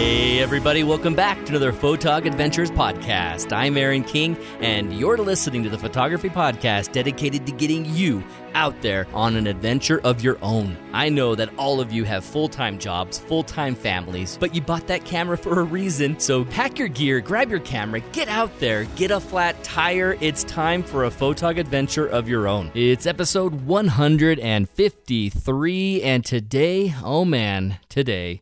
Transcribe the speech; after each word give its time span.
Hey, 0.00 0.40
everybody, 0.40 0.82
welcome 0.82 1.14
back 1.14 1.44
to 1.44 1.50
another 1.50 1.74
Photog 1.74 2.24
Adventures 2.24 2.70
podcast. 2.70 3.52
I'm 3.52 3.76
Aaron 3.76 4.02
King, 4.02 4.34
and 4.60 4.98
you're 4.98 5.18
listening 5.18 5.62
to 5.64 5.68
the 5.68 5.76
photography 5.76 6.30
podcast 6.30 6.92
dedicated 6.92 7.44
to 7.44 7.52
getting 7.52 7.84
you 7.84 8.24
out 8.54 8.80
there 8.80 9.06
on 9.12 9.36
an 9.36 9.46
adventure 9.46 10.00
of 10.00 10.24
your 10.24 10.38
own. 10.40 10.74
I 10.94 11.10
know 11.10 11.34
that 11.34 11.50
all 11.58 11.82
of 11.82 11.92
you 11.92 12.04
have 12.04 12.24
full 12.24 12.48
time 12.48 12.78
jobs, 12.78 13.18
full 13.18 13.42
time 13.42 13.74
families, 13.74 14.38
but 14.40 14.54
you 14.54 14.62
bought 14.62 14.86
that 14.86 15.04
camera 15.04 15.36
for 15.36 15.60
a 15.60 15.64
reason. 15.64 16.18
So 16.18 16.46
pack 16.46 16.78
your 16.78 16.88
gear, 16.88 17.20
grab 17.20 17.50
your 17.50 17.60
camera, 17.60 18.00
get 18.00 18.28
out 18.28 18.58
there, 18.58 18.84
get 18.96 19.10
a 19.10 19.20
flat 19.20 19.62
tire. 19.62 20.16
It's 20.22 20.44
time 20.44 20.82
for 20.82 21.04
a 21.04 21.10
Photog 21.10 21.58
adventure 21.58 22.06
of 22.06 22.26
your 22.26 22.48
own. 22.48 22.70
It's 22.72 23.04
episode 23.04 23.66
153, 23.66 26.02
and 26.02 26.24
today, 26.24 26.94
oh 27.04 27.26
man, 27.26 27.78
today, 27.90 28.40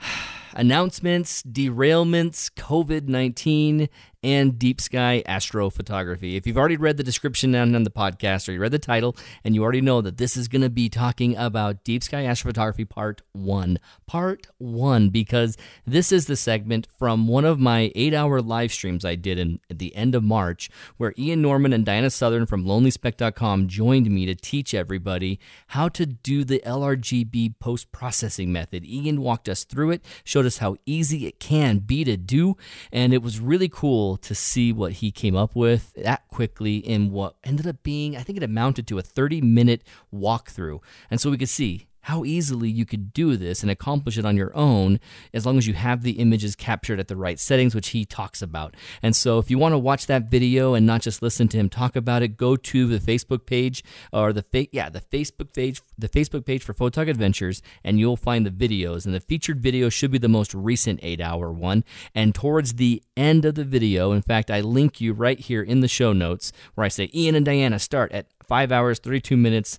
announcements, 0.58 1.42
derailments, 1.44 2.50
COVID 2.54 3.08
19, 3.08 3.88
and 4.22 4.58
deep 4.58 4.80
sky 4.80 5.22
astrophotography. 5.26 6.36
If 6.36 6.46
you've 6.46 6.56
already 6.56 6.76
read 6.76 6.96
the 6.96 7.04
description 7.04 7.52
down 7.52 7.74
on 7.74 7.84
the 7.84 7.90
podcast 7.90 8.48
or 8.48 8.52
you 8.52 8.60
read 8.60 8.72
the 8.72 8.78
title 8.78 9.16
and 9.44 9.54
you 9.54 9.62
already 9.62 9.80
know 9.80 10.00
that 10.00 10.16
this 10.16 10.36
is 10.36 10.48
going 10.48 10.62
to 10.62 10.70
be 10.70 10.88
talking 10.88 11.36
about 11.36 11.84
deep 11.84 12.02
sky 12.02 12.24
astrophotography 12.24 12.88
part 12.88 13.22
1. 13.32 13.78
Part 14.06 14.48
1 14.58 15.10
because 15.10 15.56
this 15.86 16.10
is 16.10 16.26
the 16.26 16.36
segment 16.36 16.88
from 16.98 17.28
one 17.28 17.44
of 17.44 17.60
my 17.60 17.92
8-hour 17.94 18.42
live 18.42 18.72
streams 18.72 19.04
I 19.04 19.14
did 19.14 19.38
in 19.38 19.60
at 19.70 19.78
the 19.78 19.94
end 19.94 20.14
of 20.14 20.24
March 20.24 20.68
where 20.96 21.14
Ian 21.16 21.42
Norman 21.42 21.72
and 21.72 21.84
Diana 21.84 22.10
Southern 22.10 22.46
from 22.46 22.64
lonelyspeck.com 22.64 23.68
joined 23.68 24.10
me 24.10 24.26
to 24.26 24.34
teach 24.34 24.74
everybody 24.74 25.38
how 25.68 25.88
to 25.90 26.06
do 26.06 26.42
the 26.42 26.60
LRGB 26.66 27.54
post-processing 27.60 28.52
method. 28.52 28.84
Ian 28.84 29.20
walked 29.20 29.48
us 29.48 29.62
through 29.64 29.92
it, 29.92 30.04
showed 30.24 30.46
us 30.46 30.58
how 30.58 30.76
easy 30.86 31.26
it 31.26 31.38
can 31.38 31.78
be 31.78 32.02
to 32.04 32.16
do, 32.16 32.56
and 32.90 33.12
it 33.14 33.22
was 33.22 33.38
really 33.38 33.68
cool 33.68 34.07
to 34.16 34.34
see 34.34 34.72
what 34.72 34.92
he 34.94 35.10
came 35.10 35.36
up 35.36 35.54
with 35.54 35.92
that 35.94 36.26
quickly 36.28 36.76
in 36.76 37.10
what 37.10 37.34
ended 37.44 37.66
up 37.66 37.82
being, 37.82 38.16
I 38.16 38.22
think 38.22 38.38
it 38.38 38.42
amounted 38.42 38.86
to 38.88 38.98
a 38.98 39.02
30 39.02 39.40
minute 39.40 39.82
walkthrough. 40.14 40.80
And 41.10 41.20
so 41.20 41.30
we 41.30 41.38
could 41.38 41.48
see 41.48 41.87
how 42.08 42.24
easily 42.24 42.70
you 42.70 42.86
could 42.86 43.12
do 43.12 43.36
this 43.36 43.60
and 43.60 43.70
accomplish 43.70 44.16
it 44.16 44.24
on 44.24 44.34
your 44.34 44.56
own 44.56 44.98
as 45.34 45.44
long 45.44 45.58
as 45.58 45.66
you 45.66 45.74
have 45.74 46.02
the 46.02 46.12
images 46.12 46.56
captured 46.56 46.98
at 46.98 47.06
the 47.06 47.16
right 47.16 47.38
settings, 47.38 47.74
which 47.74 47.90
he 47.90 48.06
talks 48.06 48.40
about. 48.40 48.74
And 49.02 49.14
so, 49.14 49.38
if 49.38 49.50
you 49.50 49.58
want 49.58 49.74
to 49.74 49.78
watch 49.78 50.06
that 50.06 50.30
video 50.30 50.72
and 50.72 50.86
not 50.86 51.02
just 51.02 51.20
listen 51.20 51.48
to 51.48 51.58
him 51.58 51.68
talk 51.68 51.96
about 51.96 52.22
it, 52.22 52.38
go 52.38 52.56
to 52.56 52.86
the 52.86 52.98
Facebook 52.98 53.44
page 53.44 53.84
or 54.10 54.32
the 54.32 54.42
fa- 54.42 54.68
yeah 54.72 54.88
the 54.88 55.02
Facebook 55.02 55.52
page 55.52 55.82
the 55.98 56.08
Facebook 56.08 56.46
page 56.46 56.62
for 56.62 56.72
Photog 56.72 57.10
Adventures, 57.10 57.60
and 57.84 57.98
you'll 58.00 58.16
find 58.16 58.46
the 58.46 58.50
videos. 58.50 59.04
And 59.04 59.14
the 59.14 59.20
featured 59.20 59.60
video 59.60 59.90
should 59.90 60.10
be 60.10 60.18
the 60.18 60.28
most 60.28 60.54
recent 60.54 61.00
eight-hour 61.02 61.52
one. 61.52 61.84
And 62.14 62.34
towards 62.34 62.74
the 62.74 63.02
end 63.18 63.44
of 63.44 63.54
the 63.54 63.64
video, 63.64 64.12
in 64.12 64.22
fact, 64.22 64.50
I 64.50 64.62
link 64.62 64.98
you 64.98 65.12
right 65.12 65.38
here 65.38 65.62
in 65.62 65.80
the 65.80 65.88
show 65.88 66.14
notes 66.14 66.52
where 66.74 66.86
I 66.86 66.88
say 66.88 67.10
Ian 67.14 67.34
and 67.34 67.44
Diana 67.44 67.78
start 67.78 68.12
at 68.12 68.28
five 68.42 68.72
hours 68.72 68.98
thirty-two 68.98 69.36
minutes 69.36 69.78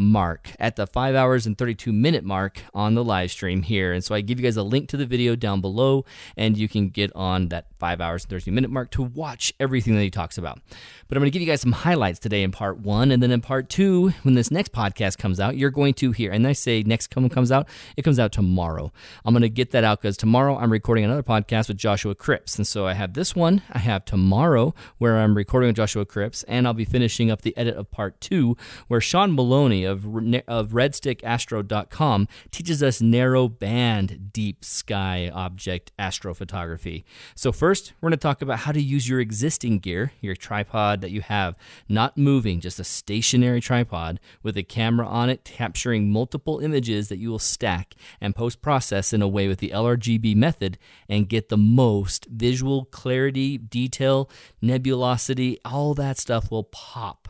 mark 0.00 0.50
at 0.58 0.76
the 0.76 0.86
5 0.86 1.14
hours 1.14 1.46
and 1.46 1.56
32 1.56 1.92
minute 1.92 2.24
mark 2.24 2.62
on 2.74 2.94
the 2.94 3.04
live 3.04 3.30
stream 3.30 3.62
here. 3.62 3.92
And 3.92 4.02
so 4.02 4.14
I 4.14 4.22
give 4.22 4.40
you 4.40 4.44
guys 4.44 4.56
a 4.56 4.62
link 4.62 4.88
to 4.88 4.96
the 4.96 5.06
video 5.06 5.36
down 5.36 5.60
below, 5.60 6.04
and 6.36 6.56
you 6.56 6.68
can 6.68 6.88
get 6.88 7.12
on 7.14 7.48
that 7.48 7.66
5 7.78 8.00
hours 8.00 8.24
and 8.24 8.30
32 8.30 8.50
minute 8.50 8.70
mark 8.70 8.90
to 8.92 9.02
watch 9.02 9.52
everything 9.60 9.94
that 9.94 10.02
he 10.02 10.10
talks 10.10 10.38
about. 10.38 10.58
But 11.06 11.16
I'm 11.16 11.20
going 11.20 11.30
to 11.30 11.38
give 11.38 11.42
you 11.42 11.48
guys 11.48 11.60
some 11.60 11.72
highlights 11.72 12.18
today 12.18 12.42
in 12.42 12.50
part 12.50 12.78
one. 12.78 13.10
And 13.10 13.22
then 13.22 13.30
in 13.30 13.40
part 13.40 13.68
two, 13.68 14.10
when 14.22 14.34
this 14.34 14.50
next 14.50 14.72
podcast 14.72 15.18
comes 15.18 15.38
out, 15.38 15.56
you're 15.56 15.70
going 15.70 15.94
to 15.94 16.12
hear, 16.12 16.32
and 16.32 16.46
I 16.46 16.52
say 16.52 16.82
next 16.82 17.08
come 17.08 17.28
comes 17.28 17.52
out, 17.52 17.68
it 17.96 18.02
comes 18.02 18.18
out 18.18 18.32
tomorrow. 18.32 18.92
I'm 19.24 19.34
going 19.34 19.42
to 19.42 19.48
get 19.50 19.70
that 19.72 19.84
out 19.84 20.00
because 20.00 20.16
tomorrow 20.16 20.56
I'm 20.56 20.72
recording 20.72 21.04
another 21.04 21.22
podcast 21.22 21.68
with 21.68 21.76
Joshua 21.76 22.14
Cripps. 22.14 22.56
And 22.56 22.66
so 22.66 22.86
I 22.86 22.94
have 22.94 23.12
this 23.12 23.36
one, 23.36 23.62
I 23.70 23.78
have 23.78 24.04
tomorrow 24.04 24.74
where 24.98 25.18
I'm 25.18 25.36
recording 25.36 25.68
with 25.68 25.76
Joshua 25.76 26.06
Cripps, 26.06 26.42
and 26.44 26.66
I'll 26.66 26.74
be 26.74 26.84
finishing 26.84 27.30
up 27.30 27.42
the 27.42 27.56
edit 27.56 27.76
of 27.76 27.90
part 27.90 28.20
two 28.20 28.56
where 28.88 29.00
Sean 29.00 29.34
Maloney 29.34 29.84
of, 29.90 30.04
of 30.48 30.68
RedStickAstro.com 30.70 32.28
teaches 32.50 32.82
us 32.82 33.00
narrow 33.00 33.48
band 33.48 34.32
deep 34.32 34.64
sky 34.64 35.30
object 35.32 35.92
astrophotography. 35.98 37.04
So, 37.34 37.52
first, 37.52 37.92
we're 38.00 38.08
going 38.08 38.18
to 38.18 38.22
talk 38.22 38.42
about 38.42 38.60
how 38.60 38.72
to 38.72 38.80
use 38.80 39.08
your 39.08 39.20
existing 39.20 39.80
gear, 39.80 40.12
your 40.20 40.34
tripod 40.36 41.00
that 41.00 41.10
you 41.10 41.20
have, 41.22 41.56
not 41.88 42.16
moving, 42.16 42.60
just 42.60 42.80
a 42.80 42.84
stationary 42.84 43.60
tripod 43.60 44.20
with 44.42 44.56
a 44.56 44.62
camera 44.62 45.06
on 45.06 45.28
it, 45.30 45.44
capturing 45.44 46.10
multiple 46.10 46.60
images 46.60 47.08
that 47.08 47.18
you 47.18 47.30
will 47.30 47.38
stack 47.38 47.94
and 48.20 48.34
post 48.34 48.62
process 48.62 49.12
in 49.12 49.22
a 49.22 49.28
way 49.28 49.48
with 49.48 49.58
the 49.58 49.70
LRGB 49.70 50.34
method 50.36 50.78
and 51.08 51.28
get 51.28 51.48
the 51.48 51.56
most 51.56 52.26
visual 52.26 52.84
clarity, 52.86 53.58
detail, 53.58 54.30
nebulosity, 54.62 55.58
all 55.64 55.94
that 55.94 56.18
stuff 56.18 56.50
will 56.50 56.64
pop 56.64 57.28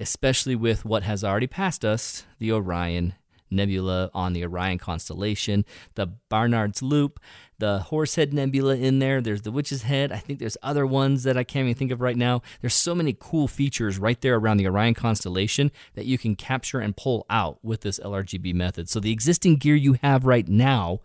especially 0.00 0.56
with 0.56 0.84
what 0.84 1.02
has 1.02 1.22
already 1.22 1.46
passed 1.46 1.84
us 1.84 2.24
the 2.38 2.52
Orion 2.52 3.14
Nebula 3.52 4.10
on 4.14 4.32
the 4.32 4.44
Orion 4.44 4.78
constellation, 4.78 5.64
the 5.94 6.06
Barnard's 6.06 6.82
Loop, 6.82 7.20
the 7.58 7.80
Horsehead 7.80 8.32
Nebula 8.32 8.76
in 8.76 8.98
there. 8.98 9.20
There's 9.20 9.42
the 9.42 9.52
Witch's 9.52 9.82
Head. 9.82 10.10
I 10.10 10.16
think 10.16 10.38
there's 10.38 10.56
other 10.62 10.86
ones 10.86 11.22
that 11.22 11.36
I 11.36 11.44
can't 11.44 11.64
even 11.64 11.74
think 11.74 11.92
of 11.92 12.00
right 12.00 12.16
now. 12.16 12.42
There's 12.60 12.74
so 12.74 12.94
many 12.94 13.16
cool 13.18 13.46
features 13.46 13.98
right 13.98 14.20
there 14.20 14.36
around 14.36 14.56
the 14.56 14.66
Orion 14.66 14.94
constellation 14.94 15.70
that 15.94 16.06
you 16.06 16.18
can 16.18 16.34
capture 16.34 16.80
and 16.80 16.96
pull 16.96 17.26
out 17.30 17.58
with 17.62 17.82
this 17.82 18.00
LRGB 18.00 18.54
method. 18.54 18.88
So 18.88 18.98
the 18.98 19.12
existing 19.12 19.56
gear 19.56 19.76
you 19.76 19.96
have 20.02 20.24
right 20.24 20.48
now, 20.48 21.00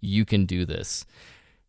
you 0.00 0.24
can 0.24 0.44
do 0.44 0.64
this. 0.64 1.04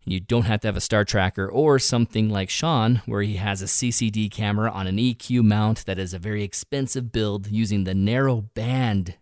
You 0.06 0.20
don't 0.20 0.46
have 0.46 0.62
to 0.62 0.68
have 0.68 0.78
a 0.78 0.82
star 0.82 1.06
tracker 1.06 1.48
or 1.48 1.78
something 1.78 2.30
like 2.30 2.50
Sean, 2.50 3.02
where 3.06 3.22
he 3.22 3.36
has 3.36 3.62
a 3.62 3.66
CCD 3.66 4.32
camera 4.32 4.72
on 4.72 4.88
an 4.88 4.98
EQ 4.98 5.44
mount 5.44 5.86
that 5.86 6.00
is 6.00 6.14
a 6.14 6.20
very 6.20 6.44
expensive 6.44 7.12
build 7.12 7.48
using 7.48 7.84
the 7.84 7.94
narrow 7.94 8.42
band. 8.42 9.16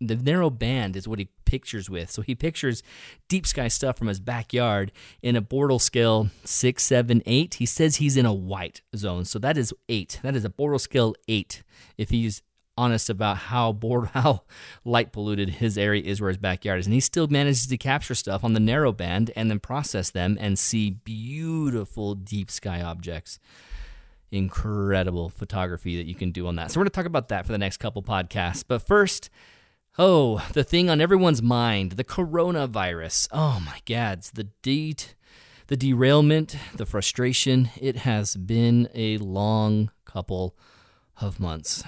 The 0.00 0.16
narrow 0.16 0.50
band 0.50 0.96
is 0.96 1.06
what 1.06 1.18
he 1.18 1.28
pictures 1.44 1.90
with. 1.90 2.10
So 2.10 2.22
he 2.22 2.34
pictures 2.34 2.82
deep 3.28 3.46
sky 3.46 3.68
stuff 3.68 3.98
from 3.98 4.08
his 4.08 4.20
backyard 4.20 4.90
in 5.20 5.36
a 5.36 5.42
Bortle 5.42 5.80
scale 5.80 6.30
six, 6.44 6.82
seven, 6.82 7.22
eight. 7.26 7.54
He 7.54 7.66
says 7.66 7.96
he's 7.96 8.16
in 8.16 8.24
a 8.24 8.32
white 8.32 8.80
zone. 8.96 9.26
So 9.26 9.38
that 9.40 9.58
is 9.58 9.74
eight. 9.88 10.18
That 10.22 10.34
is 10.34 10.44
a 10.44 10.50
Bortle 10.50 10.80
scale 10.80 11.14
eight. 11.28 11.62
If 11.98 12.10
he's 12.10 12.42
honest 12.76 13.10
about 13.10 13.36
how 13.36 13.72
bored 13.72 14.08
how 14.14 14.42
light 14.84 15.12
polluted 15.12 15.48
his 15.50 15.76
area 15.76 16.02
is 16.02 16.20
where 16.20 16.30
his 16.30 16.38
backyard 16.38 16.80
is. 16.80 16.86
And 16.86 16.94
he 16.94 17.00
still 17.00 17.28
manages 17.28 17.66
to 17.66 17.76
capture 17.76 18.14
stuff 18.14 18.44
on 18.44 18.52
the 18.52 18.60
narrow 18.60 18.92
band 18.92 19.30
and 19.36 19.50
then 19.50 19.60
process 19.60 20.10
them 20.10 20.36
and 20.40 20.58
see 20.58 20.90
beautiful 20.90 22.14
deep 22.14 22.50
sky 22.50 22.82
objects. 22.82 23.38
Incredible 24.30 25.28
photography 25.28 25.96
that 25.98 26.06
you 26.06 26.14
can 26.14 26.30
do 26.30 26.46
on 26.46 26.56
that. 26.56 26.70
So 26.70 26.80
we're 26.80 26.84
going 26.84 26.90
to 26.90 26.96
talk 26.96 27.06
about 27.06 27.28
that 27.28 27.44
for 27.44 27.52
the 27.52 27.58
next 27.58 27.76
couple 27.78 28.02
podcasts. 28.02 28.64
But 28.66 28.80
first 28.80 29.30
oh 29.98 30.46
the 30.54 30.64
thing 30.64 30.88
on 30.88 31.02
everyone's 31.02 31.42
mind 31.42 31.92
the 31.92 32.04
coronavirus. 32.04 33.28
Oh 33.30 33.62
my 33.64 33.80
gads 33.84 34.30
the 34.30 34.44
date 34.62 35.14
the 35.66 35.76
derailment 35.76 36.56
the 36.74 36.86
frustration. 36.86 37.68
It 37.78 37.96
has 37.96 38.36
been 38.36 38.88
a 38.94 39.18
long 39.18 39.90
couple 40.06 40.56
of 41.20 41.38
months 41.38 41.84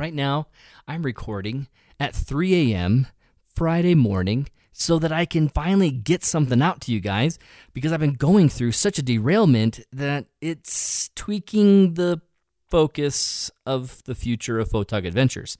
right 0.00 0.14
now 0.14 0.46
I'm 0.88 1.02
recording 1.02 1.68
at 2.00 2.14
3 2.14 2.72
a.m. 2.72 3.06
Friday 3.54 3.94
morning 3.94 4.48
so 4.72 4.98
that 4.98 5.12
I 5.12 5.26
can 5.26 5.50
finally 5.50 5.90
get 5.90 6.24
something 6.24 6.62
out 6.62 6.80
to 6.82 6.92
you 6.92 7.00
guys 7.00 7.38
because 7.74 7.92
I've 7.92 8.00
been 8.00 8.14
going 8.14 8.48
through 8.48 8.72
such 8.72 8.98
a 8.98 9.02
derailment 9.02 9.80
that 9.92 10.24
it's 10.40 11.10
tweaking 11.14 11.94
the 11.94 12.22
focus 12.70 13.50
of 13.66 14.02
the 14.04 14.14
future 14.14 14.58
of 14.58 14.68
Photog 14.70 15.06
Adventures. 15.06 15.58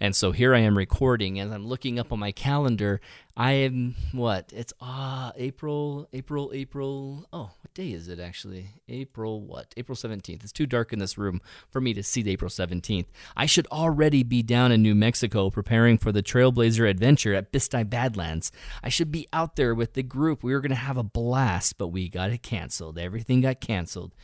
And 0.00 0.14
so 0.14 0.30
here 0.30 0.54
I 0.54 0.60
am 0.60 0.78
recording 0.78 1.38
and 1.38 1.52
I'm 1.52 1.66
looking 1.66 1.98
up 1.98 2.12
on 2.12 2.20
my 2.20 2.32
calendar. 2.32 3.00
I 3.36 3.52
am 3.52 3.94
what? 4.12 4.52
It's 4.54 4.72
ah 4.80 5.28
uh, 5.28 5.32
April, 5.36 6.08
April, 6.12 6.50
April. 6.54 7.26
Oh, 7.32 7.50
what 7.60 7.74
day 7.74 7.92
is 7.92 8.08
it 8.08 8.20
actually? 8.20 8.66
April 8.88 9.40
what? 9.40 9.72
April 9.76 9.96
17th. 9.96 10.42
It's 10.44 10.52
too 10.52 10.66
dark 10.66 10.92
in 10.92 10.98
this 10.98 11.18
room 11.18 11.40
for 11.70 11.80
me 11.80 11.94
to 11.94 12.02
see 12.02 12.22
the 12.22 12.32
April 12.32 12.50
17th. 12.50 13.06
I 13.36 13.46
should 13.46 13.66
already 13.68 14.22
be 14.22 14.42
down 14.42 14.70
in 14.70 14.82
New 14.82 14.94
Mexico 14.94 15.50
preparing 15.50 15.98
for 15.98 16.12
the 16.12 16.22
Trailblazer 16.22 16.88
adventure 16.88 17.34
at 17.34 17.52
Bisti 17.52 17.88
Badlands. 17.88 18.52
I 18.82 18.88
should 18.88 19.10
be 19.10 19.28
out 19.32 19.56
there 19.56 19.74
with 19.74 19.94
the 19.94 20.02
group. 20.02 20.42
We 20.42 20.52
were 20.52 20.60
going 20.60 20.70
to 20.70 20.76
have 20.76 20.98
a 20.98 21.02
blast, 21.02 21.78
but 21.78 21.88
we 21.88 22.08
got 22.08 22.30
it 22.30 22.42
canceled. 22.42 22.98
Everything 22.98 23.40
got 23.40 23.60
canceled. 23.60 24.14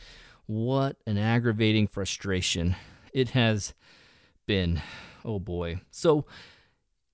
What 0.49 0.95
an 1.05 1.19
aggravating 1.19 1.85
frustration 1.85 2.75
it 3.13 3.29
has 3.29 3.75
been. 4.47 4.81
Oh 5.23 5.37
boy. 5.37 5.81
So, 5.91 6.25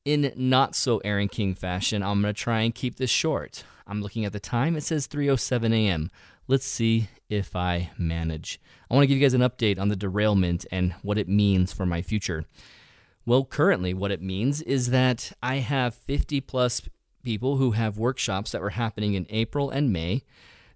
in 0.05 0.31
not 0.37 0.73
so 0.73 0.99
Aaron 0.99 1.27
King 1.27 1.53
fashion, 1.53 2.01
I'm 2.01 2.21
going 2.21 2.33
to 2.33 2.41
try 2.41 2.61
and 2.61 2.73
keep 2.73 2.95
this 2.95 3.09
short. 3.09 3.65
I'm 3.85 4.01
looking 4.01 4.23
at 4.23 4.31
the 4.31 4.39
time. 4.39 4.77
It 4.77 4.83
says 4.83 5.05
3:07 5.09 5.73
a.m. 5.73 6.11
Let's 6.47 6.65
see 6.65 7.09
if 7.27 7.57
I 7.57 7.91
manage. 7.97 8.61
I 8.89 8.93
want 8.93 9.03
to 9.03 9.07
give 9.07 9.17
you 9.17 9.25
guys 9.25 9.33
an 9.33 9.41
update 9.41 9.79
on 9.79 9.89
the 9.89 9.97
derailment 9.97 10.65
and 10.71 10.93
what 11.01 11.17
it 11.17 11.27
means 11.27 11.73
for 11.73 11.85
my 11.85 12.01
future. 12.01 12.45
Well, 13.25 13.43
currently 13.43 13.93
what 13.93 14.13
it 14.13 14.21
means 14.21 14.61
is 14.61 14.91
that 14.91 15.33
I 15.43 15.57
have 15.57 15.93
50 15.93 16.39
plus 16.39 16.83
people 17.21 17.57
who 17.57 17.71
have 17.71 17.97
workshops 17.97 18.53
that 18.53 18.61
were 18.61 18.69
happening 18.69 19.13
in 19.13 19.27
April 19.29 19.69
and 19.69 19.91
May 19.91 20.23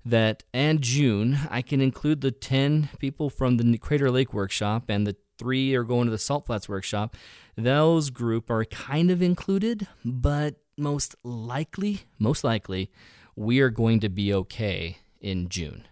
that 0.10 0.44
and 0.54 0.82
June. 0.82 1.40
I 1.50 1.62
can 1.62 1.82
include 1.82 2.22
the 2.22 2.32
10 2.32 2.90
people 3.00 3.30
from 3.30 3.58
the 3.58 3.78
Crater 3.78 4.12
Lake 4.12 4.34
workshop 4.34 4.90
and 4.90 5.06
the 5.08 5.16
3 5.38 5.74
are 5.76 5.84
going 5.84 6.06
to 6.06 6.12
the 6.12 6.18
Salt 6.18 6.46
Flats 6.46 6.68
workshop. 6.68 7.16
Those 7.56 8.10
group 8.10 8.50
are 8.50 8.66
kind 8.66 9.10
of 9.12 9.22
included, 9.22 9.88
but 10.04 10.56
most 10.78 11.16
likely, 11.24 12.02
most 12.20 12.44
likely 12.44 12.92
we 13.36 13.60
are 13.60 13.70
going 13.70 14.00
to 14.02 14.10
be 14.10 14.34
okay 14.34 14.98
in 15.22 15.50
June. 15.50 15.88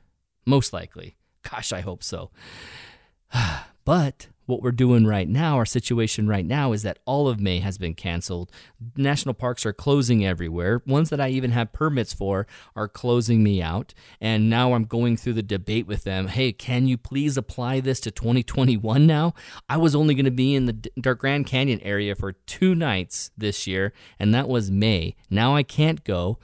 Most 0.46 0.74
likely. 0.74 1.16
Gosh, 1.50 1.72
I 1.72 1.82
hope 1.82 2.04
so. 2.04 2.32
but 3.86 4.28
what 4.48 4.62
we're 4.62 4.72
doing 4.72 5.06
right 5.06 5.28
now, 5.28 5.58
our 5.58 5.66
situation 5.66 6.28
right 6.28 6.46
now, 6.46 6.72
is 6.72 6.82
that 6.82 7.00
all 7.06 7.28
of 7.28 7.40
May 7.40 7.60
has 7.60 7.78
been 7.78 7.94
canceled. 7.94 8.50
National 8.96 9.36
parks 9.36 9.66
are 9.66 9.74
closing 9.74 10.26
everywhere. 10.26 10.82
Ones 10.88 11.10
that 11.10 11.20
I 11.20 11.30
even 11.30 11.52
have 11.52 11.74
permits 11.74 12.14
for 12.14 12.48
are 12.76 12.88
closing 12.88 13.44
me 13.44 13.62
out. 13.62 13.94
And 14.20 14.50
now 14.50 14.74
I'm 14.74 14.86
going 14.86 15.18
through 15.18 15.34
the 15.34 15.44
debate 15.44 15.86
with 15.86 16.04
them 16.04 16.28
hey, 16.28 16.52
can 16.52 16.88
you 16.88 16.98
please 16.98 17.38
apply 17.38 17.82
this 17.82 18.00
to 18.02 18.12
2021 18.12 19.06
now? 19.06 19.34
I 19.70 19.78
was 19.78 19.96
only 19.96 20.16
going 20.16 20.26
to 20.26 20.32
be 20.32 20.56
in 20.56 20.66
the 20.66 21.16
Grand 21.16 21.46
Canyon 21.46 21.82
area 21.82 22.16
for 22.16 22.32
two 22.32 22.74
nights 22.74 23.32
this 23.38 23.68
year, 23.68 23.94
and 24.18 24.34
that 24.34 24.48
was 24.48 24.72
May. 24.72 25.16
Now 25.30 25.56
I 25.56 25.64
can't 25.64 26.04
go. 26.04 26.40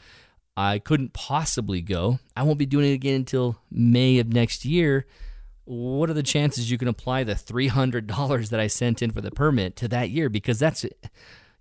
I 0.56 0.78
couldn't 0.80 1.14
possibly 1.14 1.82
go. 1.82 2.20
I 2.36 2.44
won't 2.44 2.60
be 2.60 2.66
doing 2.66 2.92
it 2.92 2.94
again 2.94 3.16
until 3.16 3.58
May 3.72 4.20
of 4.20 4.32
next 4.34 4.66
year 4.66 5.08
what 5.66 6.10
are 6.10 6.14
the 6.14 6.24
chances 6.24 6.70
you 6.70 6.78
can 6.78 6.88
apply 6.88 7.24
the 7.24 7.34
$300 7.34 8.50
that 8.50 8.60
I 8.60 8.68
sent 8.68 9.02
in 9.02 9.12
for 9.12 9.22
the 9.22 9.32
permit 9.32 9.76
to 9.78 9.88
that 9.90 10.10
year? 10.10 10.30
Because 10.30 10.60
that's, 10.60 10.86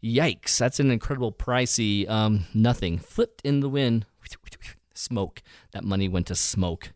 yikes, 0.03 0.59
that's 0.59 0.81
an 0.81 0.91
incredible 0.91 1.33
pricey 1.33 2.09
um, 2.09 2.47
nothing. 2.53 2.99
Flipped 2.99 3.43
in 3.43 3.61
the 3.61 3.69
wind, 3.69 4.07
smoke. 4.95 5.43
That 5.73 5.85
money 5.85 6.09
went 6.09 6.27
to 6.29 6.35
smoke. 6.35 6.93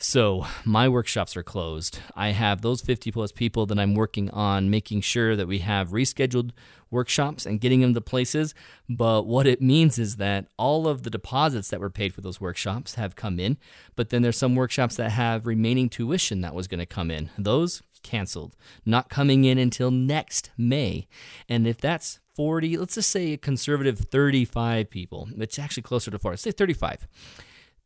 So 0.00 0.46
my 0.64 0.88
workshops 0.88 1.36
are 1.36 1.42
closed. 1.42 1.98
I 2.14 2.28
have 2.28 2.62
those 2.62 2.80
50 2.80 3.10
plus 3.10 3.32
people 3.32 3.66
that 3.66 3.80
I'm 3.80 3.96
working 3.96 4.30
on 4.30 4.70
making 4.70 5.00
sure 5.00 5.34
that 5.34 5.48
we 5.48 5.58
have 5.58 5.88
rescheduled 5.88 6.52
workshops 6.88 7.44
and 7.44 7.60
getting 7.60 7.80
them 7.80 7.94
to 7.94 8.00
places. 8.00 8.54
But 8.88 9.26
what 9.26 9.48
it 9.48 9.60
means 9.60 9.98
is 9.98 10.16
that 10.16 10.46
all 10.56 10.86
of 10.86 11.02
the 11.02 11.10
deposits 11.10 11.68
that 11.70 11.80
were 11.80 11.90
paid 11.90 12.14
for 12.14 12.20
those 12.20 12.40
workshops 12.40 12.94
have 12.94 13.16
come 13.16 13.40
in. 13.40 13.58
But 13.96 14.10
then 14.10 14.22
there's 14.22 14.38
some 14.38 14.54
workshops 14.54 14.94
that 14.96 15.10
have 15.10 15.46
remaining 15.46 15.88
tuition 15.88 16.42
that 16.42 16.54
was 16.54 16.68
going 16.68 16.78
to 16.78 16.86
come 16.86 17.10
in. 17.10 17.30
Those 17.36 17.82
canceled, 18.04 18.54
not 18.86 19.10
coming 19.10 19.44
in 19.44 19.58
until 19.58 19.90
next 19.90 20.52
May. 20.56 21.08
And 21.48 21.66
if 21.66 21.80
that's 21.80 22.20
40, 22.36 22.76
let's 22.76 22.94
just 22.94 23.10
say 23.10 23.32
a 23.32 23.36
conservative 23.36 23.98
35 23.98 24.90
people, 24.90 25.28
it's 25.36 25.58
actually 25.58 25.82
closer 25.82 26.12
to 26.12 26.20
40, 26.20 26.36
say 26.36 26.50
35 26.52 27.08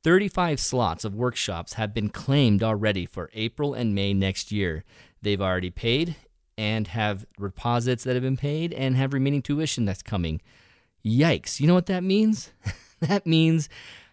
35 0.02 0.58
slots 0.58 1.04
of 1.04 1.14
workshops 1.14 1.74
have 1.74 1.94
been 1.94 2.08
claimed 2.08 2.62
already 2.62 3.06
for 3.06 3.30
April 3.34 3.74
and 3.74 3.94
May 3.94 4.12
next 4.12 4.50
year. 4.50 4.84
They've 5.20 5.40
already 5.40 5.70
paid 5.70 6.16
and 6.58 6.88
have 6.88 7.26
deposits 7.40 8.04
that 8.04 8.14
have 8.14 8.22
been 8.22 8.36
paid 8.36 8.72
and 8.72 8.96
have 8.96 9.12
remaining 9.12 9.42
tuition 9.42 9.84
that's 9.84 10.02
coming. 10.02 10.40
Yikes. 11.04 11.60
You 11.60 11.66
know 11.66 11.74
what 11.74 11.86
that 11.86 12.02
means? 12.02 12.52
that 13.00 13.26
means 13.26 13.68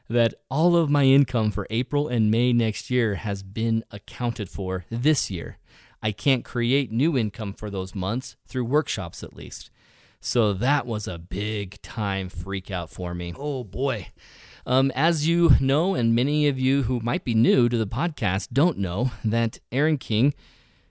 that 0.09 0.33
all 0.49 0.75
of 0.75 0.89
my 0.89 1.05
income 1.05 1.51
for 1.51 1.67
April 1.69 2.07
and 2.07 2.31
May 2.31 2.53
next 2.53 2.89
year 2.89 3.15
has 3.15 3.43
been 3.43 3.83
accounted 3.91 4.49
for 4.49 4.85
this 4.89 5.29
year. 5.29 5.57
I 6.01 6.11
can't 6.11 6.45
create 6.45 6.91
new 6.91 7.17
income 7.17 7.53
for 7.53 7.69
those 7.69 7.93
months 7.93 8.35
through 8.47 8.65
workshops 8.65 9.23
at 9.23 9.35
least. 9.35 9.69
So 10.21 10.53
that 10.53 10.85
was 10.85 11.07
a 11.07 11.17
big 11.17 11.81
time 11.81 12.29
freak 12.29 12.71
out 12.71 12.89
for 12.89 13.13
me. 13.13 13.33
Oh 13.37 13.63
boy. 13.63 14.07
Um, 14.69 14.91
as 14.93 15.27
you 15.27 15.53
know, 15.59 15.95
and 15.95 16.13
many 16.13 16.47
of 16.47 16.59
you 16.59 16.83
who 16.83 16.99
might 16.99 17.23
be 17.23 17.33
new 17.33 17.69
to 17.69 17.75
the 17.75 17.87
podcast 17.87 18.49
don't 18.53 18.77
know, 18.77 19.09
that 19.25 19.57
Aaron 19.71 19.97
King 19.97 20.35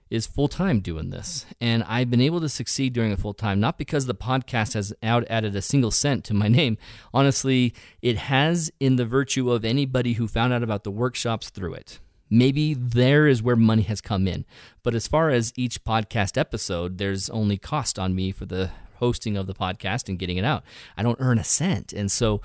is 0.09 0.27
full 0.27 0.49
time 0.49 0.81
doing 0.81 1.11
this. 1.11 1.45
And 1.61 1.83
I've 1.83 2.09
been 2.09 2.19
able 2.19 2.41
to 2.41 2.49
succeed 2.49 2.91
during 2.91 3.13
it 3.13 3.19
full 3.19 3.33
time, 3.33 3.61
not 3.61 3.77
because 3.77 4.05
the 4.05 4.13
podcast 4.13 4.73
has 4.73 4.93
out 5.01 5.25
added 5.29 5.55
a 5.55 5.61
single 5.61 5.91
cent 5.91 6.25
to 6.25 6.33
my 6.33 6.49
name. 6.49 6.77
Honestly, 7.13 7.73
it 8.01 8.17
has 8.17 8.69
in 8.81 8.97
the 8.97 9.05
virtue 9.05 9.49
of 9.49 9.63
anybody 9.63 10.13
who 10.13 10.27
found 10.27 10.51
out 10.51 10.61
about 10.61 10.83
the 10.83 10.91
workshops 10.91 11.49
through 11.49 11.75
it. 11.75 11.99
Maybe 12.29 12.73
there 12.73 13.27
is 13.27 13.41
where 13.41 13.55
money 13.55 13.83
has 13.83 14.01
come 14.01 14.27
in. 14.27 14.43
But 14.83 14.93
as 14.93 15.07
far 15.07 15.29
as 15.29 15.53
each 15.55 15.85
podcast 15.85 16.37
episode, 16.37 16.97
there's 16.97 17.29
only 17.29 17.57
cost 17.57 17.97
on 17.97 18.13
me 18.13 18.33
for 18.33 18.45
the 18.45 18.71
hosting 18.95 19.37
of 19.37 19.47
the 19.47 19.53
podcast 19.53 20.09
and 20.09 20.19
getting 20.19 20.35
it 20.35 20.43
out. 20.43 20.65
I 20.97 21.03
don't 21.03 21.21
earn 21.21 21.39
a 21.39 21.45
cent. 21.45 21.93
And 21.93 22.11
so 22.11 22.41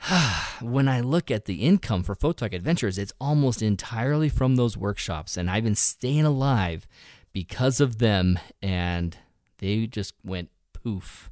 when 0.60 0.88
I 0.88 1.00
look 1.00 1.30
at 1.30 1.46
the 1.46 1.62
income 1.62 2.02
for 2.02 2.14
Photog 2.14 2.52
Adventures, 2.52 2.98
it's 2.98 3.12
almost 3.20 3.62
entirely 3.62 4.28
from 4.28 4.56
those 4.56 4.76
workshops. 4.76 5.36
And 5.36 5.50
I've 5.50 5.64
been 5.64 5.74
staying 5.74 6.24
alive 6.24 6.86
because 7.32 7.80
of 7.80 7.98
them, 7.98 8.38
and 8.62 9.16
they 9.58 9.86
just 9.86 10.14
went 10.24 10.50
poof. 10.72 11.30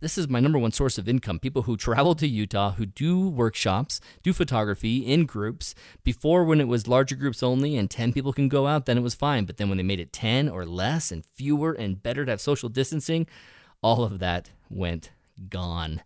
This 0.00 0.18
is 0.18 0.28
my 0.28 0.38
number 0.38 0.58
one 0.58 0.72
source 0.72 0.98
of 0.98 1.08
income. 1.08 1.38
People 1.38 1.62
who 1.62 1.78
travel 1.78 2.14
to 2.16 2.26
Utah, 2.26 2.72
who 2.72 2.84
do 2.84 3.26
workshops, 3.26 4.02
do 4.22 4.34
photography 4.34 4.98
in 4.98 5.24
groups. 5.24 5.74
Before, 6.02 6.44
when 6.44 6.60
it 6.60 6.68
was 6.68 6.86
larger 6.86 7.16
groups 7.16 7.42
only 7.42 7.76
and 7.76 7.90
10 7.90 8.12
people 8.12 8.34
can 8.34 8.48
go 8.48 8.66
out, 8.66 8.84
then 8.84 8.98
it 8.98 9.02
was 9.02 9.14
fine. 9.14 9.46
But 9.46 9.56
then 9.56 9.70
when 9.70 9.78
they 9.78 9.84
made 9.84 10.00
it 10.00 10.12
10 10.12 10.50
or 10.50 10.66
less 10.66 11.10
and 11.10 11.24
fewer 11.34 11.72
and 11.72 12.02
better 12.02 12.26
to 12.26 12.32
have 12.32 12.40
social 12.42 12.68
distancing, 12.68 13.26
all 13.82 14.04
of 14.04 14.18
that 14.18 14.50
went 14.68 15.10
gone. 15.48 16.02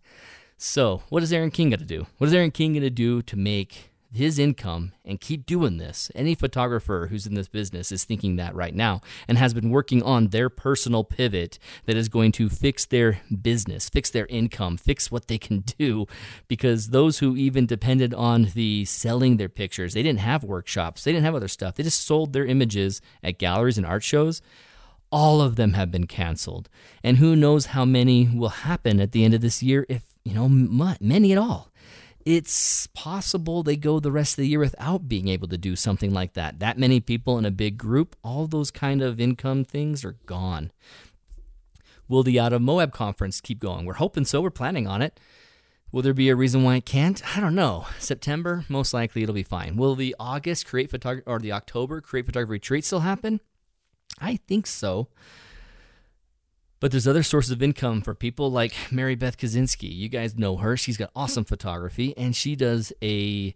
So, 0.61 1.03
what 1.07 1.23
is 1.23 1.31
Aaron 1.31 1.51
King 1.51 1.69
going 1.69 1.79
to 1.79 1.85
do? 1.85 2.05
What 2.17 2.27
is 2.27 2.33
Aaron 2.33 2.51
King 2.51 2.73
going 2.73 2.83
to 2.83 2.89
do 2.89 3.21
to 3.21 3.37
make 3.37 3.91
his 4.11 4.37
income 4.37 4.91
and 5.05 5.21
keep 5.21 5.45
doing 5.45 5.77
this? 5.77 6.11
Any 6.13 6.35
photographer 6.35 7.07
who's 7.09 7.25
in 7.25 7.33
this 7.33 7.47
business 7.47 7.93
is 7.93 8.03
thinking 8.03 8.35
that 8.35 8.53
right 8.53 8.75
now 8.75 8.99
and 9.25 9.37
has 9.37 9.53
been 9.53 9.69
working 9.69 10.03
on 10.03 10.27
their 10.27 10.49
personal 10.49 11.05
pivot 11.05 11.59
that 11.85 11.95
is 11.95 12.09
going 12.09 12.33
to 12.33 12.49
fix 12.49 12.83
their 12.83 13.21
business, 13.41 13.87
fix 13.87 14.09
their 14.09 14.25
income, 14.25 14.75
fix 14.75 15.09
what 15.09 15.29
they 15.29 15.37
can 15.37 15.61
do. 15.61 16.07
Because 16.49 16.89
those 16.89 17.19
who 17.19 17.37
even 17.37 17.65
depended 17.65 18.13
on 18.13 18.49
the 18.53 18.83
selling 18.83 19.37
their 19.37 19.47
pictures, 19.47 19.93
they 19.93 20.03
didn't 20.03 20.19
have 20.19 20.43
workshops, 20.43 21.05
they 21.05 21.13
didn't 21.13 21.23
have 21.23 21.35
other 21.35 21.47
stuff, 21.47 21.75
they 21.75 21.83
just 21.83 22.05
sold 22.05 22.33
their 22.33 22.45
images 22.45 23.01
at 23.23 23.39
galleries 23.39 23.77
and 23.77 23.87
art 23.87 24.03
shows 24.03 24.41
all 25.11 25.41
of 25.41 25.55
them 25.55 25.73
have 25.73 25.91
been 25.91 26.07
canceled. 26.07 26.69
And 27.03 27.17
who 27.17 27.35
knows 27.35 27.67
how 27.67 27.85
many 27.85 28.27
will 28.27 28.49
happen 28.49 28.99
at 28.99 29.11
the 29.11 29.23
end 29.23 29.33
of 29.33 29.41
this 29.41 29.63
year 29.63 29.85
if 29.89 30.09
you 30.23 30.33
know, 30.33 30.49
many 30.99 31.31
at 31.31 31.37
all. 31.37 31.71
It's 32.25 32.87
possible 32.87 33.63
they 33.63 33.75
go 33.75 33.99
the 33.99 34.11
rest 34.11 34.33
of 34.33 34.43
the 34.43 34.47
year 34.47 34.59
without 34.59 35.07
being 35.07 35.27
able 35.27 35.47
to 35.47 35.57
do 35.57 35.75
something 35.75 36.13
like 36.13 36.33
that. 36.33 36.59
That 36.59 36.77
many 36.77 36.99
people 36.99 37.37
in 37.37 37.45
a 37.45 37.51
big 37.51 37.77
group, 37.77 38.15
all 38.23 38.45
those 38.45 38.71
kind 38.71 39.01
of 39.01 39.19
income 39.19 39.63
things 39.63 40.03
are 40.05 40.17
gone. 40.25 40.71
Will 42.07 42.23
the 42.23 42.39
Out 42.39 42.53
of 42.53 42.61
Moab 42.61 42.91
conference 42.91 43.39
keep 43.41 43.59
going? 43.59 43.85
We're 43.85 43.93
hoping 43.93 44.25
so. 44.25 44.41
We're 44.41 44.49
planning 44.49 44.87
on 44.87 45.01
it. 45.01 45.19
Will 45.91 46.01
there 46.03 46.13
be 46.13 46.29
a 46.29 46.35
reason 46.35 46.63
why 46.63 46.75
it 46.75 46.85
can't? 46.85 47.21
I 47.35 47.39
don't 47.39 47.55
know. 47.55 47.87
September, 47.97 48.65
most 48.69 48.93
likely 48.93 49.23
it'll 49.23 49.33
be 49.33 49.41
fine. 49.41 49.75
Will 49.75 49.95
the 49.95 50.15
August 50.19 50.67
create 50.67 50.91
photography 50.91 51.25
or 51.25 51.39
the 51.39 51.51
October 51.51 52.01
create 52.01 52.27
photography 52.27 52.51
retreat 52.51 52.85
still 52.85 52.99
happen? 52.99 53.39
I 54.21 54.37
think 54.47 54.67
so. 54.67 55.07
But 56.79 56.91
there's 56.91 57.07
other 57.07 57.23
sources 57.23 57.51
of 57.51 57.61
income 57.61 58.01
for 58.01 58.15
people 58.15 58.51
like 58.51 58.73
Mary 58.91 59.15
Beth 59.15 59.37
Kaczynski. 59.37 59.93
You 59.93 60.07
guys 60.07 60.37
know 60.37 60.57
her. 60.57 60.77
She's 60.77 60.97
got 60.97 61.11
awesome 61.15 61.43
photography, 61.43 62.15
and 62.17 62.35
she 62.35 62.55
does 62.55 62.93
a. 63.01 63.53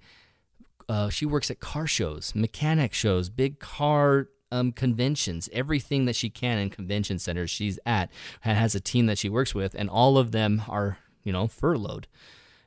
Uh, 0.89 1.09
she 1.09 1.25
works 1.25 1.49
at 1.49 1.61
car 1.61 1.87
shows, 1.87 2.33
mechanic 2.35 2.93
shows, 2.93 3.29
big 3.29 3.59
car 3.59 4.27
um, 4.51 4.73
conventions, 4.73 5.49
everything 5.53 6.03
that 6.05 6.15
she 6.15 6.29
can 6.29 6.57
in 6.57 6.69
convention 6.69 7.17
centers 7.17 7.49
she's 7.49 7.79
at 7.85 8.11
and 8.43 8.57
has 8.57 8.75
a 8.75 8.81
team 8.81 9.05
that 9.05 9.17
she 9.17 9.29
works 9.29 9.55
with, 9.55 9.73
and 9.73 9.89
all 9.89 10.17
of 10.17 10.31
them 10.31 10.63
are 10.67 10.97
you 11.23 11.31
know 11.31 11.47
furloughed, 11.47 12.07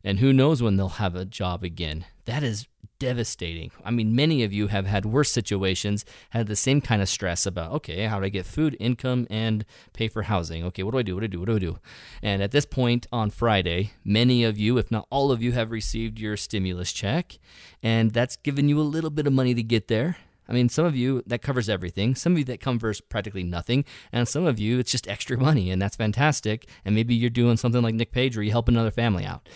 and 0.06 0.20
who 0.20 0.32
knows 0.32 0.62
when 0.62 0.76
they'll 0.76 0.88
have 0.88 1.16
a 1.16 1.24
job 1.24 1.64
again. 1.64 2.06
That 2.26 2.44
is 2.44 2.68
devastating. 3.00 3.72
I 3.84 3.90
mean, 3.90 4.14
many 4.14 4.44
of 4.44 4.52
you 4.52 4.68
have 4.68 4.86
had 4.86 5.04
worse 5.04 5.30
situations, 5.32 6.04
had 6.30 6.46
the 6.46 6.56
same 6.56 6.80
kind 6.80 7.02
of 7.02 7.08
stress 7.08 7.44
about, 7.44 7.72
okay, 7.72 8.04
how 8.06 8.20
do 8.20 8.24
I 8.24 8.28
get 8.28 8.46
food, 8.46 8.76
income, 8.78 9.26
and 9.28 9.64
pay 9.92 10.06
for 10.06 10.22
housing? 10.22 10.64
Okay, 10.64 10.84
what 10.84 10.92
do 10.92 10.98
I 10.98 11.02
do? 11.02 11.14
What 11.14 11.20
do 11.20 11.24
I 11.24 11.28
do? 11.28 11.40
What 11.40 11.48
do 11.48 11.56
I 11.56 11.58
do? 11.58 11.78
And 12.22 12.40
at 12.40 12.52
this 12.52 12.64
point 12.64 13.08
on 13.10 13.30
Friday, 13.30 13.92
many 14.04 14.44
of 14.44 14.56
you, 14.56 14.78
if 14.78 14.90
not 14.92 15.08
all 15.10 15.32
of 15.32 15.42
you, 15.42 15.52
have 15.52 15.72
received 15.72 16.20
your 16.20 16.36
stimulus 16.36 16.92
check, 16.92 17.38
and 17.82 18.12
that's 18.12 18.36
given 18.36 18.68
you 18.68 18.80
a 18.80 18.82
little 18.82 19.10
bit 19.10 19.26
of 19.26 19.32
money 19.32 19.54
to 19.54 19.62
get 19.62 19.88
there. 19.88 20.16
I 20.48 20.52
mean, 20.52 20.68
some 20.68 20.86
of 20.86 20.94
you, 20.94 21.24
that 21.26 21.42
covers 21.42 21.68
everything. 21.68 22.14
Some 22.14 22.34
of 22.34 22.38
you, 22.38 22.44
that 22.44 22.60
covers 22.60 23.00
practically 23.00 23.42
nothing. 23.42 23.84
And 24.12 24.28
some 24.28 24.46
of 24.46 24.60
you, 24.60 24.78
it's 24.78 24.92
just 24.92 25.08
extra 25.08 25.36
money, 25.36 25.72
and 25.72 25.82
that's 25.82 25.96
fantastic. 25.96 26.68
And 26.84 26.94
maybe 26.94 27.16
you're 27.16 27.30
doing 27.30 27.56
something 27.56 27.82
like 27.82 27.96
Nick 27.96 28.12
Page 28.12 28.36
where 28.36 28.44
you 28.44 28.52
help 28.52 28.68
another 28.68 28.92
family 28.92 29.24
out. 29.24 29.48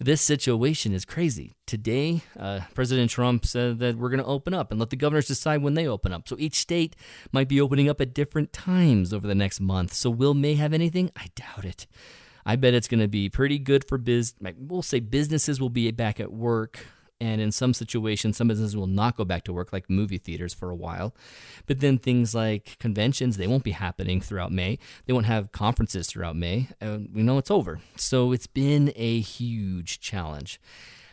This 0.00 0.20
situation 0.20 0.92
is 0.92 1.04
crazy. 1.04 1.56
Today, 1.66 2.22
uh, 2.38 2.60
President 2.72 3.10
Trump 3.10 3.44
said 3.44 3.80
that 3.80 3.96
we're 3.96 4.10
going 4.10 4.22
to 4.22 4.26
open 4.26 4.54
up 4.54 4.70
and 4.70 4.78
let 4.78 4.90
the 4.90 4.96
governors 4.96 5.26
decide 5.26 5.60
when 5.60 5.74
they 5.74 5.88
open 5.88 6.12
up. 6.12 6.28
So 6.28 6.36
each 6.38 6.54
state 6.54 6.94
might 7.32 7.48
be 7.48 7.60
opening 7.60 7.88
up 7.88 8.00
at 8.00 8.14
different 8.14 8.52
times 8.52 9.12
over 9.12 9.26
the 9.26 9.34
next 9.34 9.60
month. 9.60 9.92
So 9.92 10.08
will 10.08 10.34
May 10.34 10.54
have 10.54 10.72
anything? 10.72 11.10
I 11.16 11.26
doubt 11.34 11.64
it. 11.64 11.88
I 12.46 12.54
bet 12.54 12.74
it's 12.74 12.86
going 12.86 13.00
to 13.00 13.08
be 13.08 13.28
pretty 13.28 13.58
good 13.58 13.88
for 13.88 13.98
biz. 13.98 14.34
We'll 14.56 14.82
say 14.82 15.00
businesses 15.00 15.60
will 15.60 15.68
be 15.68 15.90
back 15.90 16.20
at 16.20 16.32
work 16.32 16.86
and 17.20 17.40
in 17.40 17.50
some 17.50 17.74
situations, 17.74 18.36
some 18.36 18.48
businesses 18.48 18.76
will 18.76 18.86
not 18.86 19.16
go 19.16 19.24
back 19.24 19.42
to 19.44 19.52
work, 19.52 19.72
like 19.72 19.90
movie 19.90 20.18
theaters 20.18 20.54
for 20.54 20.70
a 20.70 20.76
while. 20.76 21.14
But 21.66 21.80
then 21.80 21.98
things 21.98 22.34
like 22.34 22.78
conventions, 22.78 23.36
they 23.36 23.46
won't 23.46 23.64
be 23.64 23.72
happening 23.72 24.20
throughout 24.20 24.52
May. 24.52 24.78
They 25.06 25.12
won't 25.12 25.26
have 25.26 25.52
conferences 25.52 26.06
throughout 26.06 26.36
May. 26.36 26.68
And 26.80 27.10
we 27.12 27.22
know 27.22 27.38
it's 27.38 27.50
over. 27.50 27.80
So 27.96 28.32
it's 28.32 28.46
been 28.46 28.92
a 28.94 29.20
huge 29.20 30.00
challenge. 30.00 30.60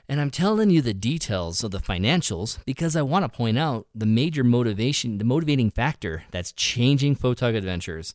And 0.08 0.22
I'm 0.22 0.30
telling 0.30 0.70
you 0.70 0.84
the 0.84 0.94
details 0.94 1.64
of 1.64 1.72
the 1.72 1.80
financials 1.80 2.60
because 2.66 2.96
I 2.96 3.02
want 3.02 3.24
to 3.26 3.38
point 3.38 3.58
out 3.58 3.88
the 3.96 4.06
major 4.06 4.44
motivation, 4.44 5.18
the 5.18 5.24
motivating 5.24 5.72
factor 5.72 6.24
that's 6.30 6.52
changing 6.52 7.16
Photog 7.16 7.56
Adventures. 7.56 8.14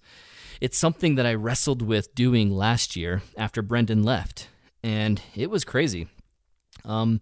It's 0.60 0.78
something 0.78 1.16
that 1.16 1.26
I 1.26 1.34
wrestled 1.34 1.82
with 1.82 2.14
doing 2.14 2.50
last 2.50 2.94
year 2.94 3.22
after 3.36 3.62
Brendan 3.62 4.04
left, 4.04 4.48
and 4.84 5.20
it 5.34 5.50
was 5.50 5.64
crazy. 5.64 6.06
Um, 6.84 7.20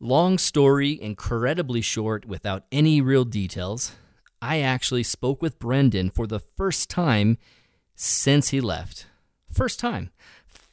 Long 0.00 0.36
story, 0.36 1.00
incredibly 1.00 1.80
short, 1.80 2.26
without 2.26 2.66
any 2.70 3.00
real 3.00 3.24
details. 3.24 3.92
I 4.42 4.60
actually 4.60 5.02
spoke 5.02 5.40
with 5.40 5.58
Brendan 5.58 6.10
for 6.10 6.26
the 6.26 6.38
first 6.38 6.90
time 6.90 7.38
since 7.94 8.50
he 8.50 8.60
left. 8.60 9.06
First 9.50 9.80
time 9.80 10.10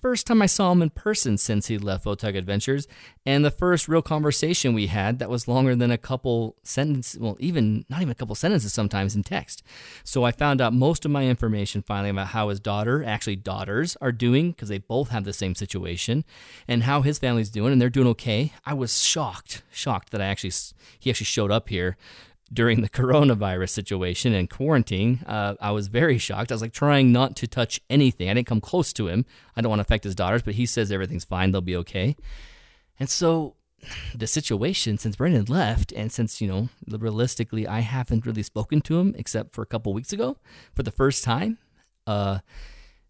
first 0.03 0.27
time 0.27 0.41
I 0.41 0.47
saw 0.47 0.73
him 0.73 0.81
in 0.81 0.89
person 0.89 1.37
since 1.37 1.67
he 1.67 1.77
left 1.77 2.03
Photog 2.03 2.35
Adventures, 2.35 2.89
and 3.25 3.45
the 3.45 3.49
first 3.49 3.87
real 3.87 4.01
conversation 4.01 4.73
we 4.73 4.87
had 4.87 5.17
that 5.19 5.29
was 5.29 5.47
longer 5.47 5.77
than 5.77 5.91
a 5.91 5.97
couple 5.97 6.57
sentences, 6.61 7.17
well, 7.17 7.37
even 7.39 7.85
not 7.87 8.01
even 8.01 8.11
a 8.11 8.15
couple 8.15 8.35
sentences 8.35 8.73
sometimes 8.73 9.15
in 9.15 9.23
text. 9.23 9.63
So 10.03 10.25
I 10.25 10.33
found 10.33 10.59
out 10.59 10.73
most 10.73 11.05
of 11.05 11.11
my 11.11 11.25
information 11.27 11.81
finally 11.83 12.09
about 12.09 12.27
how 12.27 12.49
his 12.49 12.59
daughter, 12.59 13.01
actually 13.01 13.37
daughters, 13.37 13.95
are 14.01 14.11
doing 14.11 14.51
because 14.51 14.67
they 14.67 14.77
both 14.77 15.07
have 15.07 15.23
the 15.23 15.31
same 15.31 15.55
situation, 15.55 16.25
and 16.67 16.83
how 16.83 17.01
his 17.01 17.17
family's 17.17 17.49
doing, 17.49 17.71
and 17.71 17.81
they're 17.81 17.89
doing 17.89 18.07
okay. 18.07 18.51
I 18.65 18.73
was 18.73 19.01
shocked, 19.01 19.63
shocked 19.71 20.11
that 20.11 20.21
I 20.21 20.25
actually 20.25 20.51
he 20.99 21.11
actually 21.11 21.25
showed 21.25 21.49
up 21.49 21.69
here 21.69 21.95
during 22.53 22.81
the 22.81 22.89
coronavirus 22.89 23.69
situation 23.69 24.33
and 24.33 24.49
quarantine, 24.49 25.23
uh, 25.25 25.55
I 25.59 25.71
was 25.71 25.87
very 25.87 26.17
shocked. 26.17 26.51
I 26.51 26.55
was 26.55 26.61
like 26.61 26.73
trying 26.73 27.11
not 27.11 27.35
to 27.37 27.47
touch 27.47 27.81
anything. 27.89 28.29
I 28.29 28.33
didn't 28.33 28.47
come 28.47 28.61
close 28.61 28.93
to 28.93 29.07
him. 29.07 29.25
I 29.55 29.61
don't 29.61 29.69
want 29.69 29.79
to 29.79 29.85
affect 29.85 30.03
his 30.03 30.15
daughters, 30.15 30.43
but 30.43 30.55
he 30.55 30.65
says 30.65 30.91
everything's 30.91 31.25
fine. 31.25 31.51
They'll 31.51 31.61
be 31.61 31.75
okay. 31.77 32.15
And 32.99 33.09
so 33.09 33.55
the 34.15 34.27
situation 34.27 34.97
since 34.97 35.15
Brendan 35.15 35.45
left, 35.45 35.91
and 35.93 36.11
since, 36.11 36.39
you 36.41 36.47
know, 36.47 36.69
realistically, 36.87 37.67
I 37.67 37.79
haven't 37.79 38.25
really 38.25 38.43
spoken 38.43 38.81
to 38.81 38.99
him 38.99 39.15
except 39.17 39.53
for 39.53 39.61
a 39.61 39.65
couple 39.65 39.93
weeks 39.93 40.13
ago 40.13 40.37
for 40.73 40.83
the 40.83 40.91
first 40.91 41.23
time. 41.23 41.57
Uh, 42.05 42.39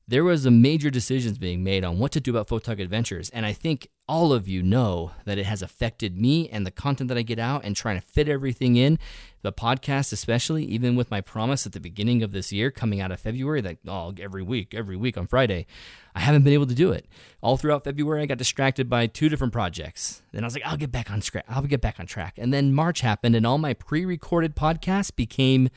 there 0.07 0.23
was 0.23 0.45
a 0.45 0.51
major 0.51 0.89
decisions 0.89 1.37
being 1.37 1.63
made 1.63 1.83
on 1.85 1.99
what 1.99 2.11
to 2.11 2.19
do 2.19 2.31
about 2.31 2.47
Photog 2.47 2.81
Adventures, 2.81 3.29
and 3.29 3.45
I 3.45 3.53
think 3.53 3.89
all 4.07 4.33
of 4.33 4.49
you 4.49 4.61
know 4.61 5.11
that 5.23 5.37
it 5.37 5.45
has 5.45 5.61
affected 5.61 6.17
me 6.17 6.49
and 6.49 6.65
the 6.65 6.71
content 6.71 7.07
that 7.07 7.17
I 7.17 7.21
get 7.21 7.39
out 7.39 7.63
and 7.63 7.75
trying 7.75 7.99
to 7.99 8.05
fit 8.05 8.27
everything 8.27 8.75
in, 8.75 8.99
the 9.43 9.53
podcast 9.53 10.11
especially, 10.11 10.65
even 10.65 10.95
with 10.95 11.09
my 11.09 11.21
promise 11.21 11.65
at 11.65 11.71
the 11.71 11.79
beginning 11.79 12.21
of 12.21 12.33
this 12.33 12.51
year 12.51 12.69
coming 12.69 12.99
out 12.99 13.11
of 13.11 13.19
February 13.19 13.61
that 13.61 13.77
oh 13.87 14.13
every 14.19 14.43
week, 14.43 14.73
every 14.73 14.97
week 14.97 15.17
on 15.17 15.27
Friday, 15.27 15.65
I 16.13 16.19
haven't 16.19 16.43
been 16.43 16.53
able 16.53 16.67
to 16.67 16.75
do 16.75 16.91
it. 16.91 17.05
All 17.41 17.55
throughout 17.55 17.85
February 17.85 18.21
I 18.21 18.25
got 18.25 18.37
distracted 18.37 18.89
by 18.89 19.07
two 19.07 19.29
different 19.29 19.53
projects. 19.53 20.21
Then 20.33 20.43
I 20.43 20.47
was 20.47 20.53
like, 20.53 20.65
I'll 20.65 20.77
get 20.77 20.91
back 20.91 21.09
on 21.09 21.21
track. 21.21 21.45
I'll 21.47 21.61
get 21.63 21.81
back 21.81 21.99
on 21.99 22.05
track. 22.05 22.33
And 22.37 22.53
then 22.53 22.73
March 22.73 23.01
happened 23.01 23.35
and 23.35 23.47
all 23.47 23.57
my 23.57 23.73
pre-recorded 23.73 24.55
podcasts 24.55 25.15
became 25.15 25.69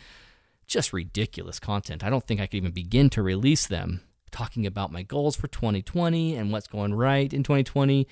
just 0.66 0.92
ridiculous 0.92 1.60
content. 1.60 2.02
I 2.02 2.10
don't 2.10 2.26
think 2.26 2.40
I 2.40 2.46
could 2.46 2.56
even 2.56 2.72
begin 2.72 3.08
to 3.10 3.22
release 3.22 3.68
them 3.68 4.02
talking 4.36 4.66
about 4.66 4.92
my 4.92 5.02
goals 5.02 5.34
for 5.34 5.48
2020 5.48 6.36
and 6.36 6.52
what's 6.52 6.66
going 6.66 6.92
right 6.92 7.32
in 7.32 7.42
2020. 7.42 8.06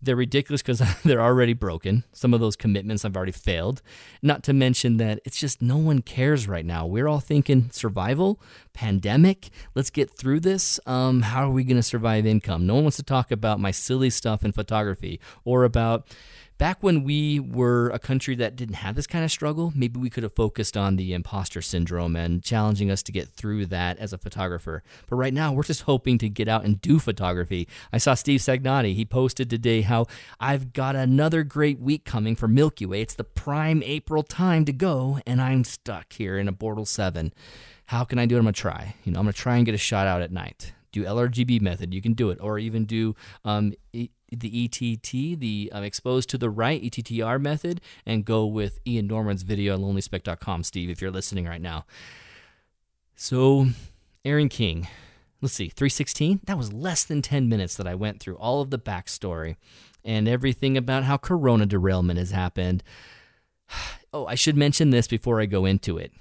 They're 0.00 0.14
ridiculous 0.14 0.62
because 0.62 0.80
they're 1.04 1.20
already 1.20 1.52
broken. 1.52 2.04
Some 2.12 2.32
of 2.32 2.38
those 2.38 2.54
commitments 2.54 3.04
I've 3.04 3.16
already 3.16 3.32
failed. 3.32 3.82
Not 4.22 4.44
to 4.44 4.52
mention 4.52 4.98
that 4.98 5.18
it's 5.24 5.40
just 5.40 5.60
no 5.60 5.76
one 5.76 6.00
cares 6.00 6.46
right 6.46 6.64
now. 6.64 6.86
We're 6.86 7.08
all 7.08 7.18
thinking 7.18 7.70
survival, 7.72 8.40
pandemic. 8.72 9.50
Let's 9.74 9.90
get 9.90 10.10
through 10.10 10.40
this. 10.40 10.78
Um, 10.86 11.22
how 11.22 11.48
are 11.48 11.52
we 11.52 11.64
going 11.64 11.76
to 11.76 11.82
survive 11.82 12.24
income? 12.24 12.68
No 12.68 12.74
one 12.74 12.84
wants 12.84 12.98
to 12.98 13.02
talk 13.02 13.32
about 13.32 13.58
my 13.58 13.72
silly 13.72 14.10
stuff 14.10 14.44
in 14.44 14.52
photography 14.52 15.18
or 15.44 15.64
about 15.64 16.06
back 16.58 16.82
when 16.82 17.04
we 17.04 17.40
were 17.40 17.90
a 17.90 17.98
country 17.98 18.34
that 18.36 18.56
didn't 18.56 18.76
have 18.76 18.94
this 18.94 19.06
kind 19.06 19.24
of 19.24 19.30
struggle, 19.30 19.72
maybe 19.74 19.98
we 19.98 20.10
could 20.10 20.22
have 20.22 20.34
focused 20.34 20.76
on 20.76 20.96
the 20.96 21.12
imposter 21.12 21.60
syndrome 21.60 22.16
and 22.16 22.42
challenging 22.42 22.90
us 22.90 23.02
to 23.04 23.12
get 23.12 23.28
through 23.28 23.66
that 23.66 23.98
as 23.98 24.12
a 24.12 24.18
photographer. 24.18 24.82
But 25.08 25.16
right 25.16 25.34
now, 25.34 25.52
we're 25.52 25.64
just 25.64 25.82
hoping 25.82 26.18
to 26.18 26.28
get 26.28 26.48
out 26.48 26.64
and 26.64 26.80
do 26.80 26.98
photography. 26.98 27.68
I 27.92 27.98
saw 27.98 28.14
Steve 28.14 28.40
Sagnotti. 28.40 28.94
He 28.94 29.04
posted 29.04 29.50
today 29.50 29.82
how 29.82 30.06
I've 30.38 30.72
got 30.72 30.96
another 30.96 31.42
great 31.42 31.80
week 31.80 32.04
coming 32.04 32.36
for 32.36 32.48
Milky 32.48 32.86
Way. 32.86 33.02
It's 33.02 33.14
the 33.14 33.24
prime 33.24 33.82
April 33.82 34.22
time 34.22 34.64
to 34.66 34.72
go, 34.72 35.18
and 35.26 35.40
I'm 35.40 35.64
stuck 35.64 36.12
here 36.12 36.38
in 36.38 36.48
a 36.48 36.52
Bortle 36.52 36.86
7. 36.86 37.32
How 37.86 38.04
can 38.04 38.18
I 38.18 38.26
do 38.26 38.36
it? 38.36 38.38
I'm 38.38 38.44
going 38.44 38.54
to 38.54 38.60
try. 38.60 38.94
You 39.04 39.12
know, 39.12 39.18
I'm 39.18 39.26
going 39.26 39.34
to 39.34 39.38
try 39.38 39.56
and 39.56 39.66
get 39.66 39.74
a 39.74 39.78
shot 39.78 40.06
out 40.06 40.22
at 40.22 40.32
night 40.32 40.72
do 40.94 41.04
LRGB 41.04 41.60
method, 41.60 41.92
you 41.92 42.00
can 42.00 42.12
do 42.12 42.30
it, 42.30 42.38
or 42.40 42.56
even 42.56 42.84
do 42.84 43.16
um, 43.44 43.74
the 44.40 44.64
ETT, 44.64 45.38
the 45.38 45.70
uh, 45.74 45.82
exposed 45.82 46.28
to 46.30 46.38
the 46.38 46.50
right 46.50 46.82
ETTR 46.82 47.40
method, 47.40 47.80
and 48.04 48.24
go 48.24 48.46
with 48.46 48.80
Ian 48.86 49.06
Norman's 49.06 49.42
video 49.42 49.74
on 49.74 49.80
lonelyspeck.com, 49.80 50.62
Steve, 50.62 50.90
if 50.90 51.00
you're 51.00 51.10
listening 51.10 51.46
right 51.46 51.60
now. 51.60 51.84
So, 53.16 53.68
Aaron 54.24 54.48
King, 54.48 54.88
let's 55.40 55.54
see, 55.54 55.68
316? 55.68 56.40
That 56.44 56.58
was 56.58 56.72
less 56.72 57.04
than 57.04 57.22
10 57.22 57.48
minutes 57.48 57.76
that 57.76 57.86
I 57.86 57.94
went 57.94 58.20
through 58.20 58.36
all 58.36 58.60
of 58.60 58.70
the 58.70 58.78
backstory 58.78 59.56
and 60.04 60.28
everything 60.28 60.76
about 60.76 61.04
how 61.04 61.16
corona 61.16 61.66
derailment 61.66 62.18
has 62.18 62.30
happened. 62.30 62.82
Oh, 64.16 64.26
I 64.26 64.36
should 64.36 64.56
mention 64.56 64.90
this 64.90 65.08
before 65.08 65.40
I 65.40 65.46
go 65.46 65.64
into 65.64 65.98
it 65.98 66.12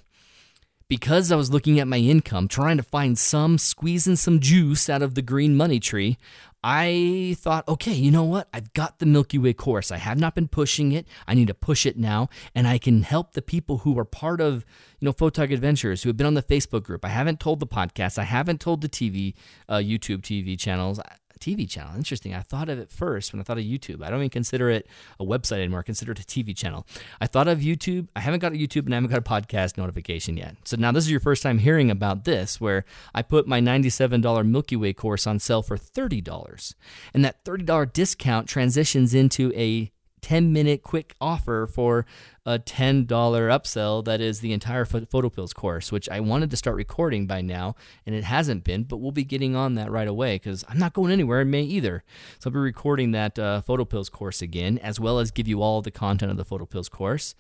because 0.88 1.32
I 1.32 1.36
was 1.36 1.52
looking 1.52 1.80
at 1.80 1.88
my 1.88 1.98
income, 1.98 2.48
trying 2.48 2.78
to 2.78 2.84
find 2.84 3.18
some, 3.18 3.58
squeezing 3.58 4.16
some 4.16 4.40
juice 4.40 4.90
out 4.90 5.02
of 5.02 5.16
the 5.16 5.22
green 5.22 5.56
money 5.56 5.80
tree, 5.80 6.18
I 6.64 7.36
thought, 7.40 7.68
okay, 7.68 7.94
you 7.94 8.10
know 8.10 8.24
what? 8.24 8.48
I've 8.54 8.74
got 8.74 9.00
the 9.00 9.06
Milky 9.06 9.38
Way 9.38 9.54
course. 9.54 9.92
I 9.92 9.98
have 9.98 10.18
not 10.18 10.34
been 10.34 10.48
pushing 10.48 10.94
it. 10.94 11.06
I 11.28 11.34
need 11.34 11.48
to 11.48 11.54
push 11.54 11.86
it 11.86 11.98
now, 11.98 12.30
and 12.56 12.68
I 12.68 12.78
can 12.78 13.04
help 13.04 13.34
the 13.34 13.42
people 13.42 13.80
who 13.80 13.98
are 14.00 14.06
part 14.06 14.40
of, 14.40 14.66
you 15.00 15.06
know, 15.06 15.14
Photog 15.14 15.54
Adventures, 15.54 16.04
who 16.04 16.10
have 16.10 16.18
been 16.18 16.28
on 16.28 16.36
the 16.36 16.44
Facebook 16.44 16.84
group. 16.84 17.04
I 17.04 17.10
haven't 17.10 17.40
told 17.42 17.60
the 17.60 17.68
podcast. 17.68 18.18
I 18.18 18.24
haven't 18.24 18.62
told 18.62 18.82
the 18.82 18.90
TV, 18.90 19.34
uh, 19.68 19.76
YouTube 19.76 20.22
TV 20.22 20.58
channels. 20.58 21.00
TV 21.44 21.70
channel. 21.70 21.96
Interesting. 21.96 22.34
I 22.34 22.42
thought 22.42 22.70
of 22.70 22.80
it 22.80 22.90
first 22.90 23.34
when 23.34 23.40
I 23.40 23.44
thought 23.44 23.58
of 23.58 23.66
YouTube. 23.66 24.02
I 24.02 24.10
don't 24.10 24.20
even 24.20 24.30
consider 24.30 24.70
it 24.70 24.88
a 25.20 25.26
website 25.26 25.58
anymore. 25.58 25.82
I 25.82 25.84
consider 25.84 26.14
it 26.14 26.20
a 26.20 26.24
TV 26.24 26.56
channel. 26.56 26.88
I 27.20 27.28
thought 27.28 27.48
of 27.48 27.60
YouTube. 27.60 28.08
I 28.16 28.22
haven't 28.22 28.40
got 28.40 28.54
a 28.54 28.56
YouTube 28.56 28.86
and 28.86 28.94
I 28.94 28.98
haven't 28.98 29.10
got 29.10 29.20
a 29.20 29.22
podcast 29.22 29.78
notification 29.78 30.38
yet. 30.38 30.56
So 30.64 30.78
now 30.78 30.92
this 30.92 31.04
is 31.04 31.12
your 31.12 31.20
first 31.20 31.44
time 31.44 31.58
hearing 31.58 31.92
about 31.92 32.24
this, 32.24 32.62
where 32.62 32.86
I 33.14 33.22
put 33.22 33.48
my 33.48 33.60
$97 33.60 34.48
Milky 34.48 34.76
Way 34.76 34.94
course 34.94 35.28
on 35.28 35.40
sale 35.40 35.62
for 35.62 35.78
$30. 35.78 36.76
And 37.14 37.26
that 37.26 37.44
$30 37.44 37.92
discount 37.92 38.48
transitions 38.48 39.14
into 39.14 39.52
a 39.56 39.92
10 40.24 40.52
minute 40.52 40.82
quick 40.82 41.16
offer 41.22 41.68
for 41.68 42.06
a 42.46 42.58
$10 42.58 43.06
upsell 43.08 44.04
that 44.06 44.22
is 44.22 44.40
the 44.40 44.54
entire 44.54 44.86
PhotoPills 44.86 45.54
course, 45.54 45.92
which 45.92 46.10
I 46.10 46.20
wanted 46.22 46.50
to 46.52 46.58
start 46.58 46.76
recording 46.76 47.28
by 47.28 47.42
now, 47.42 47.76
and 48.06 48.16
it 48.16 48.24
hasn't 48.24 48.64
been, 48.64 48.84
but 48.84 48.98
we'll 48.98 49.12
be 49.12 49.24
getting 49.24 49.56
on 49.56 49.76
that 49.76 49.92
right 49.92 50.08
away 50.08 50.36
because 50.36 50.64
I'm 50.68 50.80
not 50.80 50.94
going 50.94 51.12
anywhere 51.12 51.42
in 51.42 51.52
May 51.52 51.62
either. 51.64 52.04
So 52.40 52.50
I'll 52.50 52.54
be 52.54 52.60
recording 52.60 53.12
that 53.12 53.38
uh, 53.38 53.62
PhotoPills 53.68 54.10
course 54.12 54.42
again, 54.42 54.80
as 54.80 55.00
well 55.00 55.20
as 55.20 55.30
give 55.30 55.48
you 55.48 55.62
all 55.62 55.82
the 55.82 55.92
content 55.92 56.32
of 56.32 56.38
the 56.38 56.46
PhotoPills 56.46 56.90
course. 56.90 57.36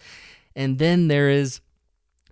And 0.55 0.77
then 0.77 1.07
there 1.07 1.29
is 1.29 1.61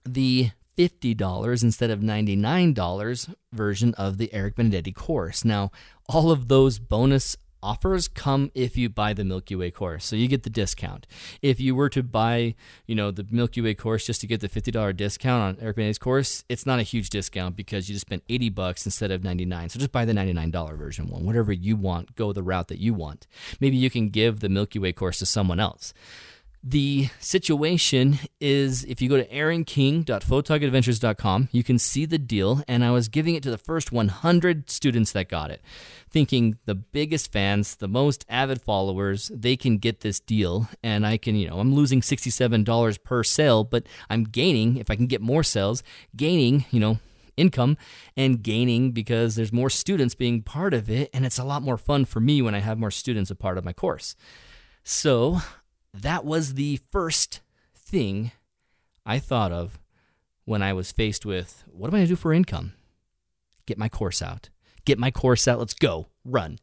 the 0.05 0.51
$50 0.77 1.63
instead 1.63 1.89
of 1.89 2.00
$99 2.00 3.36
version 3.51 3.93
of 3.96 4.17
the 4.17 4.34
Eric 4.34 4.55
Benedetti 4.55 4.93
course. 4.93 5.46
Now, 5.46 5.72
all 6.08 6.31
of 6.31 6.48
those 6.48 6.79
bonus 6.79 7.38
offers 7.63 8.08
come 8.08 8.51
if 8.53 8.77
you 8.77 8.89
buy 8.89 9.13
the 9.13 9.24
Milky 9.24 9.56
Way 9.56 9.72
course. 9.72 10.06
So 10.06 10.15
you 10.15 10.27
get 10.27 10.44
the 10.44 10.50
discount. 10.50 11.08
If 11.41 11.60
you 11.60 11.75
were 11.75 11.89
to 11.89 12.03
buy, 12.03 12.56
you 12.86 12.96
know, 12.96 13.12
the 13.12 13.25
Milky 13.30 13.62
Way 13.62 13.74
course 13.74 14.06
just 14.06 14.22
to 14.22 14.27
get 14.27 14.41
the 14.41 14.50
$50 14.50 14.96
discount 14.96 15.60
on 15.60 15.74
Benetti's 15.74 15.98
course, 15.98 16.44
it's 16.50 16.65
not 16.65 16.80
a 16.80 16.84
huge 16.84 17.10
discount 17.10 17.56
because 17.56 17.89
you 17.89 17.94
just 17.94 18.06
spent 18.06 18.24
80 18.30 18.50
bucks 18.50 18.86
instead 18.86 19.12
of 19.12 19.24
99. 19.24 19.70
So 19.70 19.80
just 19.80 19.91
buy 19.91 20.06
the 20.06 20.13
$99 20.13 20.77
version 20.77 21.10
one. 21.10 21.25
Whatever 21.25 21.51
you 21.51 21.75
want, 21.75 22.15
go 22.15 22.34
the 22.34 22.44
route 22.44 22.68
that 22.70 22.80
you 22.80 22.94
want. 22.94 23.27
Maybe 23.60 23.77
you 23.77 23.89
can 23.89 24.10
give 24.10 24.39
the 24.39 24.50
Milky 24.50 24.80
Way 24.80 24.94
course 24.94 25.20
to 25.20 25.25
someone 25.25 25.60
else. 25.60 25.94
The 26.63 27.10
situation 27.20 28.20
is 28.39 28.84
if 28.84 29.01
you 29.01 29.10
go 29.10 29.18
to 29.18 29.27
aaronking.photogadventures.com, 29.27 31.50
you 31.51 31.63
can 31.63 31.80
see 31.80 32.06
the 32.06 32.20
deal, 32.20 32.62
and 32.68 32.86
I 32.86 32.91
was 32.91 33.08
giving 33.08 33.34
it 33.34 33.41
to 33.44 33.50
the 33.50 33.58
first 33.58 33.91
100 33.91 34.70
students 34.70 35.12
that 35.13 35.27
got 35.27 35.50
it, 35.50 35.63
thinking 36.12 36.60
the 36.65 36.75
biggest 36.75 37.32
fans, 37.32 37.75
the 37.75 37.88
most 37.88 38.24
avid 38.30 38.62
followers, 38.62 39.32
they 39.34 39.58
can 39.58 39.80
get 39.80 40.01
this 40.01 40.20
deal, 40.20 40.70
and 40.84 41.03
I 41.03 41.18
can, 41.18 41.36
you 41.36 41.50
know, 41.50 41.60
I'm 41.60 41.74
losing 41.74 42.01
$67 42.01 43.03
per 43.03 43.24
sale, 43.24 43.63
but 43.63 43.88
I'm 44.08 44.25
gaining, 44.25 44.77
if 44.77 44.91
I 44.91 44.96
can 44.96 45.08
get 45.08 45.20
more 45.20 45.41
sales, 45.41 45.82
gaining, 46.15 46.65
you 46.70 46.80
know, 46.80 47.00
income 47.38 47.75
and 48.15 48.44
gaining 48.44 48.91
because 48.91 49.36
there's 49.36 49.51
more 49.51 49.72
students 49.72 50.13
being 50.13 50.44
part 50.44 50.75
of 50.75 50.91
it. 50.91 51.10
And 51.13 51.25
it's 51.25 51.39
a 51.39 51.44
lot 51.44 51.63
more 51.63 51.77
fun 51.77 52.06
for 52.06 52.20
me 52.20 52.39
when 52.41 52.53
I 52.53 52.60
have 52.60 52.77
more 52.77 52.91
students 52.91 53.32
a 53.32 53.36
part 53.36 53.58
of 53.58 53.65
my 53.65 53.74
course. 53.74 54.15
So 54.84 55.41
that 55.93 56.25
was 56.25 56.53
the 56.53 56.79
first 56.91 57.41
thing 57.75 58.31
I 59.05 59.19
thought 59.19 59.51
of 59.51 59.79
when 60.45 60.62
I 60.62 60.74
was 60.74 60.91
faced 60.91 61.25
with 61.25 61.63
what 61.67 61.88
am 61.88 61.95
I 61.95 62.00
going 62.00 62.07
to 62.07 62.12
do 62.13 62.15
for 62.15 62.33
income? 62.33 62.74
Get 63.65 63.77
my 63.77 63.89
course 63.89 64.21
out. 64.21 64.50
Get 64.86 64.98
my 64.98 65.12
course 65.12 65.48
out. 65.48 65.60
Let's 65.60 65.74
go. 65.74 66.07
Run. 66.25 66.60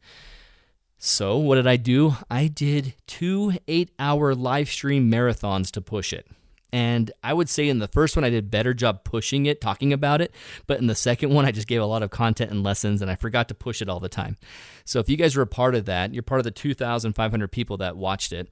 So, 0.98 1.36
what 1.36 1.54
did 1.54 1.66
I 1.68 1.76
do? 1.76 2.16
I 2.28 2.48
did 2.48 2.94
two 3.06 3.52
eight 3.68 3.90
hour 3.98 4.34
live 4.34 4.68
stream 4.68 5.10
marathons 5.10 5.70
to 5.72 5.80
push 5.80 6.12
it. 6.12 6.26
And 6.72 7.10
I 7.22 7.32
would 7.32 7.48
say 7.48 7.68
in 7.68 7.78
the 7.78 7.88
first 7.88 8.16
one, 8.16 8.24
I 8.24 8.30
did 8.30 8.44
a 8.44 8.48
better 8.48 8.74
job 8.74 9.04
pushing 9.04 9.46
it, 9.46 9.60
talking 9.60 9.92
about 9.92 10.20
it. 10.20 10.34
But 10.66 10.80
in 10.80 10.86
the 10.86 10.94
second 10.94 11.32
one, 11.32 11.46
I 11.46 11.52
just 11.52 11.68
gave 11.68 11.80
a 11.80 11.86
lot 11.86 12.02
of 12.02 12.10
content 12.10 12.50
and 12.50 12.62
lessons, 12.62 13.00
and 13.00 13.10
I 13.10 13.14
forgot 13.14 13.48
to 13.48 13.54
push 13.54 13.80
it 13.80 13.88
all 13.88 14.00
the 14.00 14.08
time. 14.08 14.36
So 14.84 14.98
if 15.00 15.08
you 15.08 15.16
guys 15.16 15.34
were 15.34 15.42
a 15.42 15.46
part 15.46 15.74
of 15.74 15.86
that, 15.86 16.12
you're 16.12 16.22
part 16.22 16.40
of 16.40 16.44
the 16.44 16.50
2,500 16.50 17.50
people 17.50 17.78
that 17.78 17.96
watched 17.96 18.32
it. 18.32 18.50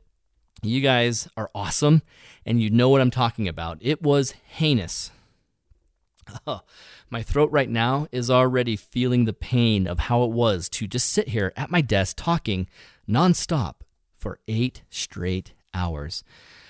You 0.63 0.81
guys 0.81 1.29
are 1.37 1.51
awesome, 1.55 2.03
and 2.45 2.61
you 2.61 2.71
know 2.71 2.89
what 2.89 3.01
I'm 3.01 3.11
talking 3.11 3.47
about. 3.47 3.79
It 3.81 4.03
was 4.03 4.33
heinous. 4.47 5.11
Oh, 6.45 6.63
my 7.09 7.23
throat 7.23 7.53
right 7.53 7.71
now 7.71 8.09
is 8.11 8.33
already 8.33 8.75
feeling 8.75 9.27
the 9.27 9.33
pain 9.33 9.87
of 9.87 10.01
how 10.01 10.25
it 10.25 10.33
was 10.33 10.69
to 10.71 10.89
just 10.89 11.09
sit 11.09 11.29
here 11.29 11.53
at 11.57 11.71
my 11.71 11.81
desk 11.81 12.17
talking 12.19 12.69
nonstop 13.09 13.75
for 14.17 14.41
eight 14.49 14.83
straight 14.91 15.53
hours. 15.73 16.25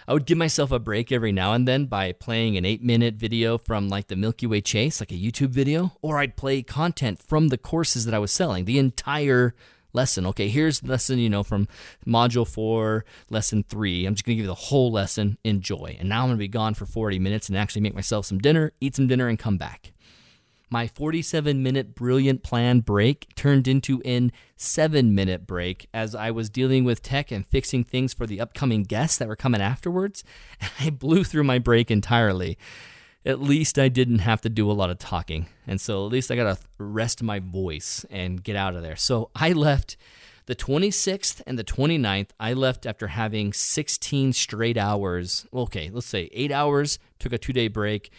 I 0.07 0.13
would 0.13 0.27
give 0.27 0.39
myself 0.39 0.71
a 0.71 0.79
break 0.79 1.11
every 1.11 1.33
now 1.33 1.53
and 1.53 1.67
then 1.67 1.87
by 1.87 2.13
playing 2.13 2.57
an 2.57 2.65
eight 2.65 2.83
minute 2.83 3.15
video 3.15 3.59
from 3.59 3.89
like 3.89 4.09
the 4.09 4.15
Milky 4.15 4.47
Way 4.47 4.61
Chase, 4.61 5.01
like 5.01 5.11
a 5.11 5.15
YouTube 5.15 5.49
video, 5.49 5.93
or 6.03 6.19
I'd 6.19 6.37
play 6.37 6.63
content 6.63 7.21
from 7.23 7.49
the 7.49 7.59
courses 7.59 8.05
that 8.05 8.15
I 8.15 8.19
was 8.19 8.31
selling, 8.31 8.67
the 8.67 8.79
entire 8.79 9.55
lesson. 9.97 10.27
Okay, 10.27 10.49
here's 10.49 10.85
lesson, 10.85 11.19
you 11.19 11.29
know, 11.29 11.43
from 11.43 11.67
module 12.07 12.47
four, 12.47 13.05
lesson 13.31 13.65
three. 13.65 14.07
I'm 14.07 14.15
just 14.15 14.25
gonna 14.25 14.37
give 14.37 14.45
you 14.45 14.49
the 14.49 14.55
whole 14.55 14.93
lesson. 14.93 15.39
Enjoy. 15.43 15.97
And 15.99 16.09
now 16.09 16.23
I'm 16.23 16.29
gonna 16.29 16.39
be 16.39 16.47
gone 16.47 16.75
for 16.75 16.87
40 16.87 17.19
minutes 17.19 17.49
and 17.49 17.59
actually 17.59 17.83
make 17.83 17.95
myself 17.95 18.27
some 18.27 18.39
dinner, 18.39 18.73
eat 18.81 18.95
some 18.95 19.09
dinner, 19.09 19.27
and 19.27 19.39
come 19.39 19.59
back. 19.59 19.93
My 20.69 20.89
47 20.89 21.63
minute 21.63 21.95
brilliant 21.95 22.43
plan 22.43 22.81
break 22.81 23.35
turned 23.37 23.69
into 23.69 24.03
an 24.03 24.33
seven 24.57 25.15
minute 25.15 25.47
break 25.47 25.89
as 25.95 26.15
I 26.15 26.33
was 26.33 26.51
dealing 26.51 26.83
with 26.85 27.03
tech 27.03 27.31
and 27.31 27.47
fixing 27.47 27.85
things 27.85 28.13
for 28.13 28.27
the 28.27 28.41
upcoming 28.41 28.83
guests 28.83 29.17
that 29.19 29.29
were 29.29 29.37
coming 29.37 29.61
afterwards. 29.61 30.25
I 30.81 30.91
blew 30.91 31.23
through 31.23 31.45
my 31.45 31.61
break 31.61 31.91
entirely. 31.91 32.59
At 33.27 33.43
least 33.43 33.79
I 33.79 33.89
didn't 33.89 34.21
have 34.21 34.41
to 34.43 34.49
do 34.49 34.71
a 34.71 34.73
lot 34.73 34.89
of 34.89 34.99
talking. 34.99 35.47
And 35.67 35.81
so 35.81 36.07
at 36.07 36.13
least 36.13 36.31
I 36.31 36.37
got 36.37 36.57
to 36.57 36.63
rest 36.79 37.23
my 37.23 37.41
voice 37.41 38.07
and 38.09 38.43
get 38.43 38.57
out 38.57 38.75
of 38.75 38.83
there. 38.83 38.97
So 38.97 39.31
I 39.35 39.53
left 39.53 39.97
the 40.47 40.55
26th 40.55 41.43
and 41.47 41.59
the 41.59 41.65
29th. 41.65 42.29
I 42.39 42.53
left 42.53 42.87
after 42.87 43.09
having 43.09 43.53
16 43.53 44.33
straight 44.33 44.79
hours. 44.79 45.47
Okay, 45.53 45.91
let's 45.93 46.07
say 46.07 46.31
eight 46.33 46.53
hours, 46.53 46.99
took 47.19 47.33
a 47.33 47.39
two 47.39 47.53
day 47.53 47.69
break, 47.69 48.13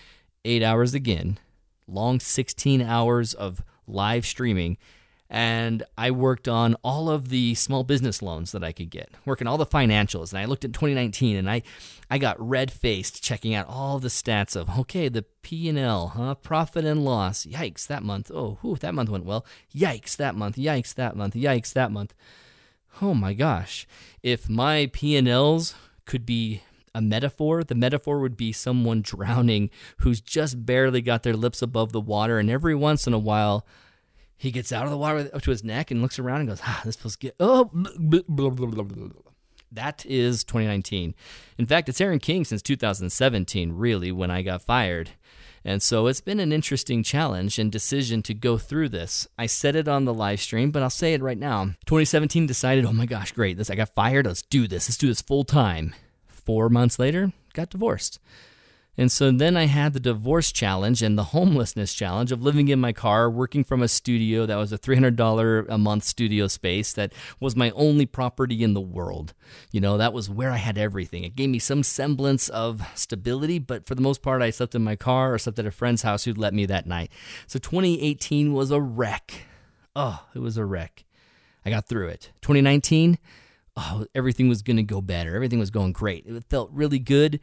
eight 0.44 0.62
hours 0.62 0.94
again 0.94 1.40
long 1.88 2.20
16 2.20 2.82
hours 2.82 3.34
of 3.34 3.64
live 3.88 4.26
streaming. 4.26 4.78
And 5.30 5.84
I 5.98 6.12
worked 6.12 6.48
on 6.48 6.76
all 6.84 7.10
of 7.10 7.30
the 7.30 7.54
small 7.56 7.84
business 7.84 8.22
loans 8.22 8.54
that 8.54 8.64
I 8.64 8.72
could 8.72 8.90
get, 8.90 9.10
working 9.26 9.46
all 9.46 9.58
the 9.58 9.66
financials. 9.66 10.32
And 10.32 10.40
I 10.40 10.46
looked 10.46 10.64
at 10.64 10.72
2019 10.72 11.36
and 11.36 11.50
I, 11.50 11.64
I 12.10 12.18
got 12.18 12.40
red 12.40 12.72
faced 12.72 13.22
checking 13.22 13.54
out 13.54 13.68
all 13.68 14.00
the 14.00 14.08
stats 14.08 14.56
of, 14.56 14.70
okay, 14.80 15.10
the 15.10 15.24
P&L, 15.42 16.08
huh? 16.10 16.36
Profit 16.36 16.86
and 16.86 17.04
loss. 17.04 17.46
Yikes, 17.46 17.88
that 17.88 18.04
month. 18.04 18.32
Oh, 18.34 18.58
whew, 18.62 18.78
that 18.78 18.94
month 18.94 19.10
went 19.10 19.26
well. 19.26 19.46
Yikes, 19.76 20.16
that 20.16 20.36
month. 20.36 20.56
Yikes, 20.56 20.96
that 20.96 21.18
month. 21.18 21.34
Yikes, 21.34 21.74
that 21.74 21.92
month. 21.92 22.14
Oh 23.02 23.14
my 23.14 23.34
gosh. 23.34 23.86
If 24.24 24.50
my 24.50 24.90
P&Ls 24.94 25.76
could 26.06 26.26
be 26.26 26.62
a 26.96 27.02
metaphor, 27.02 27.64
the 27.64 27.76
metaphor 27.76 28.20
would 28.20 28.36
be 28.36 28.52
someone 28.52 29.02
drowning 29.04 29.70
who's 29.98 30.22
just 30.22 30.66
barely 30.66 31.02
got 31.02 31.24
their 31.24 31.36
lips 31.36 31.62
above 31.62 31.92
the 31.92 32.02
water, 32.02 32.40
and 32.40 32.50
every 32.50 32.76
once 32.76 33.06
in 33.06 33.14
a 33.14 33.20
while, 33.20 33.66
he 34.38 34.52
gets 34.52 34.72
out 34.72 34.86
of 34.86 34.92
the 34.92 34.98
water 34.98 35.30
up 35.34 35.42
to 35.42 35.52
his 35.52 35.64
neck 35.64 35.92
and 35.92 36.02
looks 36.02 36.20
around 36.20 36.42
and 36.42 36.50
goes, 36.50 36.62
"Ah, 36.64 36.82
this 36.86 36.96
feels 36.96 37.16
good." 37.16 37.34
Oh, 37.40 37.66
blah, 37.74 38.22
blah, 38.28 38.50
blah, 38.50 39.10
that 39.72 40.06
is 40.06 40.44
2019. 40.44 41.14
In 41.58 41.66
fact, 41.66 41.90
it's 41.90 42.00
Aaron 42.00 42.20
King 42.20 42.46
since 42.46 42.62
2017, 42.62 43.74
really, 43.74 44.12
when 44.12 44.32
I 44.32 44.42
got 44.42 44.62
fired. 44.62 45.12
And 45.66 45.82
so 45.82 46.08
it's 46.08 46.22
been 46.22 46.40
an 46.40 46.54
interesting 46.54 47.04
challenge 47.04 47.60
and 47.60 47.70
decision 47.70 48.22
to 48.24 48.34
go 48.34 48.58
through 48.58 48.90
this. 48.90 49.28
I 49.38 49.48
said 49.48 49.76
it 49.76 49.88
on 49.88 50.06
the 50.06 50.14
live 50.14 50.40
stream, 50.40 50.72
but 50.72 50.82
I'll 50.82 50.90
say 50.90 51.14
it 51.14 51.22
right 51.22 51.38
now. 51.38 51.66
2017 51.88 52.46
decided, 52.46 52.86
oh 52.86 52.94
my 52.94 53.06
gosh, 53.06 53.34
great, 53.34 53.58
this 53.58 53.70
I 53.70 53.76
got 53.76 53.94
fired. 53.94 54.26
Let's 54.26 54.44
do 54.44 54.68
this. 54.68 54.88
Let's 54.88 54.98
do 54.98 55.08
this 55.08 55.22
full 55.22 55.44
time 55.44 55.94
four 56.28 56.70
months 56.70 56.98
later, 56.98 57.34
got 57.54 57.70
divorced. 57.70 58.20
And 58.98 59.12
so 59.12 59.32
then 59.32 59.56
I 59.56 59.66
had 59.66 59.94
the 59.94 60.00
divorce 60.00 60.52
challenge 60.52 61.04
and 61.04 61.18
the 61.18 61.26
homelessness 61.26 61.94
challenge 61.94 62.32
of 62.32 62.42
living 62.42 62.68
in 62.68 62.80
my 62.80 62.94
car, 62.94 63.30
working 63.30 63.64
from 63.64 63.84
a 63.84 63.88
studio 63.88 64.46
that 64.48 64.56
was 64.56 64.74
a 64.74 64.78
$300 64.78 65.66
a 65.70 65.78
month 65.78 66.04
studio 66.04 66.48
space 66.48 66.94
that 66.94 67.14
was 67.40 67.56
my 67.56 67.70
only 67.72 68.08
property 68.08 68.64
in 68.64 68.74
the 68.74 68.82
world. 68.82 69.34
You 69.72 69.82
know, 69.82 69.98
that 69.98 70.14
was 70.14 70.30
where 70.30 70.52
I 70.52 70.58
had 70.58 70.78
everything. 70.80 71.24
It 71.24 71.36
gave 71.36 71.50
me 71.50 71.60
some 71.60 71.84
semblance 71.84 72.50
of 72.50 72.82
stability, 72.96 73.60
but 73.60 73.86
for 73.86 73.94
the 73.94 74.02
most 74.02 74.24
part, 74.24 74.42
I 74.42 74.50
slept 74.50 74.74
in 74.74 74.84
my 74.84 74.96
car 74.96 75.34
or 75.34 75.38
slept 75.38 75.60
at 75.60 75.68
a 75.68 75.72
friend's 75.72 76.02
house 76.02 76.24
who'd 76.24 76.38
let 76.38 76.54
me 76.54 76.66
that 76.66 76.88
night. 76.88 77.12
So 77.46 77.60
2018 77.60 78.54
was 78.54 78.72
a 78.72 78.82
wreck. 78.82 79.46
Oh, 79.96 80.26
it 80.34 80.40
was 80.40 80.58
a 80.58 80.66
wreck. 80.66 81.06
I 81.66 81.70
got 81.70 81.88
through 81.88 82.08
it. 82.08 82.32
2019, 82.42 83.20
oh, 83.76 84.06
everything 84.16 84.48
was 84.48 84.62
going 84.62 84.78
to 84.78 84.84
go 84.84 85.02
better. 85.02 85.36
Everything 85.36 85.60
was 85.60 85.70
going 85.70 85.92
great. 85.92 86.26
It 86.26 86.44
felt 86.46 86.72
really 86.72 87.00
good. 87.00 87.40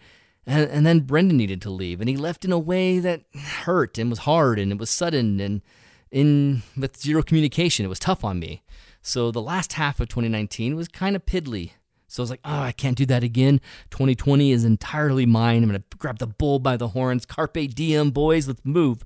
And, 0.46 0.70
and 0.70 0.86
then 0.86 1.00
Brendan 1.00 1.38
needed 1.38 1.62
to 1.62 1.70
leave, 1.70 2.00
and 2.00 2.08
he 2.08 2.16
left 2.16 2.44
in 2.44 2.52
a 2.52 2.58
way 2.58 2.98
that 2.98 3.22
hurt 3.64 3.96
and 3.96 4.10
was 4.10 4.20
hard, 4.20 4.58
and 4.58 4.72
it 4.72 4.78
was 4.78 4.90
sudden 4.90 5.40
and 5.40 5.62
in 6.10 6.62
with 6.76 6.96
zero 6.96 7.22
communication. 7.22 7.84
It 7.84 7.88
was 7.88 7.98
tough 7.98 8.24
on 8.24 8.38
me. 8.38 8.62
So 9.02 9.30
the 9.30 9.42
last 9.42 9.74
half 9.74 10.00
of 10.00 10.08
2019 10.08 10.76
was 10.76 10.88
kind 10.88 11.16
of 11.16 11.26
piddly. 11.26 11.72
So 12.06 12.22
I 12.22 12.24
was 12.24 12.30
like, 12.30 12.40
oh, 12.44 12.60
I 12.60 12.72
can't 12.72 12.96
do 12.96 13.04
that 13.06 13.24
again. 13.24 13.60
2020 13.90 14.52
is 14.52 14.64
entirely 14.64 15.26
mine. 15.26 15.64
I'm 15.64 15.68
going 15.68 15.82
to 15.82 15.96
grab 15.98 16.18
the 16.18 16.28
bull 16.28 16.60
by 16.60 16.76
the 16.76 16.88
horns. 16.88 17.26
Carpe 17.26 17.74
diem, 17.74 18.10
boys, 18.12 18.46
let's 18.46 18.64
move. 18.64 19.02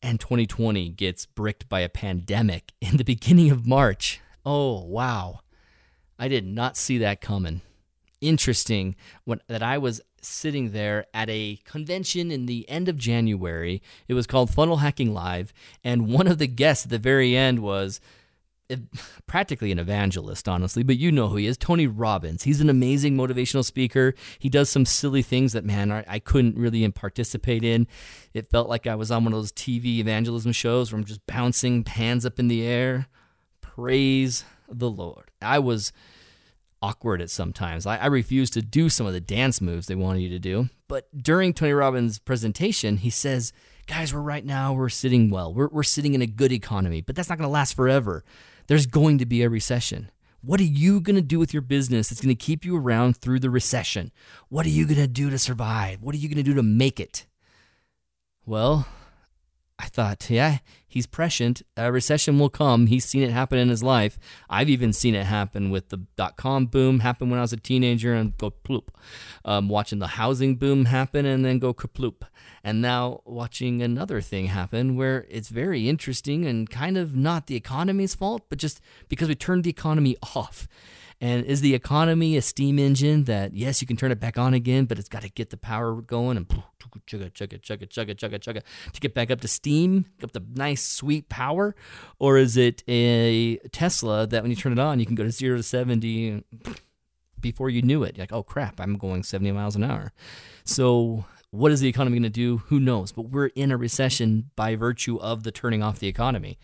And 0.00 0.20
2020 0.20 0.90
gets 0.90 1.26
bricked 1.26 1.68
by 1.68 1.80
a 1.80 1.88
pandemic 1.88 2.72
in 2.80 2.96
the 2.96 3.04
beginning 3.04 3.50
of 3.50 3.66
March. 3.66 4.20
Oh, 4.46 4.84
wow. 4.84 5.40
I 6.18 6.28
did 6.28 6.46
not 6.46 6.76
see 6.76 6.98
that 6.98 7.20
coming. 7.20 7.62
Interesting 8.20 8.96
when, 9.24 9.40
that 9.48 9.62
I 9.62 9.78
was 9.78 10.02
sitting 10.22 10.72
there 10.72 11.06
at 11.14 11.30
a 11.30 11.58
convention 11.64 12.30
in 12.30 12.46
the 12.46 12.68
end 12.68 12.88
of 12.88 12.98
January. 12.98 13.82
It 14.08 14.14
was 14.14 14.26
called 14.26 14.52
Funnel 14.52 14.78
Hacking 14.78 15.14
Live, 15.14 15.52
and 15.82 16.08
one 16.08 16.26
of 16.26 16.38
the 16.38 16.46
guests 16.46 16.84
at 16.84 16.90
the 16.90 16.98
very 16.98 17.36
end 17.36 17.60
was 17.60 18.00
eh, 18.68 18.76
practically 19.26 19.72
an 19.72 19.78
evangelist, 19.78 20.48
honestly, 20.48 20.82
but 20.82 20.98
you 20.98 21.10
know 21.10 21.28
who 21.28 21.36
he 21.36 21.46
is 21.46 21.56
Tony 21.56 21.86
Robbins. 21.86 22.42
He's 22.42 22.60
an 22.60 22.68
amazing 22.68 23.16
motivational 23.16 23.64
speaker. 23.64 24.14
He 24.38 24.48
does 24.48 24.68
some 24.68 24.84
silly 24.84 25.22
things 25.22 25.52
that, 25.54 25.64
man, 25.64 25.90
I, 25.90 26.04
I, 26.06 26.18
couldn't 26.18 26.58
really 26.58 26.86
participate 26.90 27.64
in. 27.64 27.86
It 28.34 28.50
felt 28.50 28.68
like 28.68 28.86
I 28.86 28.96
was 28.96 29.10
on 29.10 29.24
one 29.24 29.32
of 29.32 29.38
those 29.38 29.52
TV 29.52 29.98
evangelism 29.98 30.52
shows 30.52 30.92
where 30.92 30.98
I'm 30.98 31.06
just 31.06 31.26
bouncing 31.26 31.84
hands 31.84 32.26
up 32.26 32.38
in 32.38 32.48
the 32.48 32.66
air. 32.66 33.06
Praise 33.60 34.44
the 34.68 34.90
Lord. 34.90 35.30
I 35.40 35.58
was 35.58 35.92
awkward 36.82 37.20
at 37.20 37.30
sometimes. 37.30 37.86
I, 37.86 37.96
I 37.96 38.06
refused 38.06 38.52
to 38.54 38.62
do 38.62 38.88
some 38.88 39.06
of 39.06 39.12
the 39.12 39.20
dance 39.20 39.60
moves 39.60 39.86
they 39.86 39.94
wanted 39.94 40.20
you 40.20 40.28
to 40.30 40.38
do. 40.38 40.68
But 40.88 41.08
during 41.16 41.52
Tony 41.52 41.72
Robbins' 41.72 42.18
presentation, 42.18 42.98
he 42.98 43.10
says, 43.10 43.52
Guys, 43.86 44.14
we're 44.14 44.20
right 44.20 44.44
now, 44.44 44.72
we're 44.72 44.88
sitting 44.88 45.30
well. 45.30 45.52
We're, 45.52 45.68
we're 45.68 45.82
sitting 45.82 46.14
in 46.14 46.22
a 46.22 46.26
good 46.26 46.52
economy, 46.52 47.00
but 47.00 47.16
that's 47.16 47.28
not 47.28 47.38
going 47.38 47.48
to 47.48 47.52
last 47.52 47.74
forever. 47.74 48.24
There's 48.68 48.86
going 48.86 49.18
to 49.18 49.26
be 49.26 49.42
a 49.42 49.48
recession. 49.48 50.10
What 50.42 50.60
are 50.60 50.64
you 50.64 51.00
going 51.00 51.16
to 51.16 51.22
do 51.22 51.38
with 51.38 51.52
your 51.52 51.60
business 51.60 52.08
that's 52.08 52.20
going 52.20 52.34
to 52.34 52.44
keep 52.44 52.64
you 52.64 52.76
around 52.76 53.16
through 53.16 53.40
the 53.40 53.50
recession? 53.50 54.12
What 54.48 54.64
are 54.64 54.70
you 54.70 54.86
going 54.86 55.00
to 55.00 55.08
do 55.08 55.28
to 55.28 55.38
survive? 55.38 56.02
What 56.02 56.14
are 56.14 56.18
you 56.18 56.28
going 56.28 56.36
to 56.36 56.42
do 56.42 56.54
to 56.54 56.62
make 56.62 57.00
it? 57.00 57.26
Well, 58.46 58.86
I 59.78 59.86
thought, 59.86 60.30
yeah, 60.30 60.58
he's 60.90 61.06
prescient. 61.06 61.62
A 61.78 61.90
recession 61.90 62.38
will 62.38 62.50
come. 62.50 62.88
He's 62.88 63.06
seen 63.06 63.22
it 63.22 63.30
happen 63.30 63.58
in 63.58 63.70
his 63.70 63.82
life. 63.82 64.18
I've 64.50 64.68
even 64.68 64.92
seen 64.92 65.14
it 65.14 65.24
happen 65.24 65.70
with 65.70 65.88
the 65.88 66.04
dot 66.16 66.36
com 66.36 66.66
boom 66.66 67.00
happen 67.00 67.30
when 67.30 67.38
I 67.38 67.42
was 67.42 67.54
a 67.54 67.56
teenager 67.56 68.12
and 68.12 68.36
go 68.36 68.50
ploop. 68.50 68.88
Um, 69.46 69.70
watching 69.70 70.00
the 70.00 70.08
housing 70.08 70.56
boom 70.56 70.84
happen 70.84 71.24
and 71.24 71.42
then 71.44 71.58
go 71.58 71.72
kaploop. 71.72 72.24
And 72.62 72.82
now 72.82 73.22
watching 73.24 73.82
another 73.82 74.20
thing 74.20 74.46
happen 74.46 74.96
where 74.96 75.26
it's 75.28 75.48
very 75.48 75.88
interesting 75.88 76.44
and 76.44 76.68
kind 76.68 76.96
of 76.96 77.14
not 77.16 77.46
the 77.46 77.56
economy's 77.56 78.14
fault, 78.14 78.42
but 78.48 78.58
just 78.58 78.80
because 79.08 79.28
we 79.28 79.34
turned 79.34 79.64
the 79.64 79.70
economy 79.70 80.16
off. 80.34 80.68
And 81.22 81.44
is 81.44 81.60
the 81.60 81.74
economy 81.74 82.38
a 82.38 82.42
steam 82.42 82.78
engine 82.78 83.24
that, 83.24 83.52
yes, 83.52 83.82
you 83.82 83.86
can 83.86 83.98
turn 83.98 84.10
it 84.10 84.18
back 84.18 84.38
on 84.38 84.54
again, 84.54 84.86
but 84.86 84.98
it's 84.98 85.08
got 85.08 85.20
to 85.20 85.28
get 85.28 85.50
the 85.50 85.58
power 85.58 86.00
going 86.00 86.38
and 86.38 86.48
chugga, 87.06 87.30
chugga, 87.30 87.60
chugga, 87.60 87.86
chugga, 87.88 88.14
chugga, 88.14 88.38
chugga, 88.38 88.62
to 88.92 89.00
get 89.00 89.14
back 89.14 89.30
up 89.30 89.40
to 89.42 89.48
steam, 89.48 90.06
up 90.22 90.32
the 90.32 90.42
nice, 90.54 90.82
sweet 90.82 91.28
power? 91.28 91.74
Or 92.18 92.38
is 92.38 92.56
it 92.56 92.82
a 92.88 93.56
Tesla 93.70 94.26
that 94.26 94.42
when 94.42 94.50
you 94.50 94.56
turn 94.56 94.72
it 94.72 94.78
on, 94.78 94.98
you 94.98 95.06
can 95.06 95.14
go 95.14 95.24
to 95.24 95.30
zero 95.30 95.56
to 95.56 95.62
70 95.62 96.42
before 97.38 97.68
you 97.68 97.82
knew 97.82 98.02
it? 98.02 98.16
You're 98.16 98.22
like, 98.22 98.32
oh 98.32 98.42
crap, 98.42 98.80
I'm 98.80 98.96
going 98.96 99.22
70 99.22 99.52
miles 99.52 99.76
an 99.76 99.84
hour. 99.84 100.12
So 100.64 101.26
what 101.50 101.72
is 101.72 101.80
the 101.80 101.88
economy 101.88 102.16
going 102.16 102.22
to 102.24 102.30
do? 102.30 102.58
Who 102.66 102.78
knows? 102.78 103.12
But 103.12 103.30
we're 103.30 103.46
in 103.48 103.72
a 103.72 103.76
recession 103.76 104.50
by 104.56 104.76
virtue 104.76 105.18
of 105.18 105.42
the 105.42 105.50
turning 105.50 105.82
off 105.82 105.98
the 105.98 106.08
economy. 106.08 106.58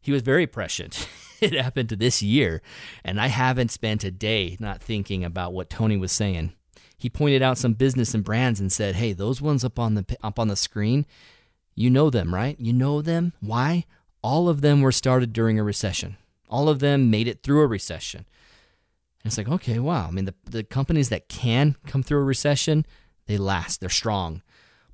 He 0.00 0.12
was 0.12 0.22
very 0.22 0.46
prescient. 0.46 1.08
it 1.40 1.52
happened 1.52 1.88
to 1.90 1.96
this 1.96 2.22
year, 2.22 2.62
and 3.04 3.20
I 3.20 3.28
haven't 3.28 3.70
spent 3.70 4.04
a 4.04 4.10
day 4.10 4.56
not 4.60 4.82
thinking 4.82 5.24
about 5.24 5.52
what 5.52 5.70
Tony 5.70 5.96
was 5.96 6.12
saying. 6.12 6.52
He 6.98 7.10
pointed 7.10 7.42
out 7.42 7.58
some 7.58 7.74
business 7.74 8.14
and 8.14 8.24
brands 8.24 8.58
and 8.58 8.72
said, 8.72 8.96
"Hey, 8.96 9.12
those 9.12 9.42
ones 9.42 9.64
up 9.64 9.78
on 9.78 9.94
the 9.94 10.16
up 10.22 10.38
on 10.38 10.48
the 10.48 10.56
screen, 10.56 11.06
you 11.74 11.90
know 11.90 12.10
them, 12.10 12.34
right? 12.34 12.58
You 12.58 12.72
know 12.72 13.02
them. 13.02 13.32
Why? 13.40 13.84
All 14.22 14.48
of 14.48 14.60
them 14.60 14.80
were 14.80 14.92
started 14.92 15.32
during 15.32 15.58
a 15.58 15.64
recession. 15.64 16.16
All 16.48 16.68
of 16.68 16.78
them 16.78 17.10
made 17.10 17.28
it 17.28 17.42
through 17.42 17.60
a 17.60 17.66
recession." 17.66 18.26
And 19.22 19.30
it's 19.30 19.38
like, 19.38 19.48
okay, 19.48 19.80
wow. 19.80 20.06
I 20.06 20.10
mean, 20.12 20.24
the 20.24 20.34
the 20.44 20.64
companies 20.64 21.08
that 21.08 21.28
can 21.28 21.76
come 21.86 22.04
through 22.04 22.20
a 22.20 22.24
recession, 22.24 22.86
they 23.26 23.38
last, 23.38 23.80
they're 23.80 23.88
strong. 23.88 24.42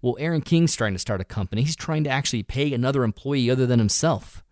Well, 0.01 0.17
Aaron 0.19 0.41
King's 0.41 0.75
trying 0.75 0.95
to 0.95 0.99
start 0.99 1.21
a 1.21 1.25
company. 1.25 1.63
He's 1.63 1.77
trying 1.77 2.05
to 2.05 2.11
actually 2.11 2.43
pay 2.43 2.73
another 2.73 3.05
employee 3.05 3.51
other 3.51 3.67
than 3.67 3.79
himself. 3.79 4.43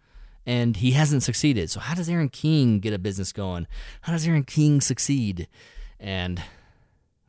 And 0.47 0.77
he 0.77 0.93
hasn't 0.93 1.23
succeeded. 1.23 1.71
So, 1.71 1.81
how 1.81 1.95
does 1.95 2.09
Aaron 2.09 2.29
King 2.29 2.79
get 2.81 2.95
a 2.95 2.99
business 2.99 3.33
going? 3.33 3.67
How 4.03 4.13
does 4.13 4.27
Aaron 4.27 4.45
King 4.45 4.81
succeed? 4.81 5.49
And, 5.99 6.43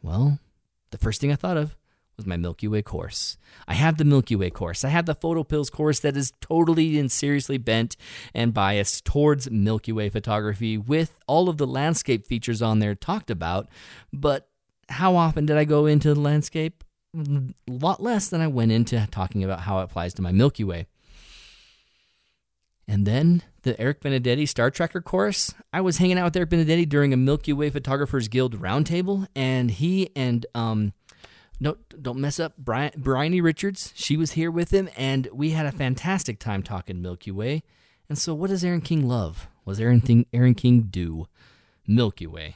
well, 0.01 0.39
the 0.91 0.97
first 0.97 1.19
thing 1.19 1.31
I 1.31 1.35
thought 1.35 1.57
of 1.57 1.75
was 2.15 2.25
my 2.25 2.37
Milky 2.37 2.67
Way 2.67 2.81
course. 2.83 3.37
I 3.67 3.73
have 3.73 3.97
the 3.97 4.05
Milky 4.05 4.35
Way 4.35 4.49
course. 4.49 4.85
I 4.85 4.89
have 4.89 5.07
the 5.07 5.15
Photo 5.15 5.43
Pills 5.43 5.69
course 5.69 5.99
that 6.01 6.15
is 6.15 6.31
totally 6.39 6.99
and 6.99 7.11
seriously 7.11 7.57
bent 7.57 7.97
and 8.33 8.53
biased 8.53 9.03
towards 9.03 9.49
Milky 9.49 9.91
Way 9.91 10.09
photography 10.09 10.77
with 10.77 11.17
all 11.27 11.49
of 11.49 11.57
the 11.57 11.67
landscape 11.67 12.27
features 12.27 12.61
on 12.61 12.79
there 12.79 12.95
talked 12.95 13.31
about, 13.31 13.67
but 14.13 14.50
how 14.91 15.15
often 15.15 15.45
did 15.45 15.57
I 15.57 15.63
go 15.63 15.85
into 15.85 16.13
the 16.13 16.19
landscape? 16.19 16.83
A 17.15 17.53
lot 17.67 18.01
less 18.01 18.29
than 18.29 18.41
I 18.41 18.47
went 18.47 18.71
into 18.71 19.07
talking 19.11 19.43
about 19.43 19.61
how 19.61 19.79
it 19.79 19.83
applies 19.83 20.13
to 20.15 20.21
my 20.21 20.31
Milky 20.31 20.63
Way. 20.63 20.87
And 22.87 23.05
then 23.05 23.43
the 23.63 23.79
Eric 23.79 24.01
Benedetti 24.01 24.45
Star 24.45 24.69
Tracker 24.71 25.01
course. 25.01 25.53
I 25.71 25.81
was 25.81 25.97
hanging 25.97 26.17
out 26.17 26.25
with 26.25 26.35
Eric 26.35 26.49
Benedetti 26.49 26.85
during 26.85 27.13
a 27.13 27.17
Milky 27.17 27.53
Way 27.53 27.69
Photographers 27.69 28.27
Guild 28.27 28.59
roundtable, 28.59 29.27
and 29.35 29.71
he 29.71 30.09
and 30.15 30.45
um, 30.55 30.93
no, 31.59 31.77
don't 32.01 32.19
mess 32.19 32.39
up, 32.39 32.57
Brian, 32.57 32.91
Bryony 32.97 33.39
Richards. 33.39 33.93
She 33.95 34.17
was 34.17 34.31
here 34.31 34.49
with 34.49 34.71
him, 34.71 34.89
and 34.97 35.27
we 35.31 35.51
had 35.51 35.65
a 35.65 35.71
fantastic 35.71 36.39
time 36.39 36.63
talking 36.63 37.01
Milky 37.01 37.31
Way. 37.31 37.63
And 38.09 38.17
so, 38.17 38.33
what 38.33 38.49
does 38.49 38.63
Aaron 38.63 38.81
King 38.81 39.07
love? 39.07 39.47
Was 39.63 39.79
Aaron, 39.79 40.25
Aaron 40.33 40.55
King 40.55 40.87
do? 40.89 41.27
Milky 41.87 42.27
Way. 42.27 42.55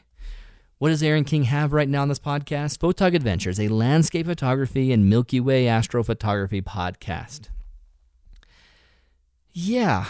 What 0.86 0.92
does 0.92 1.02
Aaron 1.02 1.24
King 1.24 1.46
have 1.46 1.74
right 1.74 1.90
now 1.90 2.04
on 2.04 2.10
this 2.10 2.20
podcast? 2.20 2.78
Photog 2.78 3.16
Adventures, 3.16 3.60
a 3.60 3.70
landscape 3.70 4.28
photography 4.28 4.92
and 4.92 5.10
Milky 5.10 5.40
Way 5.40 5.66
astrophotography 5.66 6.62
podcast. 6.62 7.50
Yeah, 9.52 10.06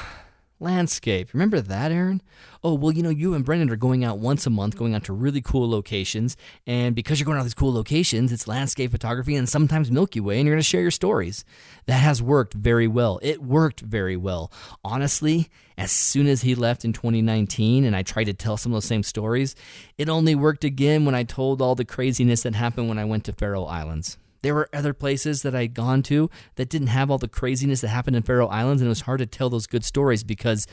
landscape. 0.60 1.34
Remember 1.34 1.62
that, 1.62 1.92
Aaron? 1.92 2.22
Oh, 2.64 2.74
well, 2.74 2.92
you 2.92 3.04
know, 3.04 3.10
you 3.10 3.34
and 3.34 3.46
Brendan 3.46 3.70
are 3.70 3.76
going 3.76 4.04
out 4.04 4.20
once 4.20 4.48
a 4.48 4.50
month, 4.50 4.78
going 4.78 4.96
out 4.96 5.04
to 5.06 5.14
really 5.14 5.42
cool 5.42 5.70
locations. 5.70 6.36
And 6.66 6.96
because 6.96 7.20
you're 7.20 7.26
going 7.26 7.38
out 7.38 7.42
to 7.42 7.46
these 7.46 7.54
cool 7.54 7.74
locations, 7.74 8.32
it's 8.32 8.48
landscape 8.48 8.92
photography 8.92 9.36
and 9.36 9.48
sometimes 9.48 9.92
Milky 9.92 10.20
Way, 10.20 10.40
and 10.40 10.48
you're 10.48 10.56
going 10.56 10.62
to 10.62 10.68
share 10.68 10.82
your 10.82 10.92
stories. 10.92 11.46
That 11.86 12.00
has 12.00 12.22
worked 12.22 12.54
very 12.54 12.88
well. 12.88 13.20
It 13.22 13.44
worked 13.44 13.82
very 13.82 14.18
well. 14.18 14.52
Honestly, 14.84 15.50
as 15.78 15.92
soon 15.92 16.28
as 16.28 16.42
he 16.42 16.56
left 16.56 16.86
in 16.86 16.94
2019 16.94 17.84
and 17.84 17.96
I 17.96 18.02
tried 18.04 18.26
to 18.26 18.34
tell 18.34 18.58
some 18.58 18.72
of 18.72 18.78
those 18.78 18.86
same 18.86 19.04
stories, 19.04 19.56
it 19.98 20.10
only 20.10 20.36
worked 20.36 20.64
again 20.64 21.06
when 21.06 21.16
I 21.16 21.24
told 21.24 21.62
all 21.62 21.76
the 21.76 21.86
craziness 21.86 22.44
that 22.44 22.56
happened 22.56 22.88
when 22.88 23.00
I 23.00 23.06
went 23.06 23.26
to 23.26 23.34
Faroe 23.34 23.66
Islands. 23.66 24.18
There 24.46 24.54
were 24.54 24.70
other 24.72 24.94
places 24.94 25.42
that 25.42 25.56
I'd 25.56 25.74
gone 25.74 26.04
to 26.04 26.30
that 26.54 26.70
didn't 26.70 26.90
have 26.90 27.10
all 27.10 27.18
the 27.18 27.28
craziness 27.28 27.82
that 27.82 27.88
happened 27.88 28.16
in 28.16 28.22
Faroe 28.22 28.46
Islands, 28.46 28.80
and 28.80 28.88
it 28.88 28.90
was 28.90 29.02
hard 29.02 29.18
to 29.18 29.26
tell 29.26 29.50
those 29.50 29.66
good 29.66 29.84
stories 29.84 30.24
because, 30.24 30.68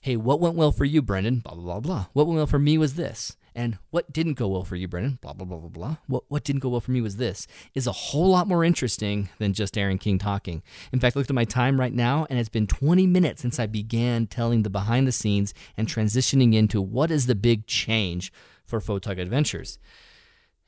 hey, 0.00 0.16
what 0.16 0.40
went 0.40 0.56
well 0.56 0.72
for 0.72 0.84
you, 0.84 1.00
Brendan? 1.00 1.38
Blah, 1.38 1.54
blah, 1.54 1.62
blah, 1.62 1.80
blah. 1.80 2.06
What 2.12 2.26
went 2.26 2.38
well 2.38 2.48
for 2.48 2.58
me 2.58 2.76
was 2.76 2.96
this. 2.96 3.36
And 3.54 3.78
what 3.90 4.12
didn't 4.12 4.34
go 4.34 4.48
well 4.48 4.64
for 4.64 4.74
you, 4.74 4.88
Brendan? 4.88 5.20
Blah, 5.22 5.34
blah, 5.34 5.46
blah, 5.46 5.58
blah, 5.58 5.68
blah. 5.68 5.96
What, 6.08 6.24
what 6.26 6.42
didn't 6.42 6.62
go 6.62 6.70
well 6.70 6.80
for 6.80 6.90
me 6.90 7.00
was 7.00 7.18
this. 7.18 7.46
Is 7.72 7.86
a 7.86 7.92
whole 7.92 8.30
lot 8.30 8.48
more 8.48 8.64
interesting 8.64 9.28
than 9.38 9.52
just 9.52 9.78
Aaron 9.78 9.98
King 9.98 10.18
talking. 10.18 10.64
In 10.92 10.98
fact, 10.98 11.14
look 11.14 11.30
at 11.30 11.36
my 11.36 11.44
time 11.44 11.78
right 11.78 11.94
now, 11.94 12.26
and 12.28 12.40
it's 12.40 12.48
been 12.48 12.66
20 12.66 13.06
minutes 13.06 13.42
since 13.42 13.60
I 13.60 13.66
began 13.66 14.26
telling 14.26 14.64
the 14.64 14.70
behind 14.70 15.06
the 15.06 15.12
scenes 15.12 15.54
and 15.76 15.86
transitioning 15.86 16.52
into 16.52 16.82
what 16.82 17.12
is 17.12 17.28
the 17.28 17.36
big 17.36 17.68
change 17.68 18.32
for 18.66 18.80
Photog 18.80 19.20
Adventures. 19.20 19.78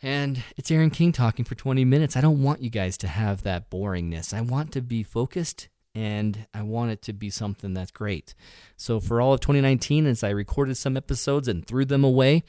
And 0.02 0.42
it's 0.56 0.70
Aaron 0.70 0.90
King 0.90 1.12
talking 1.12 1.44
for 1.44 1.54
20 1.54 1.84
minutes. 1.84 2.16
I 2.16 2.20
don't 2.20 2.42
want 2.42 2.62
you 2.62 2.70
guys 2.70 2.98
to 2.98 3.08
have 3.08 3.42
that 3.42 3.70
boringness. 3.70 4.34
I 4.34 4.40
want 4.42 4.72
to 4.72 4.82
be 4.82 5.02
focused 5.02 5.68
and 5.94 6.46
I 6.52 6.60
want 6.60 6.90
it 6.90 7.00
to 7.02 7.14
be 7.14 7.30
something 7.30 7.72
that's 7.72 7.90
great. 7.90 8.34
So, 8.76 9.00
for 9.00 9.18
all 9.18 9.32
of 9.32 9.40
2019, 9.40 10.06
as 10.06 10.22
I 10.22 10.28
recorded 10.28 10.76
some 10.76 10.94
episodes 10.94 11.48
and 11.48 11.66
threw 11.66 11.86
them 11.86 12.04
away, 12.04 12.44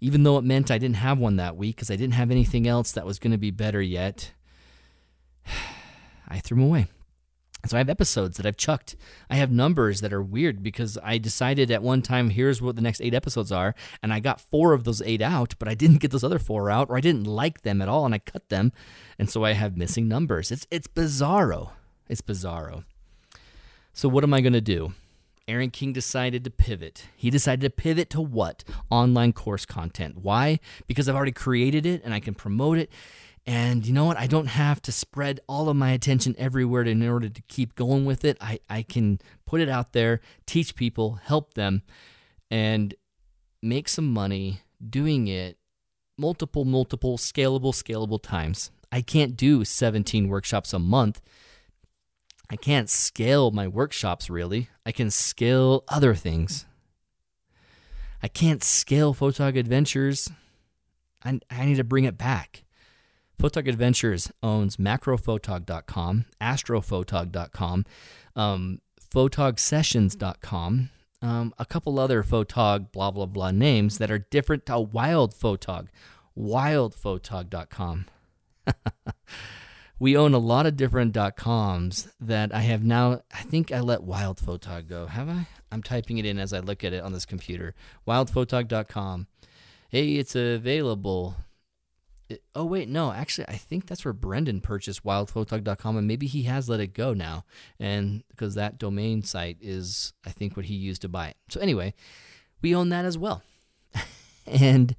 even 0.00 0.24
though 0.24 0.36
it 0.36 0.44
meant 0.44 0.72
I 0.72 0.78
didn't 0.78 0.96
have 0.96 1.18
one 1.18 1.36
that 1.36 1.56
week 1.56 1.76
because 1.76 1.92
I 1.92 1.96
didn't 1.96 2.14
have 2.14 2.32
anything 2.32 2.66
else 2.66 2.90
that 2.92 3.06
was 3.06 3.20
going 3.20 3.30
to 3.30 3.38
be 3.38 3.52
better 3.52 3.80
yet, 3.80 4.32
I 6.28 6.40
threw 6.40 6.56
them 6.56 6.66
away. 6.66 6.88
So 7.66 7.76
I 7.76 7.78
have 7.78 7.90
episodes 7.90 8.36
that 8.36 8.46
I've 8.46 8.56
chucked. 8.56 8.94
I 9.28 9.36
have 9.36 9.50
numbers 9.50 10.00
that 10.00 10.12
are 10.12 10.22
weird 10.22 10.62
because 10.62 10.96
I 11.02 11.18
decided 11.18 11.70
at 11.70 11.82
one 11.82 12.02
time 12.02 12.30
here's 12.30 12.62
what 12.62 12.76
the 12.76 12.82
next 12.82 13.00
eight 13.00 13.14
episodes 13.14 13.50
are, 13.50 13.74
and 14.02 14.12
I 14.12 14.20
got 14.20 14.40
four 14.40 14.72
of 14.72 14.84
those 14.84 15.02
eight 15.02 15.20
out, 15.20 15.54
but 15.58 15.68
I 15.68 15.74
didn't 15.74 15.98
get 15.98 16.12
those 16.12 16.24
other 16.24 16.38
four 16.38 16.70
out, 16.70 16.88
or 16.88 16.96
I 16.96 17.00
didn't 17.00 17.24
like 17.24 17.62
them 17.62 17.82
at 17.82 17.88
all, 17.88 18.04
and 18.04 18.14
I 18.14 18.18
cut 18.18 18.48
them, 18.48 18.72
and 19.18 19.28
so 19.28 19.44
I 19.44 19.52
have 19.52 19.76
missing 19.76 20.06
numbers. 20.06 20.52
It's 20.52 20.66
it's 20.70 20.86
bizarro. 20.86 21.70
It's 22.08 22.22
bizarro. 22.22 22.84
So 23.92 24.08
what 24.08 24.24
am 24.24 24.32
I 24.32 24.40
gonna 24.40 24.60
do? 24.60 24.94
Aaron 25.48 25.70
King 25.70 25.92
decided 25.92 26.44
to 26.44 26.50
pivot. 26.50 27.06
He 27.16 27.30
decided 27.30 27.62
to 27.62 27.70
pivot 27.70 28.10
to 28.10 28.20
what? 28.20 28.64
Online 28.90 29.32
course 29.32 29.64
content. 29.64 30.18
Why? 30.18 30.60
Because 30.86 31.08
I've 31.08 31.16
already 31.16 31.32
created 31.32 31.86
it 31.86 32.02
and 32.04 32.12
I 32.12 32.20
can 32.20 32.34
promote 32.34 32.76
it 32.76 32.90
and 33.48 33.86
you 33.86 33.94
know 33.94 34.04
what? 34.04 34.18
I 34.18 34.26
don't 34.26 34.48
have 34.48 34.82
to 34.82 34.92
spread 34.92 35.40
all 35.48 35.70
of 35.70 35.76
my 35.76 35.92
attention 35.92 36.34
everywhere 36.36 36.82
in 36.82 37.02
order 37.02 37.30
to 37.30 37.42
keep 37.48 37.74
going 37.74 38.04
with 38.04 38.22
it. 38.22 38.36
I, 38.42 38.60
I 38.68 38.82
can 38.82 39.20
put 39.46 39.62
it 39.62 39.70
out 39.70 39.94
there, 39.94 40.20
teach 40.44 40.76
people, 40.76 41.14
help 41.14 41.54
them, 41.54 41.80
and 42.50 42.94
make 43.62 43.88
some 43.88 44.12
money 44.12 44.60
doing 44.86 45.28
it 45.28 45.56
multiple, 46.18 46.66
multiple, 46.66 47.16
scalable, 47.16 47.72
scalable 47.72 48.22
times. 48.22 48.70
I 48.92 49.00
can't 49.00 49.34
do 49.34 49.64
17 49.64 50.28
workshops 50.28 50.74
a 50.74 50.78
month. 50.78 51.22
I 52.50 52.56
can't 52.56 52.90
scale 52.90 53.50
my 53.50 53.66
workshops 53.66 54.28
really. 54.28 54.68
I 54.84 54.92
can 54.92 55.10
scale 55.10 55.84
other 55.88 56.14
things. 56.14 56.66
I 58.22 58.28
can't 58.28 58.62
scale 58.62 59.14
Photog 59.14 59.58
Adventures. 59.58 60.28
I, 61.24 61.40
I 61.50 61.64
need 61.64 61.76
to 61.76 61.84
bring 61.84 62.04
it 62.04 62.18
back. 62.18 62.64
Photog 63.38 63.68
Adventures 63.68 64.32
owns 64.42 64.78
macrophotog.com, 64.78 66.24
astrophotog.com, 66.40 67.84
um, 68.34 68.80
photogsessions.com, 69.14 70.90
um, 71.22 71.54
a 71.56 71.64
couple 71.64 72.00
other 72.00 72.22
photog 72.24 72.90
blah 72.90 73.12
blah 73.12 73.26
blah 73.26 73.52
names 73.52 73.98
that 73.98 74.10
are 74.10 74.18
different 74.18 74.66
to 74.66 74.80
Wild 74.80 75.32
Photog, 75.34 75.86
wildphotog.com. 76.36 78.06
we 80.00 80.16
own 80.16 80.34
a 80.34 80.38
lot 80.38 80.66
of 80.66 80.76
different 80.76 81.16
.coms 81.36 82.08
that 82.20 82.52
I 82.52 82.60
have 82.60 82.82
now. 82.82 83.22
I 83.32 83.42
think 83.42 83.70
I 83.70 83.80
let 83.80 84.02
Wild 84.02 84.38
Photog 84.38 84.88
go. 84.88 85.06
Have 85.06 85.28
I? 85.28 85.46
I'm 85.70 85.82
typing 85.82 86.18
it 86.18 86.26
in 86.26 86.40
as 86.40 86.52
I 86.52 86.58
look 86.58 86.82
at 86.82 86.92
it 86.92 87.04
on 87.04 87.12
this 87.12 87.26
computer. 87.26 87.74
Wildphotog.com. 88.06 89.28
Hey, 89.90 90.14
it's 90.14 90.34
available 90.34 91.36
it, 92.28 92.42
oh 92.54 92.64
wait, 92.64 92.88
no, 92.88 93.12
actually, 93.12 93.48
I 93.48 93.56
think 93.56 93.86
that's 93.86 94.04
where 94.04 94.12
Brendan 94.12 94.60
purchased 94.60 95.04
wildphotog.com, 95.04 95.96
and 95.96 96.06
maybe 96.06 96.26
he 96.26 96.42
has 96.44 96.68
let 96.68 96.80
it 96.80 96.94
go 96.94 97.14
now, 97.14 97.44
and 97.80 98.22
because 98.28 98.54
that 98.54 98.78
domain 98.78 99.22
site 99.22 99.56
is, 99.60 100.12
I 100.26 100.30
think, 100.30 100.56
what 100.56 100.66
he 100.66 100.74
used 100.74 101.02
to 101.02 101.08
buy 101.08 101.28
it. 101.28 101.36
So 101.48 101.60
anyway, 101.60 101.94
we 102.60 102.74
own 102.74 102.90
that 102.90 103.04
as 103.04 103.16
well, 103.16 103.42
and 104.46 104.94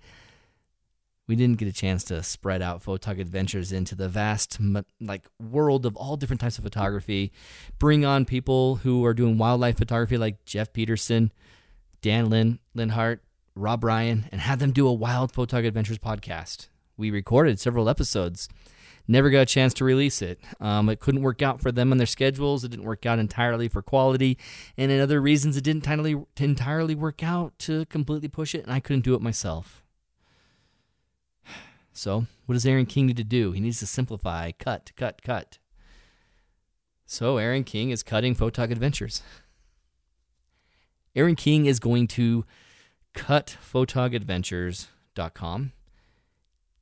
we 1.27 1.35
didn't 1.35 1.59
get 1.59 1.67
a 1.67 1.73
chance 1.73 2.03
to 2.05 2.23
spread 2.23 2.63
out 2.63 2.83
Photog 2.83 3.19
Adventures 3.19 3.71
into 3.71 3.93
the 3.93 4.09
vast 4.09 4.57
like 4.99 5.27
world 5.39 5.85
of 5.85 5.95
all 5.95 6.17
different 6.17 6.41
types 6.41 6.57
of 6.57 6.63
photography, 6.63 7.31
bring 7.77 8.03
on 8.03 8.25
people 8.25 8.77
who 8.77 9.05
are 9.05 9.13
doing 9.13 9.37
wildlife 9.37 9.77
photography 9.77 10.17
like 10.17 10.43
Jeff 10.45 10.73
Peterson, 10.73 11.31
Dan 12.01 12.31
Lin 12.31 12.57
Linhart, 12.75 13.19
Rob 13.59 13.83
Ryan 13.83 14.27
and 14.31 14.41
have 14.41 14.59
them 14.59 14.71
do 14.71 14.87
a 14.87 14.93
Wild 14.93 15.33
Photog 15.33 15.67
Adventures 15.67 15.99
podcast. 15.99 16.67
We 16.99 17.09
recorded 17.11 17.61
several 17.61 17.87
episodes. 17.87 18.49
Never 19.07 19.29
got 19.29 19.39
a 19.39 19.45
chance 19.45 19.73
to 19.75 19.85
release 19.85 20.21
it. 20.21 20.37
Um, 20.59 20.89
it 20.89 20.99
couldn't 20.99 21.21
work 21.21 21.41
out 21.41 21.61
for 21.61 21.71
them 21.71 21.93
on 21.93 21.97
their 21.97 22.05
schedules. 22.05 22.65
It 22.65 22.71
didn't 22.71 22.85
work 22.85 23.05
out 23.05 23.19
entirely 23.19 23.69
for 23.69 23.81
quality, 23.81 24.37
and 24.77 24.91
in 24.91 24.99
other 24.99 25.21
reasons, 25.21 25.55
it 25.55 25.63
didn't 25.63 25.87
entirely 25.87 26.21
entirely 26.35 26.95
work 26.95 27.23
out 27.23 27.57
to 27.59 27.85
completely 27.85 28.27
push 28.27 28.53
it, 28.53 28.65
and 28.65 28.73
I 28.73 28.81
couldn't 28.81 29.05
do 29.05 29.15
it 29.15 29.21
myself. 29.21 29.81
So, 31.91 32.27
what 32.45 32.53
does 32.53 32.65
Aaron 32.65 32.85
King 32.85 33.07
need 33.07 33.17
to 33.17 33.25
do? 33.25 33.51
He 33.51 33.59
needs 33.59 33.79
to 33.79 33.87
simplify, 33.87 34.51
cut, 34.51 34.91
cut, 34.95 35.21
cut. 35.21 35.57
So, 37.05 37.35
Aaron 37.37 37.65
King 37.65 37.89
is 37.89 38.03
cutting 38.03 38.35
Photog 38.35 38.71
Adventures. 38.71 39.21
Aaron 41.15 41.35
King 41.35 41.65
is 41.65 41.79
going 41.79 42.07
to 42.09 42.45
cut 43.13 43.57
photogadventures.com. 43.61 45.71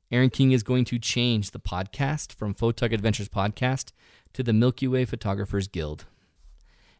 Aaron 0.09 0.29
King 0.29 0.53
is 0.53 0.63
going 0.63 0.85
to 0.85 0.97
change 0.97 1.51
the 1.51 1.59
podcast 1.59 2.31
from 2.31 2.53
Photog 2.53 2.93
Adventures 2.93 3.27
Podcast 3.27 3.91
to 4.31 4.41
the 4.41 4.53
Milky 4.53 4.87
Way 4.87 5.03
Photographers 5.03 5.67
Guild. 5.67 6.05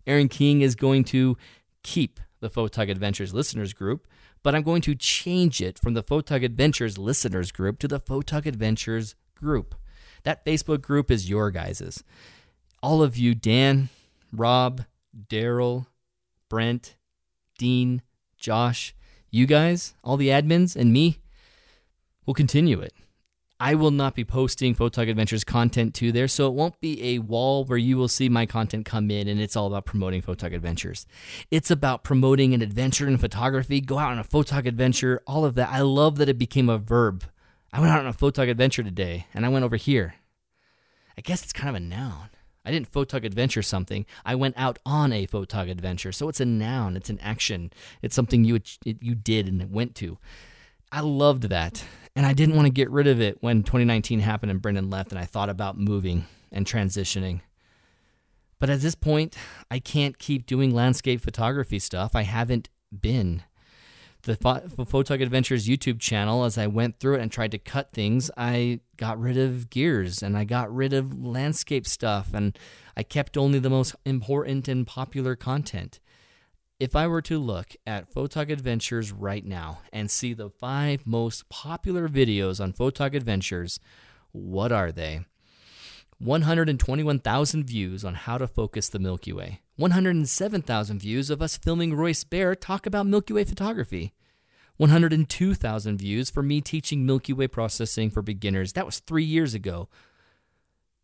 Aaron 0.06 0.28
King 0.28 0.60
is 0.60 0.76
going 0.76 1.06
to 1.06 1.38
keep 1.84 2.20
the 2.42 2.50
Photog 2.50 2.92
Adventures 2.92 3.34
listeners 3.34 3.72
group, 3.72 4.08
but 4.44 4.54
I'm 4.54 4.62
going 4.64 4.82
to 4.82 4.94
change 4.94 5.62
it 5.62 5.80
from 5.80 5.94
the 5.94 6.04
Photog 6.04 6.44
Adventures 6.44 6.98
listeners 6.98 7.54
group 7.54 7.80
to 7.80 7.88
the 7.88 8.00
Photog 8.00 8.46
Adventures 8.46 9.16
group. 9.36 9.76
That 10.24 10.46
Facebook 10.46 10.82
group 10.82 11.10
is 11.10 11.30
your 11.30 11.50
guys's. 11.50 12.04
All 12.84 13.02
of 13.02 13.16
you, 13.16 13.34
Dan, 13.34 13.88
Rob, 14.34 14.84
Daryl, 15.30 15.88
Brent, 16.50 16.98
Dean, 17.58 18.02
Josh, 18.38 18.94
you 19.32 19.46
guys, 19.46 19.94
all 20.04 20.18
the 20.18 20.28
admins, 20.28 20.76
and 20.76 20.92
me, 20.92 21.20
will 22.28 22.36
continue 22.36 22.80
it. 22.82 22.94
I 23.60 23.74
will 23.74 23.90
not 23.90 24.14
be 24.14 24.24
posting 24.24 24.76
Photog 24.76 25.10
Adventures 25.10 25.44
content 25.44 25.96
to 25.96 26.12
there, 26.12 26.28
so 26.28 26.46
it 26.48 26.54
won't 26.54 26.80
be 26.80 27.16
a 27.16 27.20
wall 27.20 27.66
where 27.66 27.80
you 27.80 27.98
will 27.98 28.08
see 28.08 28.30
my 28.30 28.46
content 28.46 28.86
come 28.86 29.10
in 29.10 29.28
and 29.28 29.42
it's 29.42 29.56
all 29.56 29.66
about 29.66 29.86
promoting 29.86 30.22
Photog 30.22 30.54
Adventures. 30.54 31.08
It's 31.50 31.72
about 31.72 32.04
promoting 32.04 32.54
an 32.54 32.62
adventure 32.62 33.08
in 33.08 33.18
photography, 33.18 33.82
go 33.82 33.98
out 33.98 34.12
on 34.12 34.20
a 34.20 34.24
Photog 34.24 34.68
adventure, 34.68 35.24
all 35.26 35.44
of 35.44 35.56
that. 35.56 35.70
I 35.72 35.82
love 35.82 36.18
that 36.18 36.30
it 36.30 36.38
became 36.38 36.70
a 36.70 36.78
verb. 36.78 37.24
I 37.74 37.80
went 37.80 37.92
out 37.92 38.02
on 38.02 38.08
a 38.08 38.14
Photog 38.14 38.48
adventure 38.48 38.84
today 38.84 39.26
and 39.34 39.44
I 39.44 39.50
went 39.50 39.66
over 39.66 39.76
here. 39.76 40.16
I 41.18 41.22
guess 41.22 41.42
it's 41.42 41.54
kind 41.54 41.70
of 41.70 41.76
a 41.76 41.80
noun. 41.80 42.30
I 42.64 42.72
didn't 42.72 42.92
photog 42.92 43.24
adventure 43.24 43.62
something. 43.62 44.06
I 44.26 44.36
went 44.36 44.56
out 44.58 44.78
on 44.86 45.14
a 45.14 45.26
photog 45.26 45.72
adventure. 45.72 46.12
So 46.12 46.28
it's 46.28 46.42
a 46.42 46.46
noun, 46.46 46.98
it's 46.98 47.10
an 47.10 47.18
action. 47.22 47.72
It's 48.02 48.14
something 48.14 48.44
you 48.44 48.60
you 48.84 49.16
did 49.16 49.48
and 49.48 49.72
went 49.72 49.96
to. 49.96 50.18
I 50.92 51.00
loved 51.00 51.44
that. 51.44 51.86
And 52.18 52.26
I 52.26 52.34
didn't 52.34 52.56
want 52.56 52.66
to 52.66 52.72
get 52.72 52.90
rid 52.90 53.06
of 53.06 53.22
it 53.22 53.38
when 53.42 53.62
2019 53.62 54.22
happened 54.22 54.50
and 54.50 54.60
Brendan 54.60 54.90
left 54.90 55.12
and 55.12 55.20
I 55.20 55.26
thought 55.26 55.50
about 55.50 55.78
moving 55.78 56.26
and 56.52 56.66
transitioning. 56.66 57.42
But 58.58 58.72
at 58.72 58.82
this 58.82 58.96
point, 58.96 59.38
I 59.70 59.78
can't 59.78 60.18
keep 60.18 60.48
doing 60.48 60.74
landscape 60.74 61.22
photography 61.22 61.78
stuff. 61.78 62.16
I 62.16 62.24
haven't 62.24 62.70
been 62.92 63.44
the 64.24 64.36
Photog 64.36 65.22
Adventures 65.22 65.68
YouTube 65.68 66.00
channel, 66.00 66.44
as 66.44 66.58
I 66.58 66.66
went 66.66 67.00
through 67.00 67.18
it 67.18 67.22
and 67.22 67.32
tried 67.32 67.52
to 67.52 67.60
cut 67.60 67.94
things, 67.94 68.32
I 68.36 68.80
got 68.98 69.20
rid 69.20 69.38
of 69.38 69.70
gears 69.70 70.24
and 70.24 70.36
I 70.36 70.44
got 70.44 70.74
rid 70.74 70.94
of 70.94 71.24
landscape 71.24 71.86
stuff 71.86 72.34
and 72.34 72.58
I 72.98 73.04
kept 73.04 73.38
only 73.38 73.60
the 73.60 73.70
most 73.70 73.96
important 74.06 74.68
and 74.68 74.88
popular 74.88 75.36
content. 75.36 76.00
If 76.80 76.96
I 76.96 77.08
were 77.08 77.24
to 77.24 77.40
look 77.40 77.76
at 77.88 78.14
Photog 78.14 78.52
Adventures 78.52 79.12
right 79.12 79.44
now 79.44 79.80
and 79.92 80.12
see 80.12 80.34
the 80.36 80.52
five 80.52 81.08
most 81.08 81.50
popular 81.50 82.08
videos 82.08 82.62
on 82.62 82.72
Photog 82.72 83.16
Adventures, 83.16 83.80
what 84.32 84.72
are 84.72 84.92
they? 84.92 85.22
121,000 86.20 87.64
views 87.64 88.06
on 88.06 88.14
how 88.14 88.38
to 88.38 88.48
focus 88.48 88.90
the 88.90 89.00
Milky 89.00 89.34
Way. 89.34 89.62
107,000 89.78 91.00
views 91.00 91.32
of 91.32 91.42
us 91.42 91.58
filming 91.58 91.96
Royce 91.96 92.24
Bair 92.24 92.54
talk 92.54 92.86
about 92.86 93.08
Milky 93.08 93.34
Way 93.34 93.44
photography. 93.44 94.14
102,000 94.76 95.98
views 95.98 96.30
for 96.30 96.44
me 96.44 96.62
teaching 96.62 97.08
Milky 97.08 97.34
Way 97.34 97.48
processing 97.48 98.12
for 98.12 98.22
beginners. 98.22 98.74
That 98.74 98.86
was 98.86 99.00
three 99.00 99.24
years 99.24 99.56
ago. 99.56 99.90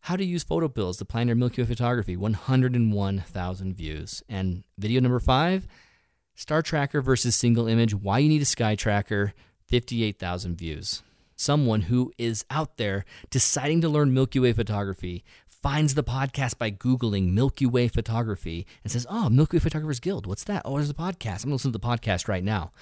How 0.04 0.16
to 0.16 0.24
use 0.24 0.44
PhotoPills 0.44 0.98
to 0.98 1.06
plan 1.06 1.28
your 1.28 1.36
Milky 1.36 1.62
Way 1.62 1.66
photography. 1.66 2.14
101,000 2.14 3.74
views. 3.74 4.22
And 4.28 4.64
video 4.76 5.00
number 5.00 5.18
five 5.18 5.66
Star 6.34 6.60
Tracker 6.60 7.00
versus 7.00 7.34
single 7.34 7.66
image. 7.66 7.94
Why 7.94 8.18
you 8.18 8.28
need 8.28 8.42
a 8.42 8.44
Sky 8.44 8.74
Tracker. 8.74 9.32
58,000 9.68 10.58
views. 10.58 11.02
Someone 11.36 11.80
who 11.82 12.12
is 12.18 12.44
out 12.50 12.76
there 12.76 13.06
deciding 13.30 13.80
to 13.80 13.88
learn 13.88 14.12
Milky 14.12 14.38
Way 14.38 14.52
photography 14.52 15.24
finds 15.64 15.94
the 15.94 16.04
podcast 16.04 16.58
by 16.58 16.70
Googling 16.70 17.32
Milky 17.32 17.64
Way 17.64 17.88
Photography 17.88 18.66
and 18.82 18.92
says, 18.92 19.06
Oh, 19.08 19.30
Milky 19.30 19.56
Way 19.56 19.60
Photographers 19.60 19.98
Guild. 19.98 20.26
What's 20.26 20.44
that? 20.44 20.60
Oh, 20.62 20.74
there's 20.74 20.90
a 20.90 20.94
podcast. 20.94 21.42
I'm 21.42 21.48
going 21.48 21.58
to 21.58 21.68
listen 21.68 21.72
to 21.72 21.78
the 21.78 21.86
podcast 21.86 22.28
right 22.28 22.44
now. 22.44 22.72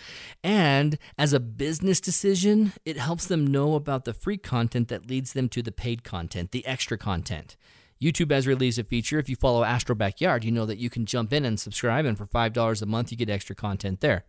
And 0.42 0.98
as 1.16 1.32
a 1.32 1.38
business 1.38 2.00
decision, 2.00 2.72
it 2.84 2.96
helps 2.96 3.26
them 3.26 3.46
know 3.46 3.76
about 3.76 4.04
the 4.04 4.12
free 4.12 4.36
content 4.36 4.88
that 4.88 5.08
leads 5.08 5.32
them 5.32 5.48
to 5.50 5.62
the 5.62 5.70
paid 5.70 6.02
content, 6.02 6.50
the 6.50 6.66
extra 6.66 6.98
content. 6.98 7.56
YouTube 8.02 8.32
has 8.32 8.48
released 8.48 8.78
a 8.78 8.84
feature. 8.84 9.20
If 9.20 9.28
you 9.28 9.36
follow 9.36 9.62
Astro 9.62 9.94
Backyard, 9.94 10.42
you 10.42 10.50
know 10.50 10.66
that 10.66 10.78
you 10.78 10.90
can 10.90 11.06
jump 11.06 11.32
in 11.32 11.44
and 11.44 11.60
subscribe, 11.60 12.04
and 12.04 12.18
for 12.18 12.26
$5 12.26 12.82
a 12.82 12.86
month, 12.86 13.12
you 13.12 13.16
get 13.16 13.30
extra 13.30 13.54
content 13.54 14.00
there. 14.00 14.24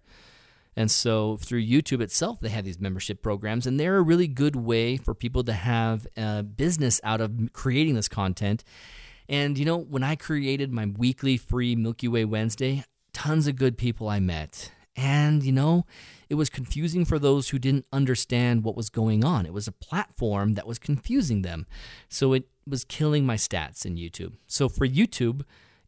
And 0.75 0.89
so 0.89 1.37
through 1.37 1.63
YouTube 1.63 2.01
itself, 2.01 2.39
they 2.39 2.49
have 2.49 2.65
these 2.65 2.79
membership 2.79 3.21
programs, 3.21 3.67
and 3.67 3.79
they're 3.79 3.97
a 3.97 4.01
really 4.01 4.27
good 4.27 4.55
way 4.55 4.97
for 4.97 5.13
people 5.13 5.43
to 5.43 5.53
have 5.53 6.07
a 6.17 6.43
business 6.43 6.99
out 7.03 7.21
of 7.21 7.31
creating 7.53 7.95
this 7.95 8.07
content. 8.07 8.63
And 9.29 9.57
you 9.57 9.65
know, 9.65 9.77
when 9.77 10.03
I 10.03 10.15
created 10.15 10.71
my 10.71 10.85
weekly 10.85 11.37
free 11.37 11.75
Milky 11.75 12.07
Way 12.07 12.25
Wednesday, 12.25 12.83
tons 13.13 13.47
of 13.47 13.55
good 13.55 13.77
people 13.77 14.09
I 14.09 14.19
met. 14.19 14.71
And 14.95 15.43
you 15.43 15.51
know, 15.51 15.85
it 16.29 16.35
was 16.35 16.49
confusing 16.49 17.05
for 17.05 17.17
those 17.17 17.49
who 17.49 17.59
didn't 17.59 17.85
understand 17.91 18.63
what 18.63 18.75
was 18.75 18.89
going 18.89 19.23
on. 19.23 19.45
It 19.45 19.53
was 19.53 19.67
a 19.67 19.71
platform 19.71 20.53
that 20.53 20.67
was 20.67 20.79
confusing 20.79 21.41
them. 21.41 21.65
So 22.09 22.33
it 22.33 22.47
was 22.67 22.83
killing 22.83 23.25
my 23.25 23.35
stats 23.35 23.85
in 23.85 23.95
YouTube. 23.95 24.33
So 24.47 24.69
for 24.69 24.87
YouTube, 24.87 25.43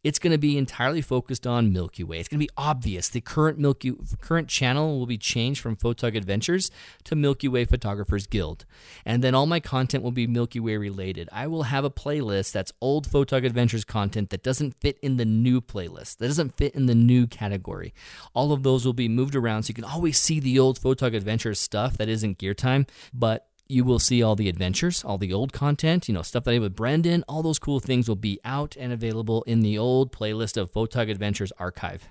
it's 0.06 0.20
going 0.20 0.32
to 0.32 0.38
be 0.38 0.56
entirely 0.56 1.02
focused 1.02 1.48
on 1.48 1.74
Milky 1.74 2.04
Way. 2.04 2.20
It's 2.20 2.30
going 2.30 2.40
to 2.40 2.46
be 2.46 2.54
obvious. 2.56 3.10
The 3.10 3.22
current 3.22 3.58
Milky 3.58 3.92
current 4.22 4.48
channel 4.48 5.00
will 5.00 5.08
be 5.08 5.18
changed 5.18 5.62
from 5.62 5.76
Photog 5.76 6.16
Adventures 6.16 6.70
to 7.06 7.16
Milky 7.16 7.48
Way 7.48 7.66
Photographers 7.66 8.28
Guild. 8.28 8.66
And 9.04 9.24
then 9.24 9.34
all 9.34 9.48
my 9.48 9.60
content 9.60 10.04
will 10.04 10.12
be 10.12 10.28
Milky 10.28 10.60
Way 10.60 10.78
related. 10.78 11.28
I 11.32 11.48
will 11.48 11.64
have 11.64 11.84
a 11.84 11.90
playlist 11.90 12.52
that's 12.52 12.72
old 12.80 13.10
Photog 13.10 13.44
Adventures 13.44 13.84
content 13.84 14.30
that 14.30 14.44
doesn't 14.44 14.80
fit 14.80 15.00
in 15.02 15.18
the 15.18 15.26
new 15.26 15.60
playlist. 15.60 16.18
That 16.18 16.28
doesn't 16.28 16.56
fit 16.56 16.76
in 16.76 16.86
the 16.86 16.94
new 16.94 17.26
category. 17.26 17.92
All 18.36 18.54
of 18.54 18.62
those 18.62 18.86
will 18.86 18.94
be 18.94 19.10
moved 19.10 19.36
around 19.36 19.64
so 19.64 19.70
you 19.70 19.74
can 19.74 19.84
always 19.84 20.20
see 20.20 20.40
the 20.40 20.60
old 20.60 20.80
Photog 20.80 21.16
Adventures 21.16 21.60
stuff 21.60 21.98
that 21.98 22.10
isn't 22.10 22.38
gear 22.38 22.54
time, 22.54 22.86
but 23.12 23.48
you 23.68 23.84
will 23.84 24.00
see 24.00 24.22
all 24.22 24.36
the 24.36 24.50
adventures, 24.50 25.04
all 25.04 25.18
the 25.18 25.34
old 25.34 25.52
content, 25.52 26.08
you 26.08 26.14
know, 26.14 26.22
stuff 26.22 26.44
that 26.44 26.52
I 26.52 26.54
did 26.56 26.62
with 26.62 26.76
Brendan. 26.76 27.24
All 27.28 27.42
those 27.42 27.60
cool 27.60 27.80
things 27.80 28.08
will 28.08 28.16
be 28.16 28.40
out 28.46 28.76
and 28.80 28.94
available 28.94 29.44
in 29.44 29.62
the 29.62 29.78
old 29.78 30.12
playlist 30.12 30.58
of 30.58 30.72
Photog 30.72 31.10
Adventures 31.10 31.52
archive. 31.58 32.10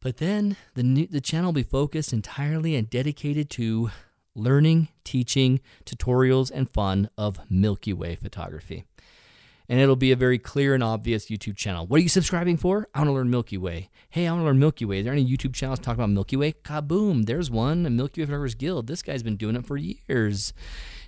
But 0.00 0.18
then 0.18 0.56
the 0.74 0.82
new, 0.82 1.06
the 1.06 1.22
channel 1.22 1.48
will 1.48 1.54
be 1.54 1.62
focused 1.62 2.12
entirely 2.12 2.76
and 2.76 2.90
dedicated 2.90 3.48
to 3.50 3.90
learning, 4.34 4.88
teaching, 5.02 5.60
tutorials, 5.86 6.50
and 6.50 6.68
fun 6.68 7.08
of 7.16 7.40
Milky 7.48 7.94
Way 7.94 8.14
photography 8.14 8.84
and 9.68 9.80
it'll 9.80 9.96
be 9.96 10.12
a 10.12 10.16
very 10.16 10.38
clear 10.38 10.74
and 10.74 10.82
obvious 10.82 11.26
YouTube 11.26 11.56
channel. 11.56 11.86
What 11.86 11.98
are 11.98 12.02
you 12.02 12.08
subscribing 12.08 12.56
for? 12.56 12.88
I 12.94 12.98
want 13.00 13.08
to 13.08 13.12
learn 13.12 13.30
Milky 13.30 13.56
Way. 13.56 13.90
Hey, 14.10 14.26
I 14.26 14.32
want 14.32 14.42
to 14.42 14.46
learn 14.46 14.58
Milky 14.58 14.84
Way. 14.84 14.98
Is 14.98 15.04
there 15.04 15.12
any 15.12 15.26
YouTube 15.26 15.54
channels 15.54 15.78
talking 15.78 16.00
about 16.00 16.10
Milky 16.10 16.36
Way? 16.36 16.52
Kaboom! 16.52 17.26
There's 17.26 17.50
one, 17.50 17.86
a 17.86 17.90
Milky 17.90 18.20
Way 18.20 18.26
Photographers 18.26 18.54
Guild. 18.54 18.86
This 18.86 19.02
guy's 19.02 19.22
been 19.22 19.36
doing 19.36 19.56
it 19.56 19.66
for 19.66 19.76
years. 19.76 20.52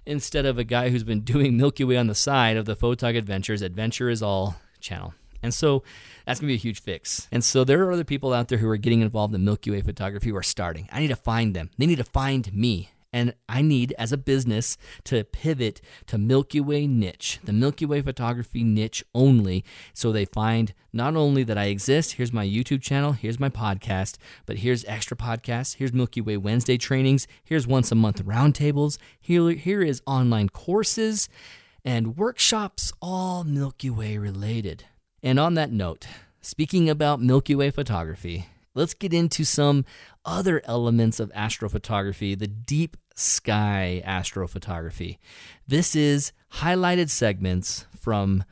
Instead 0.06 0.46
of 0.46 0.58
a 0.58 0.64
guy 0.64 0.90
who's 0.90 1.04
been 1.04 1.20
doing 1.22 1.56
Milky 1.56 1.84
Way 1.84 1.96
on 1.96 2.06
the 2.06 2.14
side 2.14 2.56
of 2.56 2.64
the 2.64 2.76
Photog 2.76 3.16
Adventures, 3.16 3.62
Adventure 3.62 4.08
is 4.08 4.22
All 4.22 4.56
channel. 4.80 5.14
And 5.42 5.52
so 5.52 5.82
that's 6.24 6.40
going 6.40 6.48
to 6.48 6.52
be 6.52 6.56
a 6.56 6.58
huge 6.58 6.80
fix. 6.80 7.28
And 7.30 7.44
so 7.44 7.62
there 7.62 7.84
are 7.84 7.92
other 7.92 8.04
people 8.04 8.32
out 8.32 8.48
there 8.48 8.58
who 8.58 8.68
are 8.68 8.76
getting 8.76 9.00
involved 9.00 9.34
in 9.34 9.44
Milky 9.44 9.70
Way 9.70 9.82
photography 9.82 10.30
who 10.30 10.36
are 10.36 10.42
starting. 10.42 10.88
I 10.90 11.00
need 11.00 11.08
to 11.08 11.16
find 11.16 11.54
them. 11.54 11.70
They 11.78 11.86
need 11.86 11.98
to 11.98 12.04
find 12.04 12.52
me. 12.52 12.90
And 13.16 13.32
I 13.48 13.62
need, 13.62 13.94
as 13.96 14.12
a 14.12 14.18
business, 14.18 14.76
to 15.04 15.24
pivot 15.24 15.80
to 16.08 16.18
Milky 16.18 16.60
Way 16.60 16.86
niche, 16.86 17.40
the 17.42 17.52
Milky 17.54 17.86
Way 17.86 18.02
photography 18.02 18.62
niche 18.62 19.02
only. 19.14 19.64
So 19.94 20.12
they 20.12 20.26
find 20.26 20.74
not 20.92 21.16
only 21.16 21.42
that 21.44 21.56
I 21.56 21.68
exist, 21.68 22.12
here's 22.12 22.30
my 22.30 22.46
YouTube 22.46 22.82
channel, 22.82 23.12
here's 23.12 23.40
my 23.40 23.48
podcast, 23.48 24.18
but 24.44 24.58
here's 24.58 24.84
extra 24.84 25.16
podcasts, 25.16 25.76
here's 25.76 25.94
Milky 25.94 26.20
Way 26.20 26.36
Wednesday 26.36 26.76
trainings, 26.76 27.26
here's 27.42 27.66
once 27.66 27.90
a 27.90 27.94
month 27.94 28.22
roundtables, 28.22 28.98
here, 29.18 29.52
here 29.52 29.80
is 29.80 30.02
online 30.06 30.50
courses 30.50 31.30
and 31.86 32.18
workshops, 32.18 32.92
all 33.00 33.44
Milky 33.44 33.88
Way 33.88 34.18
related. 34.18 34.84
And 35.22 35.40
on 35.40 35.54
that 35.54 35.72
note, 35.72 36.06
speaking 36.42 36.90
about 36.90 37.22
Milky 37.22 37.54
Way 37.54 37.70
photography, 37.70 38.48
let's 38.74 38.92
get 38.92 39.14
into 39.14 39.42
some 39.42 39.86
other 40.26 40.60
elements 40.66 41.18
of 41.18 41.32
astrophotography, 41.32 42.38
the 42.38 42.46
deep 42.46 42.98
sky 43.16 44.02
astrophotography. 44.06 45.18
This 45.66 45.96
is 45.96 46.32
highlighted 46.54 47.10
segments 47.10 47.86
from 47.98 48.44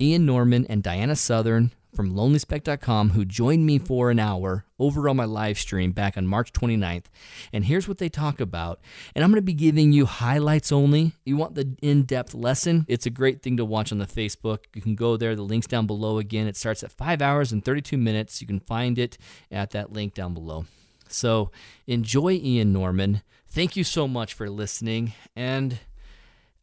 Ian 0.00 0.26
Norman 0.26 0.66
and 0.68 0.82
Diana 0.82 1.14
Southern 1.14 1.70
from 1.94 2.14
lonelyspeck.com 2.14 3.10
who 3.10 3.24
joined 3.24 3.66
me 3.66 3.78
for 3.78 4.10
an 4.10 4.18
hour 4.18 4.64
over 4.78 5.08
on 5.08 5.16
my 5.16 5.26
live 5.26 5.58
stream 5.58 5.92
back 5.92 6.16
on 6.16 6.26
March 6.26 6.52
29th. 6.52 7.04
And 7.52 7.66
here's 7.66 7.86
what 7.86 7.98
they 7.98 8.08
talk 8.08 8.40
about. 8.40 8.80
And 9.14 9.22
I'm 9.22 9.30
going 9.30 9.36
to 9.36 9.42
be 9.42 9.52
giving 9.52 9.92
you 9.92 10.06
highlights 10.06 10.72
only. 10.72 11.12
You 11.24 11.36
want 11.36 11.54
the 11.54 11.76
in 11.82 12.04
depth 12.04 12.34
lesson? 12.34 12.86
It's 12.88 13.04
a 13.06 13.10
great 13.10 13.42
thing 13.42 13.58
to 13.58 13.64
watch 13.64 13.92
on 13.92 13.98
the 13.98 14.06
Facebook. 14.06 14.60
You 14.74 14.80
can 14.80 14.94
go 14.94 15.18
there. 15.18 15.36
The 15.36 15.42
link's 15.42 15.66
down 15.66 15.86
below 15.86 16.18
again. 16.18 16.46
It 16.46 16.56
starts 16.56 16.82
at 16.82 16.92
5 16.92 17.20
hours 17.20 17.52
and 17.52 17.62
32 17.62 17.98
minutes. 17.98 18.40
You 18.40 18.46
can 18.46 18.60
find 18.60 18.98
it 18.98 19.18
at 19.50 19.70
that 19.72 19.92
link 19.92 20.14
down 20.14 20.32
below. 20.32 20.64
So 21.08 21.50
enjoy 21.86 22.32
Ian 22.32 22.72
Norman. 22.72 23.22
Thank 23.52 23.76
you 23.76 23.84
so 23.84 24.08
much 24.08 24.32
for 24.32 24.48
listening. 24.48 25.12
And 25.36 25.78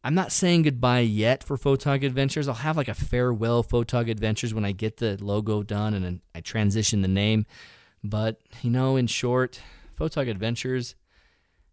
I'm 0.02 0.16
not 0.16 0.32
saying 0.32 0.62
goodbye 0.62 1.00
yet 1.00 1.44
for 1.44 1.56
Photog 1.56 2.04
Adventures. 2.04 2.48
I'll 2.48 2.54
have 2.54 2.76
like 2.76 2.88
a 2.88 2.94
farewell 2.94 3.62
Photog 3.62 4.10
Adventures 4.10 4.52
when 4.52 4.64
I 4.64 4.72
get 4.72 4.96
the 4.96 5.16
logo 5.22 5.62
done 5.62 5.94
and 5.94 6.20
I 6.34 6.40
transition 6.40 7.02
the 7.02 7.06
name. 7.06 7.46
But, 8.02 8.40
you 8.62 8.70
know, 8.70 8.96
in 8.96 9.06
short, 9.06 9.62
Photog 9.96 10.28
Adventures 10.28 10.96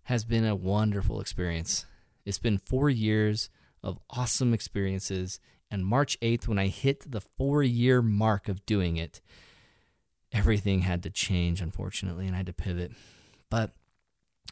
has 0.03 0.23
been 0.23 0.45
a 0.45 0.53
wonderful 0.53 1.19
experience. 1.19 1.87
It's 2.23 2.37
been 2.37 2.59
four 2.59 2.87
years 2.87 3.49
of 3.81 3.97
awesome 4.11 4.53
experiences. 4.53 5.39
And 5.71 5.83
March 5.83 6.19
8th, 6.19 6.47
when 6.47 6.59
I 6.59 6.67
hit 6.67 7.11
the 7.11 7.21
four 7.21 7.63
year 7.63 8.03
mark 8.03 8.47
of 8.47 8.63
doing 8.67 8.97
it, 8.97 9.19
everything 10.31 10.81
had 10.81 11.01
to 11.01 11.09
change, 11.09 11.59
unfortunately, 11.59 12.27
and 12.27 12.35
I 12.35 12.37
had 12.37 12.45
to 12.45 12.53
pivot. 12.53 12.91
But 13.49 13.71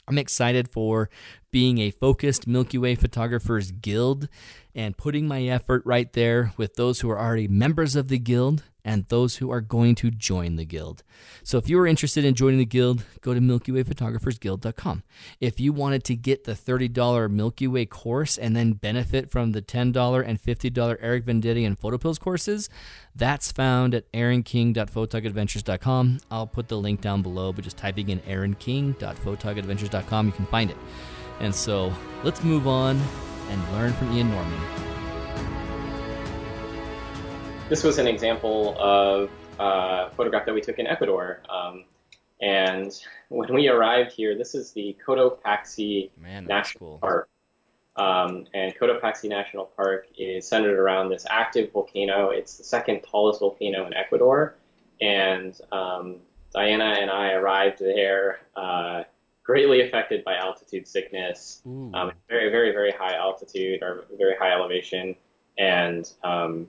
I'm 0.07 0.17
excited 0.17 0.67
for 0.69 1.09
being 1.51 1.79
a 1.79 1.91
focused 1.91 2.47
Milky 2.47 2.77
Way 2.77 2.95
Photographers 2.95 3.71
Guild 3.71 4.29
and 4.75 4.97
putting 4.97 5.27
my 5.27 5.43
effort 5.43 5.81
right 5.85 6.11
there 6.13 6.53
with 6.57 6.75
those 6.75 6.99
who 6.99 7.09
are 7.09 7.19
already 7.19 7.47
members 7.47 7.95
of 7.95 8.09
the 8.09 8.19
Guild 8.19 8.63
and 8.85 9.05
those 9.07 9.37
who 9.37 9.51
are 9.51 9.59
going 9.59 9.95
to 9.95 10.11
join 10.11 10.55
the 10.55 10.63
guild. 10.63 11.03
So 11.43 11.57
if 11.57 11.67
you 11.67 11.77
are 11.79 11.87
interested 11.87 12.23
in 12.23 12.35
joining 12.35 12.59
the 12.59 12.65
guild, 12.65 13.03
go 13.21 13.33
to 13.33 13.41
MilkyWayPhotographersGuild.com. 13.41 15.03
If 15.41 15.59
you 15.59 15.73
wanted 15.73 16.03
to 16.05 16.15
get 16.15 16.43
the 16.43 16.53
$30 16.53 17.31
Milky 17.31 17.67
Way 17.67 17.85
course 17.85 18.37
and 18.37 18.55
then 18.55 18.73
benefit 18.73 19.31
from 19.31 19.51
the 19.51 19.61
$10 19.61 20.23
and 20.25 20.41
$50 20.41 20.97
Eric 21.01 21.25
Venditti 21.25 21.65
and 21.65 21.79
PhotoPills 21.79 22.19
courses, 22.19 22.69
that's 23.15 23.51
found 23.51 23.95
at 23.95 24.11
aaronking.photogadventures.com. 24.13 26.19
I'll 26.29 26.47
put 26.47 26.67
the 26.67 26.77
link 26.77 27.01
down 27.01 27.23
below, 27.23 27.51
but 27.51 27.63
just 27.63 27.77
typing 27.77 28.09
in 28.09 28.19
aaronking.photogadventures.com, 28.19 30.27
you 30.27 30.33
can 30.33 30.45
find 30.45 30.69
it. 30.69 30.77
And 31.39 31.53
so 31.53 31.93
let's 32.23 32.43
move 32.43 32.67
on 32.67 33.01
and 33.49 33.73
learn 33.73 33.93
from 33.93 34.13
Ian 34.13 34.29
Norman. 34.29 34.94
This 37.67 37.83
was 37.83 37.97
an 37.97 38.05
example 38.05 38.75
of 38.79 39.31
a 39.57 40.11
photograph 40.15 40.45
that 40.45 40.53
we 40.53 40.61
took 40.61 40.77
in 40.77 40.85
Ecuador. 40.85 41.41
Um, 41.49 41.85
and 42.39 42.93
when 43.29 43.51
we 43.55 43.67
arrived 43.69 44.11
here, 44.11 44.37
this 44.37 44.53
is 44.53 44.71
the 44.71 44.95
Cotopaxi 45.05 46.11
Man, 46.21 46.45
National 46.45 46.79
cool. 46.79 46.97
Park. 46.99 47.29
Um, 47.95 48.45
and 48.53 48.75
Cotopaxi 48.75 49.29
National 49.29 49.65
Park 49.65 50.05
is 50.15 50.47
centered 50.47 50.77
around 50.77 51.09
this 51.09 51.25
active 51.27 51.71
volcano. 51.71 52.29
It's 52.29 52.55
the 52.59 52.63
second 52.63 53.01
tallest 53.01 53.39
volcano 53.39 53.87
in 53.87 53.95
Ecuador. 53.95 54.57
And 55.01 55.59
um, 55.71 56.17
Diana 56.53 56.97
and 56.99 57.09
I 57.09 57.31
arrived 57.31 57.79
there 57.79 58.41
uh, 58.55 59.03
greatly 59.43 59.81
affected 59.81 60.23
by 60.23 60.35
altitude 60.35 60.87
sickness. 60.87 61.63
Um, 61.95 62.11
very, 62.29 62.51
very, 62.51 62.71
very 62.73 62.91
high 62.91 63.15
altitude 63.15 63.81
or 63.81 64.05
very 64.19 64.35
high 64.35 64.51
elevation. 64.51 65.15
And 65.57 66.07
um, 66.23 66.67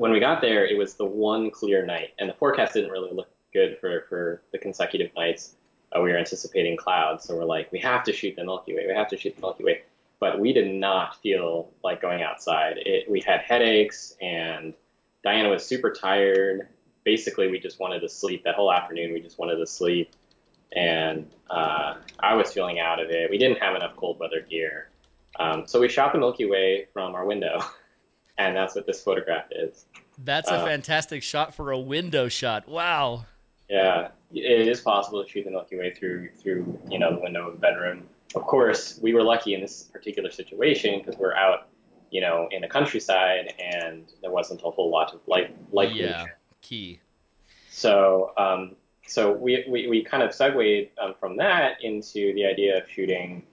when 0.00 0.12
we 0.12 0.18
got 0.18 0.40
there, 0.40 0.64
it 0.64 0.78
was 0.78 0.94
the 0.94 1.04
one 1.04 1.50
clear 1.50 1.84
night, 1.84 2.14
and 2.18 2.26
the 2.26 2.32
forecast 2.32 2.72
didn't 2.72 2.90
really 2.90 3.12
look 3.12 3.28
good 3.52 3.76
for, 3.78 4.06
for 4.08 4.40
the 4.50 4.56
consecutive 4.56 5.14
nights. 5.14 5.56
Uh, 5.94 6.00
we 6.00 6.10
were 6.10 6.16
anticipating 6.16 6.74
clouds, 6.74 7.26
so 7.26 7.36
we're 7.36 7.44
like, 7.44 7.70
we 7.70 7.78
have 7.80 8.02
to 8.04 8.10
shoot 8.10 8.34
the 8.34 8.42
Milky 8.42 8.74
Way. 8.74 8.86
We 8.88 8.94
have 8.94 9.08
to 9.08 9.18
shoot 9.18 9.34
the 9.34 9.42
Milky 9.42 9.62
Way. 9.62 9.82
But 10.18 10.40
we 10.40 10.54
did 10.54 10.74
not 10.74 11.20
feel 11.20 11.70
like 11.84 12.00
going 12.00 12.22
outside. 12.22 12.78
It, 12.78 13.10
we 13.10 13.20
had 13.20 13.40
headaches, 13.42 14.16
and 14.22 14.72
Diana 15.22 15.50
was 15.50 15.66
super 15.66 15.92
tired. 15.92 16.68
Basically, 17.04 17.48
we 17.48 17.58
just 17.58 17.78
wanted 17.78 18.00
to 18.00 18.08
sleep. 18.08 18.42
That 18.44 18.54
whole 18.54 18.72
afternoon, 18.72 19.12
we 19.12 19.20
just 19.20 19.38
wanted 19.38 19.56
to 19.56 19.66
sleep. 19.66 20.12
And 20.74 21.30
uh, 21.50 21.96
I 22.20 22.36
was 22.36 22.50
feeling 22.54 22.80
out 22.80 23.00
of 23.00 23.10
it. 23.10 23.28
We 23.30 23.36
didn't 23.36 23.58
have 23.58 23.76
enough 23.76 23.96
cold 23.96 24.18
weather 24.18 24.40
gear. 24.40 24.88
Um, 25.38 25.64
so 25.66 25.78
we 25.78 25.90
shot 25.90 26.14
the 26.14 26.18
Milky 26.18 26.46
Way 26.46 26.86
from 26.94 27.14
our 27.14 27.26
window. 27.26 27.62
and 28.46 28.56
that's 28.56 28.74
what 28.74 28.86
this 28.86 29.02
photograph 29.02 29.46
is. 29.50 29.86
That's 30.18 30.50
a 30.50 30.54
uh, 30.54 30.64
fantastic 30.64 31.22
shot 31.22 31.54
for 31.54 31.70
a 31.70 31.78
window 31.78 32.28
shot. 32.28 32.68
Wow. 32.68 33.26
Yeah, 33.68 34.08
it 34.32 34.66
is 34.66 34.80
possible 34.80 35.22
to 35.22 35.28
shoot 35.28 35.44
the 35.44 35.50
Milky 35.50 35.78
Way 35.78 35.94
through 35.94 36.30
through 36.40 36.78
you 36.90 36.98
know 36.98 37.14
the 37.14 37.20
window 37.20 37.48
of 37.48 37.54
a 37.54 37.58
bedroom. 37.58 38.08
Of 38.34 38.42
course, 38.42 38.98
we 39.02 39.12
were 39.12 39.22
lucky 39.22 39.54
in 39.54 39.60
this 39.60 39.84
particular 39.84 40.30
situation 40.30 40.98
because 40.98 41.18
we're 41.18 41.34
out, 41.34 41.68
you 42.10 42.20
know, 42.20 42.48
in 42.50 42.62
the 42.62 42.68
countryside, 42.68 43.54
and 43.58 44.12
there 44.22 44.30
wasn't 44.30 44.62
a 44.64 44.70
whole 44.70 44.90
lot 44.90 45.14
of 45.14 45.20
light 45.26 45.54
light 45.72 45.94
yeah, 45.94 46.12
pollution. 46.12 46.36
key. 46.62 47.00
So, 47.70 48.32
um, 48.36 48.76
so 49.06 49.32
we, 49.32 49.64
we, 49.68 49.88
we 49.88 50.04
kind 50.04 50.22
of 50.22 50.34
segued 50.34 50.90
um, 51.00 51.14
from 51.18 51.36
that 51.36 51.82
into 51.82 52.34
the 52.34 52.44
idea 52.44 52.78
of 52.78 52.90
shooting 52.90 53.44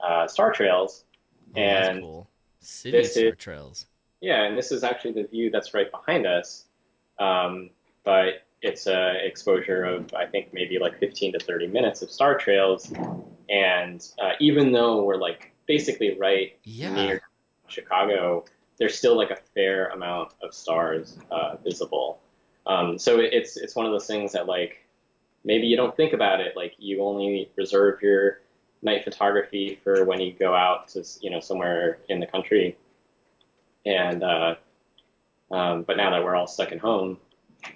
uh, 0.00 0.26
star 0.26 0.52
trails, 0.52 1.04
oh, 1.54 1.60
and 1.60 2.00
cool. 2.00 2.30
city 2.60 3.04
star 3.04 3.24
is, 3.24 3.34
trails. 3.38 3.86
Yeah, 4.20 4.44
and 4.44 4.56
this 4.56 4.72
is 4.72 4.82
actually 4.82 5.12
the 5.12 5.24
view 5.24 5.50
that's 5.50 5.74
right 5.74 5.90
behind 5.90 6.26
us. 6.26 6.64
Um, 7.18 7.70
but 8.04 8.46
it's 8.62 8.86
a 8.86 9.24
exposure 9.24 9.84
of 9.84 10.12
I 10.14 10.26
think 10.26 10.52
maybe 10.52 10.78
like 10.78 10.98
15 10.98 11.34
to 11.34 11.38
30 11.38 11.68
minutes 11.68 12.02
of 12.02 12.10
star 12.10 12.36
trails, 12.36 12.92
and 13.48 14.06
uh, 14.20 14.32
even 14.40 14.72
though 14.72 15.04
we're 15.04 15.16
like 15.16 15.52
basically 15.66 16.16
right 16.18 16.58
yeah. 16.64 16.94
near 16.94 17.20
Chicago, 17.68 18.44
there's 18.78 18.96
still 18.96 19.16
like 19.16 19.30
a 19.30 19.38
fair 19.54 19.88
amount 19.88 20.32
of 20.42 20.54
stars 20.54 21.18
uh, 21.30 21.56
visible. 21.62 22.20
Um, 22.66 22.98
so 22.98 23.20
it's 23.20 23.56
it's 23.56 23.76
one 23.76 23.86
of 23.86 23.92
those 23.92 24.06
things 24.06 24.32
that 24.32 24.46
like 24.46 24.84
maybe 25.44 25.66
you 25.66 25.76
don't 25.76 25.96
think 25.96 26.12
about 26.12 26.40
it. 26.40 26.56
Like 26.56 26.74
you 26.78 27.02
only 27.02 27.50
reserve 27.56 28.00
your 28.02 28.40
night 28.82 29.04
photography 29.04 29.78
for 29.82 30.04
when 30.04 30.20
you 30.20 30.32
go 30.32 30.54
out 30.54 30.88
to 30.88 31.04
you 31.20 31.30
know 31.30 31.40
somewhere 31.40 31.98
in 32.08 32.20
the 32.20 32.26
country 32.26 32.76
and 33.86 34.22
uh, 34.22 34.54
um, 35.50 35.84
but 35.84 35.96
now 35.96 36.10
that 36.10 36.22
we're 36.22 36.34
all 36.34 36.46
stuck 36.46 36.72
at 36.72 36.78
home, 36.78 37.18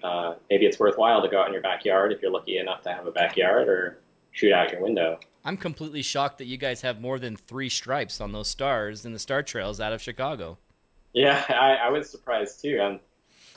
uh, 0.03 0.35
maybe 0.51 0.67
it's 0.67 0.79
worthwhile 0.79 1.23
to 1.23 1.29
go 1.29 1.41
out 1.41 1.47
in 1.47 1.53
your 1.53 1.63
backyard 1.63 2.13
if 2.13 2.21
you're 2.21 2.31
lucky 2.31 2.59
enough 2.59 2.83
to 2.83 2.93
have 2.93 3.07
a 3.07 3.13
backyard, 3.13 3.69
or 3.69 3.99
shoot 4.33 4.53
out 4.53 4.73
your 4.73 4.83
window. 4.83 5.19
I'm 5.45 5.57
completely 5.57 6.03
shocked 6.03 6.39
that 6.39 6.47
you 6.47 6.59
guys 6.59 6.83
have 6.83 7.01
more 7.01 7.19
than 7.19 7.37
three 7.37 7.71
stripes 7.71 8.21
on 8.21 8.33
those 8.33 8.49
stars 8.49 9.07
in 9.07 9.13
the 9.13 9.19
star 9.19 9.43
trails 9.43 9.81
out 9.81 9.93
of 9.93 10.03
Chicago. 10.03 10.59
Yeah, 11.13 11.43
I, 11.49 11.87
I 11.87 11.89
was 11.91 12.11
surprised 12.11 12.61
too. 12.61 12.81
I'm 12.81 13.01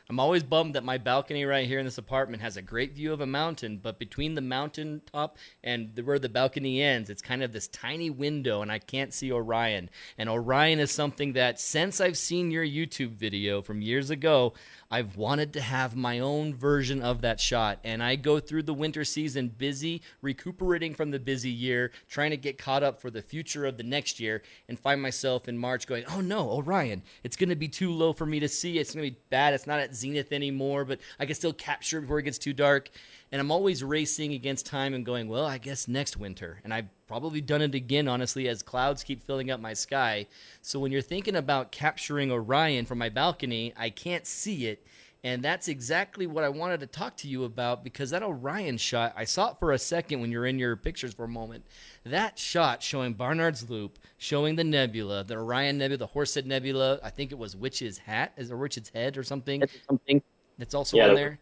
I'm 0.09 0.19
always 0.19 0.43
bummed 0.43 0.75
that 0.75 0.83
my 0.83 0.97
balcony 0.97 1.45
right 1.45 1.65
here 1.65 1.79
in 1.79 1.85
this 1.85 1.97
apartment 1.97 2.43
has 2.43 2.57
a 2.57 2.61
great 2.61 2.93
view 2.93 3.13
of 3.13 3.21
a 3.21 3.25
mountain, 3.25 3.79
but 3.81 3.99
between 3.99 4.35
the 4.35 4.41
mountain 4.41 5.01
top 5.11 5.37
and 5.63 5.95
the, 5.95 6.03
where 6.03 6.19
the 6.19 6.27
balcony 6.27 6.81
ends, 6.81 7.09
it's 7.09 7.21
kind 7.21 7.41
of 7.41 7.53
this 7.53 7.69
tiny 7.69 8.09
window, 8.09 8.61
and 8.61 8.69
I 8.69 8.79
can't 8.79 9.13
see 9.13 9.31
Orion. 9.31 9.89
And 10.17 10.27
Orion 10.27 10.79
is 10.79 10.91
something 10.91 11.33
that, 11.33 11.57
since 11.57 12.01
I've 12.01 12.17
seen 12.17 12.51
your 12.51 12.65
YouTube 12.65 13.11
video 13.11 13.61
from 13.61 13.81
years 13.81 14.09
ago, 14.09 14.53
I've 14.91 15.15
wanted 15.15 15.53
to 15.53 15.61
have 15.61 15.95
my 15.95 16.19
own 16.19 16.53
version 16.53 17.01
of 17.01 17.21
that 17.21 17.39
shot. 17.39 17.79
And 17.83 18.03
I 18.03 18.15
go 18.15 18.39
through 18.39 18.63
the 18.63 18.73
winter 18.75 19.05
season 19.05 19.47
busy, 19.47 20.01
recuperating 20.21 20.93
from 20.93 21.11
the 21.11 21.19
busy 21.19 21.49
year, 21.49 21.91
trying 22.09 22.31
to 22.31 22.37
get 22.37 22.59
caught 22.59 22.83
up 22.83 23.01
for 23.01 23.09
the 23.09 23.21
future 23.21 23.65
of 23.65 23.77
the 23.77 23.83
next 23.83 24.19
year, 24.19 24.43
and 24.67 24.77
find 24.77 25.01
myself 25.01 25.47
in 25.47 25.57
March 25.57 25.87
going, 25.87 26.03
oh 26.09 26.21
no, 26.21 26.51
Orion, 26.51 27.03
it's 27.23 27.37
going 27.37 27.49
to 27.49 27.55
be 27.55 27.69
too 27.69 27.91
low 27.91 28.11
for 28.11 28.25
me 28.25 28.39
to 28.41 28.49
see. 28.49 28.77
It's 28.77 28.93
going 28.93 29.05
to 29.05 29.11
be 29.11 29.19
bad. 29.29 29.53
It's 29.53 29.65
not 29.65 29.79
at 29.79 29.92
zenith 29.95 30.31
anymore, 30.31 30.85
but 30.85 30.99
I 31.19 31.25
can 31.25 31.35
still 31.35 31.53
capture 31.53 32.01
before 32.01 32.19
it 32.19 32.23
gets 32.23 32.37
too 32.37 32.53
dark. 32.53 32.89
And 33.31 33.39
I'm 33.39 33.51
always 33.51 33.83
racing 33.83 34.33
against 34.33 34.65
time 34.65 34.93
and 34.93 35.05
going, 35.05 35.27
well, 35.27 35.45
I 35.45 35.57
guess 35.57 35.87
next 35.87 36.17
winter. 36.17 36.59
And 36.63 36.73
I've 36.73 36.89
probably 37.07 37.41
done 37.41 37.61
it 37.61 37.75
again, 37.75 38.07
honestly, 38.07 38.47
as 38.47 38.61
clouds 38.61 39.03
keep 39.03 39.23
filling 39.23 39.49
up 39.49 39.59
my 39.59 39.73
sky. 39.73 40.27
So 40.61 40.79
when 40.79 40.91
you're 40.91 41.01
thinking 41.01 41.35
about 41.35 41.71
capturing 41.71 42.31
Orion 42.31 42.85
from 42.85 42.99
my 42.99 43.09
balcony, 43.09 43.73
I 43.75 43.89
can't 43.89 44.25
see 44.25 44.67
it. 44.67 44.85
And 45.25 45.41
that's 45.41 45.69
exactly 45.69 46.27
what 46.27 46.43
I 46.43 46.49
wanted 46.49 46.81
to 46.81 46.87
talk 46.87 47.15
to 47.17 47.29
you 47.29 47.45
about 47.45 47.81
because 47.81 48.09
that 48.09 48.23
Orion 48.23 48.77
shot, 48.77 49.13
I 49.15 49.23
saw 49.23 49.51
it 49.51 49.57
for 49.57 49.71
a 49.71 49.79
second 49.79 50.19
when 50.19 50.31
you're 50.31 50.45
in 50.45 50.59
your 50.59 50.75
pictures 50.75 51.13
for 51.13 51.23
a 51.23 51.29
moment. 51.29 51.63
That 52.05 52.37
shot 52.37 52.83
showing 52.83 53.13
Barnard's 53.13 53.69
Loop, 53.69 53.99
showing 54.17 54.57
the 54.57 54.65
nebula, 54.65 55.23
the 55.23 55.35
Orion 55.35 55.77
Nebula, 55.77 55.97
the 55.97 56.07
Horsehead 56.07 56.45
Nebula, 56.45 56.99
I 57.01 57.09
think 57.09 57.31
it 57.31 57.37
was 57.37 57.55
Witch's 57.55 57.99
Hat, 57.99 58.33
is 58.35 58.51
or 58.51 58.57
Witch's 58.57 58.89
Head 58.89 59.17
or 59.17 59.23
something. 59.23 59.63
something. 59.87 60.21
That's 60.57 60.73
also 60.73 60.97
yeah, 60.97 61.07
on 61.07 61.15
there. 61.15 61.39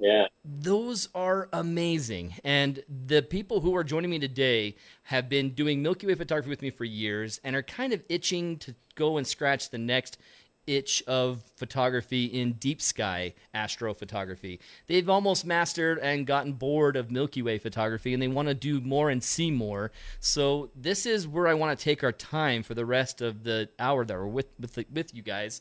Yeah. 0.00 0.26
Those 0.44 1.08
are 1.14 1.48
amazing. 1.52 2.34
And 2.44 2.82
the 3.06 3.22
people 3.22 3.60
who 3.60 3.74
are 3.76 3.84
joining 3.84 4.10
me 4.10 4.18
today 4.18 4.76
have 5.04 5.28
been 5.28 5.50
doing 5.50 5.82
Milky 5.82 6.06
Way 6.06 6.14
photography 6.14 6.50
with 6.50 6.62
me 6.62 6.70
for 6.70 6.84
years 6.84 7.40
and 7.44 7.56
are 7.56 7.62
kind 7.62 7.92
of 7.92 8.02
itching 8.08 8.58
to 8.58 8.74
go 8.94 9.16
and 9.16 9.26
scratch 9.26 9.70
the 9.70 9.78
next 9.78 10.18
itch 10.66 11.02
of 11.06 11.42
photography 11.56 12.26
in 12.26 12.52
deep 12.54 12.82
sky 12.82 13.34
astrophotography. 13.54 14.58
They've 14.86 15.08
almost 15.08 15.46
mastered 15.46 15.98
and 15.98 16.26
gotten 16.26 16.54
bored 16.54 16.96
of 16.96 17.10
Milky 17.10 17.42
Way 17.42 17.58
photography 17.58 18.12
and 18.12 18.22
they 18.22 18.28
want 18.28 18.48
to 18.48 18.54
do 18.54 18.80
more 18.80 19.10
and 19.10 19.22
see 19.22 19.50
more. 19.50 19.92
So 20.20 20.70
this 20.74 21.06
is 21.06 21.28
where 21.28 21.48
I 21.48 21.54
want 21.54 21.78
to 21.78 21.84
take 21.84 22.02
our 22.02 22.12
time 22.12 22.62
for 22.62 22.74
the 22.74 22.86
rest 22.86 23.20
of 23.20 23.44
the 23.44 23.68
hour 23.78 24.04
that 24.04 24.14
we're 24.14 24.26
with 24.26 24.46
with, 24.58 24.74
the, 24.74 24.86
with 24.92 25.14
you 25.14 25.22
guys. 25.22 25.60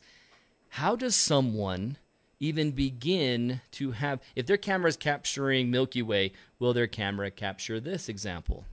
How 0.69 0.95
does 0.95 1.15
someone 1.15 1.97
even 2.39 2.71
begin 2.71 3.61
to 3.71 3.91
have 3.91 4.19
if 4.35 4.45
their 4.45 4.57
camera 4.57 4.89
is 4.89 4.97
capturing 4.97 5.71
Milky 5.71 6.01
Way, 6.01 6.33
will 6.59 6.73
their 6.73 6.87
camera 6.87 7.31
capture 7.31 7.79
this 7.79 8.09
example? 8.09 8.65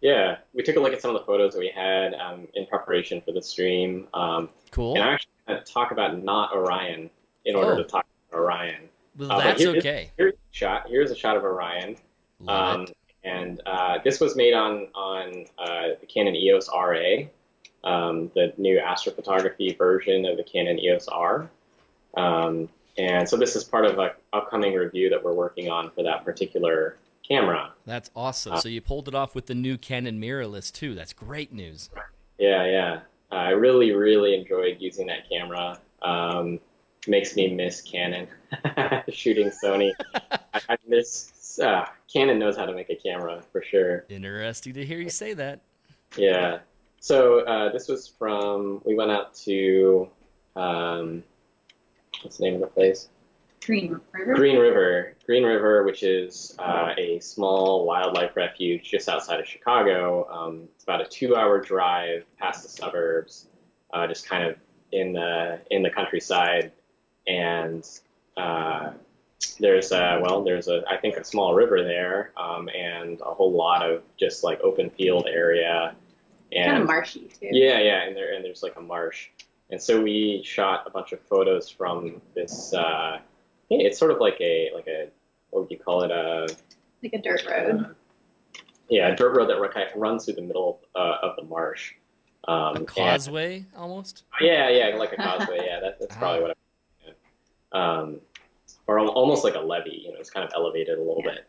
Yeah, 0.00 0.38
we 0.54 0.62
took 0.62 0.76
a 0.76 0.80
look 0.80 0.94
at 0.94 1.02
some 1.02 1.14
of 1.14 1.20
the 1.20 1.26
photos 1.26 1.52
that 1.52 1.58
we 1.58 1.70
had 1.74 2.14
um, 2.14 2.48
in 2.54 2.66
preparation 2.66 3.20
for 3.20 3.32
the 3.32 3.42
stream. 3.42 4.08
Um, 4.14 4.48
cool. 4.70 4.94
And 4.94 5.04
I 5.04 5.12
actually 5.12 5.30
to 5.50 5.72
talk 5.72 5.90
about 5.92 6.22
not 6.22 6.52
Orion 6.54 7.10
in 7.44 7.54
order 7.56 7.72
Oh. 7.74 7.76
to 7.78 7.84
talk 7.84 8.06
about 8.30 8.40
Orion. 8.40 8.88
Well, 9.18 9.32
Uh, 9.32 9.38
that's 9.44 9.60
here's- 9.60 9.76
okay. 9.78 10.10
Here's 10.16 10.34
a 10.34 10.36
shot. 10.50 10.88
Here's 10.88 11.10
a 11.10 11.16
shot 11.16 11.36
of 11.36 11.44
Orion. 11.44 11.96
Um, 12.48 12.86
and 13.24 13.60
uh, 13.66 13.98
this 14.02 14.18
was 14.20 14.34
made 14.36 14.54
on 14.54 14.88
on 14.94 15.44
uh, 15.58 15.88
the 16.00 16.06
Canon 16.06 16.34
EOS 16.36 16.68
RA, 16.72 17.26
um, 17.84 18.30
the 18.34 18.52
new 18.56 18.78
astrophotography 18.78 19.76
version 19.76 20.24
of 20.24 20.36
the 20.38 20.44
Canon 20.44 20.78
EOS 20.78 21.06
R. 21.08 21.50
Um, 22.16 22.68
and 22.98 23.28
so 23.28 23.36
this 23.36 23.56
is 23.56 23.64
part 23.64 23.84
of 23.86 23.98
an 23.98 24.10
upcoming 24.32 24.74
review 24.74 25.10
that 25.10 25.22
we're 25.22 25.34
working 25.34 25.68
on 25.70 25.90
for 25.90 26.02
that 26.02 26.24
particular 26.24 26.96
camera. 27.28 27.72
That's 27.86 28.10
awesome. 28.16 28.52
uh, 28.54 28.60
so 28.60 28.68
you 28.68 28.80
pulled 28.80 29.06
it 29.06 29.14
off 29.14 29.34
with 29.34 29.46
the 29.46 29.54
new 29.54 29.76
Canon 29.78 30.20
mirrorless 30.20 30.72
too. 30.72 30.94
That's 30.94 31.12
great 31.12 31.52
news. 31.52 31.90
Yeah, 32.38 32.64
yeah. 32.66 33.00
I 33.30 33.50
really, 33.50 33.92
really 33.92 34.34
enjoyed 34.34 34.76
using 34.80 35.06
that 35.06 35.28
camera. 35.28 35.78
Um, 36.02 36.60
makes 37.06 37.34
me 37.36 37.54
miss 37.54 37.80
Canon 37.80 38.28
shooting 39.08 39.50
Sony. 39.50 39.92
I, 40.30 40.60
I 40.68 40.76
miss 40.86 41.58
uh, 41.58 41.86
Canon 42.12 42.38
knows 42.38 42.56
how 42.56 42.66
to 42.66 42.72
make 42.72 42.90
a 42.90 42.94
camera 42.94 43.42
for 43.52 43.62
sure. 43.62 44.04
Interesting 44.08 44.74
to 44.74 44.84
hear 44.84 44.98
you 44.98 45.10
say 45.10 45.34
that. 45.34 45.60
Yeah. 46.16 46.58
So 47.00 47.40
uh, 47.40 47.72
this 47.72 47.88
was 47.88 48.06
from 48.06 48.82
we 48.84 48.94
went 48.94 49.10
out 49.10 49.34
to 49.46 50.08
um, 50.56 51.24
what's 52.22 52.38
the 52.38 52.44
name 52.44 52.54
of 52.54 52.60
the 52.60 52.66
place? 52.66 53.08
Green 53.64 54.00
River. 54.12 54.34
Green 54.34 54.58
River. 54.58 55.16
Green 55.26 55.44
River, 55.44 55.84
which 55.84 56.02
is 56.02 56.54
uh, 56.58 56.94
a 56.96 57.20
small 57.20 57.84
wildlife 57.84 58.34
refuge 58.36 58.90
just 58.90 59.08
outside 59.08 59.38
of 59.38 59.46
Chicago. 59.46 60.26
Um, 60.30 60.68
it's 60.74 60.84
about 60.84 61.00
a 61.00 61.04
two-hour 61.04 61.60
drive 61.60 62.24
past 62.38 62.62
the 62.62 62.68
suburbs, 62.68 63.48
uh, 63.92 64.06
just 64.06 64.26
kind 64.28 64.44
of 64.48 64.56
in 64.92 65.12
the 65.12 65.60
in 65.70 65.82
the 65.82 65.90
countryside, 65.90 66.72
and 67.28 67.86
uh, 68.36 68.92
there's 69.58 69.92
a 69.92 70.20
well, 70.22 70.42
there's 70.42 70.68
a 70.68 70.82
I 70.88 70.96
think 70.96 71.16
a 71.16 71.24
small 71.24 71.54
river 71.54 71.82
there, 71.84 72.32
um, 72.36 72.68
and 72.70 73.20
a 73.20 73.34
whole 73.34 73.52
lot 73.52 73.88
of 73.88 74.02
just 74.18 74.42
like 74.42 74.60
open 74.62 74.90
field 74.90 75.26
area, 75.30 75.94
and 76.50 76.70
Kind 76.70 76.82
of 76.82 76.88
marshy 76.88 77.28
too. 77.28 77.48
yeah, 77.52 77.78
yeah, 77.78 78.02
and 78.04 78.16
there 78.16 78.32
and 78.34 78.44
there's 78.44 78.62
like 78.62 78.76
a 78.76 78.80
marsh, 78.80 79.28
and 79.70 79.80
so 79.80 80.00
we 80.00 80.42
shot 80.44 80.84
a 80.86 80.90
bunch 80.90 81.12
of 81.12 81.20
photos 81.20 81.68
from 81.68 82.20
this. 82.34 82.72
Uh, 82.72 83.18
yeah, 83.70 83.86
it's 83.86 83.98
sort 83.98 84.10
of 84.10 84.18
like 84.18 84.36
a 84.40 84.70
like 84.74 84.86
a 84.88 85.08
what 85.50 85.62
would 85.62 85.70
you 85.70 85.78
call 85.78 86.02
it 86.02 86.10
a 86.10 86.46
Like 87.02 87.12
a 87.14 87.22
dirt 87.22 87.44
road. 87.48 87.86
uh, 87.86 88.60
yeah 88.88 89.08
a 89.08 89.16
dirt 89.16 89.34
road 89.36 89.48
that 89.48 89.72
kind 89.72 89.88
of 89.88 89.96
runs 90.00 90.24
through 90.24 90.34
the 90.34 90.42
middle 90.42 90.80
uh, 90.94 91.16
of 91.22 91.36
the 91.36 91.42
marsh. 91.44 91.94
Um, 92.48 92.56
A 92.56 92.72
and- 92.78 92.86
causeway 92.88 93.64
almost. 93.76 94.24
yeah, 94.40 94.68
yeah, 94.70 94.96
like 94.96 95.12
a 95.12 95.16
causeway. 95.16 95.60
Yeah, 95.64 95.80
that, 95.80 95.98
that's 96.00 96.16
probably 96.16 96.42
what. 96.48 96.56
I'm 97.72 97.80
um, 97.80 98.20
or 98.86 98.98
al- 98.98 99.08
almost 99.10 99.44
like 99.44 99.54
a 99.54 99.60
levee. 99.60 100.02
You 100.04 100.12
know, 100.12 100.18
it's 100.18 100.30
kind 100.30 100.44
of 100.44 100.52
elevated 100.54 100.98
a 100.98 101.02
little 101.02 101.22
Yeah. 101.24 101.30
bit, 101.32 101.46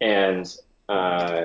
and 0.00 0.56
uh, 0.88 1.44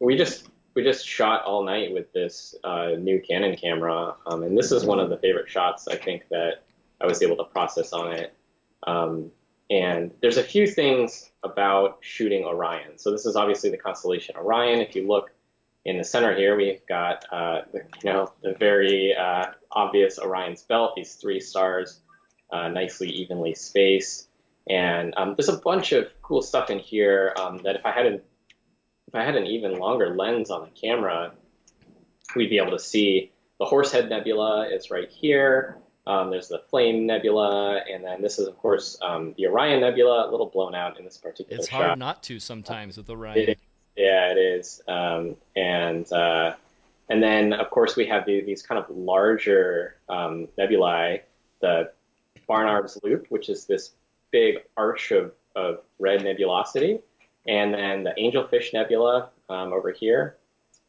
we 0.00 0.16
just 0.16 0.48
we 0.74 0.82
just 0.82 1.06
shot 1.06 1.44
all 1.44 1.64
night 1.64 1.92
with 1.92 2.12
this 2.12 2.54
uh, 2.64 2.90
new 2.98 3.20
Canon 3.20 3.56
camera, 3.56 4.14
um, 4.26 4.42
and 4.42 4.58
this 4.58 4.70
is 4.72 4.84
one 4.84 4.98
of 5.00 5.08
the 5.10 5.16
favorite 5.18 5.48
shots 5.48 5.88
I 5.88 5.96
think 5.96 6.24
that 6.30 6.64
I 7.00 7.06
was 7.06 7.22
able 7.22 7.36
to 7.36 7.44
process 7.44 7.92
on 7.92 8.12
it. 8.12 8.34
Um, 8.86 9.30
and 9.70 10.12
there's 10.22 10.38
a 10.38 10.42
few 10.42 10.66
things 10.66 11.30
about 11.42 11.98
shooting 12.00 12.44
Orion. 12.44 12.98
So 12.98 13.10
this 13.10 13.26
is 13.26 13.36
obviously 13.36 13.70
the 13.70 13.76
constellation 13.76 14.36
Orion. 14.36 14.80
If 14.80 14.94
you 14.96 15.06
look 15.06 15.30
in 15.84 15.98
the 15.98 16.04
center 16.04 16.34
here, 16.34 16.56
we've 16.56 16.84
got 16.86 17.24
uh, 17.30 17.62
the, 17.72 17.82
you 18.02 18.12
know 18.12 18.32
the 18.42 18.54
very 18.58 19.14
uh, 19.14 19.46
obvious 19.70 20.18
Orion's 20.18 20.62
belt. 20.62 20.94
These 20.96 21.14
three 21.14 21.40
stars, 21.40 22.00
uh, 22.50 22.68
nicely 22.68 23.08
evenly 23.08 23.54
spaced, 23.54 24.28
and 24.68 25.14
um, 25.16 25.34
there's 25.36 25.48
a 25.48 25.58
bunch 25.58 25.92
of 25.92 26.08
cool 26.22 26.42
stuff 26.42 26.70
in 26.70 26.78
here 26.78 27.34
um, 27.38 27.58
that 27.64 27.76
if 27.76 27.84
I 27.84 27.92
had 27.92 28.06
a 28.06 28.14
if 29.06 29.14
I 29.14 29.24
had 29.24 29.36
an 29.36 29.46
even 29.46 29.78
longer 29.78 30.14
lens 30.14 30.50
on 30.50 30.62
the 30.62 30.80
camera, 30.80 31.32
we'd 32.36 32.50
be 32.50 32.58
able 32.58 32.72
to 32.72 32.78
see. 32.78 33.32
The 33.58 33.64
Horsehead 33.64 34.08
Nebula 34.08 34.68
is 34.68 34.88
right 34.88 35.08
here. 35.10 35.78
Um, 36.08 36.30
there's 36.30 36.48
the 36.48 36.60
Flame 36.70 37.06
Nebula, 37.06 37.82
and 37.92 38.02
then 38.02 38.22
this 38.22 38.38
is, 38.38 38.48
of 38.48 38.56
course, 38.58 38.98
um, 39.02 39.34
the 39.36 39.46
Orion 39.46 39.80
Nebula, 39.82 40.28
a 40.28 40.30
little 40.30 40.46
blown 40.46 40.74
out 40.74 40.98
in 40.98 41.04
this 41.04 41.18
particular 41.18 41.58
It's 41.60 41.68
shot. 41.68 41.84
hard 41.84 41.98
not 41.98 42.22
to 42.24 42.40
sometimes 42.40 42.96
with 42.96 43.10
It 43.10 43.12
Orion. 43.12 43.50
is. 43.50 43.56
Yeah, 43.94 44.32
it 44.32 44.38
is. 44.38 44.80
Um, 44.88 45.36
and 45.54 46.10
uh, 46.12 46.54
and 47.10 47.22
then 47.22 47.52
of 47.52 47.68
course 47.70 47.94
we 47.96 48.06
have 48.06 48.24
the, 48.24 48.40
these 48.40 48.62
kind 48.62 48.78
of 48.82 48.88
larger 48.96 49.96
um, 50.08 50.48
nebulae, 50.56 51.22
the 51.60 51.90
Barnard's 52.46 52.98
Loop, 53.02 53.26
which 53.28 53.48
is 53.50 53.66
this 53.66 53.90
big 54.30 54.58
arch 54.76 55.10
of, 55.10 55.32
of 55.56 55.80
red 55.98 56.22
nebulosity, 56.22 57.00
and 57.46 57.74
then 57.74 58.04
the 58.04 58.14
Angelfish 58.18 58.72
Nebula 58.72 59.28
um, 59.50 59.72
over 59.74 59.90
here. 59.92 60.36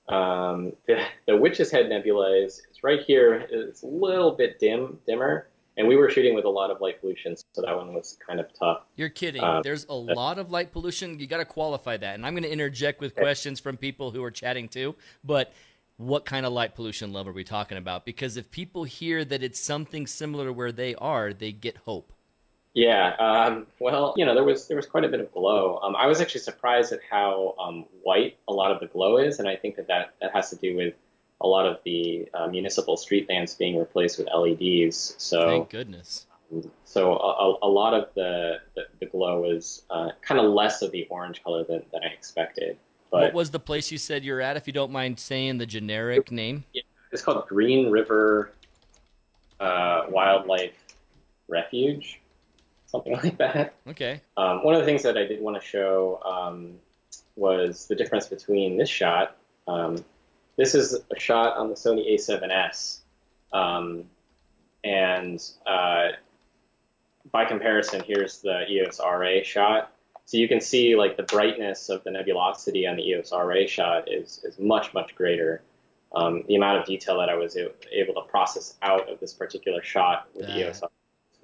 Um, 0.09 0.73
the, 0.87 1.03
the 1.27 1.37
Witch's 1.37 1.71
Head 1.71 1.87
Nebula 1.89 2.35
is, 2.35 2.61
is 2.71 2.83
right 2.83 2.99
here. 3.01 3.45
It's 3.49 3.83
a 3.83 3.87
little 3.87 4.31
bit 4.31 4.59
dim, 4.59 4.97
dimmer, 5.05 5.47
and 5.77 5.87
we 5.87 5.95
were 5.95 6.09
shooting 6.09 6.35
with 6.35 6.45
a 6.45 6.49
lot 6.49 6.71
of 6.71 6.81
light 6.81 6.99
pollution, 6.99 7.35
so 7.37 7.61
that 7.61 7.75
one 7.75 7.93
was 7.93 8.17
kind 8.25 8.39
of 8.39 8.47
tough. 8.57 8.81
You're 8.95 9.09
kidding. 9.09 9.43
Uh, 9.43 9.61
There's 9.63 9.85
a 9.87 9.93
lot 9.93 10.39
of 10.39 10.51
light 10.51 10.73
pollution. 10.73 11.19
You 11.19 11.27
got 11.27 11.37
to 11.37 11.45
qualify 11.45 11.97
that. 11.97 12.15
And 12.15 12.25
I'm 12.25 12.33
going 12.33 12.43
to 12.43 12.51
interject 12.51 12.99
with 12.99 13.15
questions 13.15 13.59
from 13.59 13.77
people 13.77 14.11
who 14.11 14.23
are 14.23 14.31
chatting 14.31 14.67
too. 14.67 14.95
But 15.23 15.53
what 15.97 16.25
kind 16.25 16.45
of 16.45 16.53
light 16.53 16.75
pollution 16.75 17.13
level 17.13 17.31
are 17.31 17.33
we 17.33 17.43
talking 17.43 17.77
about? 17.77 18.03
Because 18.03 18.35
if 18.35 18.49
people 18.51 18.85
hear 18.85 19.23
that 19.25 19.43
it's 19.43 19.59
something 19.59 20.07
similar 20.07 20.45
to 20.45 20.53
where 20.53 20.71
they 20.71 20.95
are, 20.95 21.33
they 21.33 21.51
get 21.51 21.77
hope. 21.85 22.13
Yeah, 22.73 23.15
um, 23.19 23.65
well, 23.79 24.13
you 24.15 24.25
know, 24.25 24.33
there 24.35 24.43
was 24.43 24.67
there 24.67 24.77
was 24.77 24.85
quite 24.85 25.03
a 25.03 25.07
bit 25.09 25.19
of 25.19 25.31
glow. 25.33 25.79
Um, 25.81 25.95
I 25.95 26.05
was 26.05 26.21
actually 26.21 26.41
surprised 26.41 26.91
at 26.93 26.99
how 27.09 27.55
um, 27.59 27.85
white 28.03 28.37
a 28.47 28.53
lot 28.53 28.71
of 28.71 28.79
the 28.79 28.87
glow 28.87 29.17
is, 29.17 29.39
and 29.39 29.47
I 29.47 29.55
think 29.55 29.75
that 29.77 29.87
that, 29.87 30.13
that 30.21 30.31
has 30.33 30.49
to 30.51 30.55
do 30.55 30.75
with 30.77 30.93
a 31.41 31.47
lot 31.47 31.65
of 31.65 31.79
the 31.83 32.27
uh, 32.33 32.47
municipal 32.47 32.95
street 32.97 33.27
lamps 33.29 33.55
being 33.55 33.77
replaced 33.77 34.19
with 34.19 34.27
LEDs. 34.33 35.15
So, 35.17 35.45
Thank 35.47 35.69
goodness. 35.69 36.27
so 36.83 37.13
a, 37.13 37.65
a- 37.65 37.67
lot 37.67 37.93
of 37.93 38.09
the 38.13 38.57
the, 38.75 38.83
the 38.99 39.05
glow 39.07 39.45
is 39.49 39.83
uh, 39.89 40.09
kind 40.21 40.39
of 40.39 40.51
less 40.51 40.81
of 40.81 40.91
the 40.91 41.07
orange 41.09 41.43
color 41.43 41.63
than, 41.63 41.81
than 41.91 42.03
I 42.03 42.07
expected. 42.07 42.77
what 43.09 43.33
was 43.33 43.49
the 43.51 43.59
place 43.59 43.91
you 43.91 43.97
said 43.97 44.23
you're 44.23 44.41
at, 44.41 44.57
if 44.57 44.67
you 44.67 44.73
don't 44.73 44.91
mind 44.91 45.19
saying 45.19 45.57
the 45.57 45.65
generic 45.65 46.31
name? 46.31 46.65
it's 47.11 47.23
called 47.23 47.47
Green 47.47 47.89
River 47.89 48.51
uh, 49.59 50.05
Wildlife 50.09 50.73
Refuge, 51.47 52.18
something 52.89 53.13
like 53.23 53.37
that. 53.37 53.75
Okay. 53.87 54.21
Um, 54.37 54.63
one 54.63 54.75
of 54.75 54.81
the 54.81 54.85
things 54.85 55.03
that 55.03 55.17
I 55.17 55.25
did 55.25 55.41
want 55.41 55.61
to 55.61 55.65
show 55.65 56.21
um, 56.23 56.75
was 57.35 57.87
the 57.87 57.95
difference 57.95 58.27
between 58.27 58.77
this 58.77 58.89
shot. 58.89 59.37
Um, 59.67 60.03
this 60.57 60.75
is 60.75 60.93
a 61.15 61.19
shot 61.19 61.57
on 61.57 61.69
the 61.69 61.75
Sony 61.75 62.13
A7S, 62.13 62.99
um, 63.53 64.03
and 64.83 65.41
uh, 65.65 66.09
by 67.31 67.45
comparison, 67.45 68.03
here's 68.05 68.39
the 68.39 68.65
EOS 68.69 68.99
RA 68.99 69.41
shot. 69.43 69.93
So 70.25 70.37
you 70.37 70.47
can 70.47 70.61
see 70.61 70.95
like 70.95 71.17
the 71.17 71.23
brightness 71.23 71.89
of 71.89 72.03
the 72.03 72.11
nebulosity 72.11 72.87
on 72.89 72.97
the 72.97 73.03
EOS 73.03 73.31
RA 73.31 73.65
shot 73.67 74.11
is 74.11 74.41
is 74.43 74.59
much 74.59 74.93
much 74.93 75.15
greater. 75.15 75.61
Um, 76.13 76.43
the 76.47 76.55
amount 76.55 76.79
of 76.79 76.85
detail 76.85 77.19
that 77.19 77.29
I 77.29 77.35
was 77.35 77.55
able 77.55 78.13
to 78.15 78.21
process 78.29 78.75
out 78.81 79.09
of 79.09 79.19
this 79.19 79.33
particular 79.33 79.83
shot 79.83 80.27
with 80.33 80.47
the 80.47 80.59
EOS 80.59 80.81
RA 80.81 80.89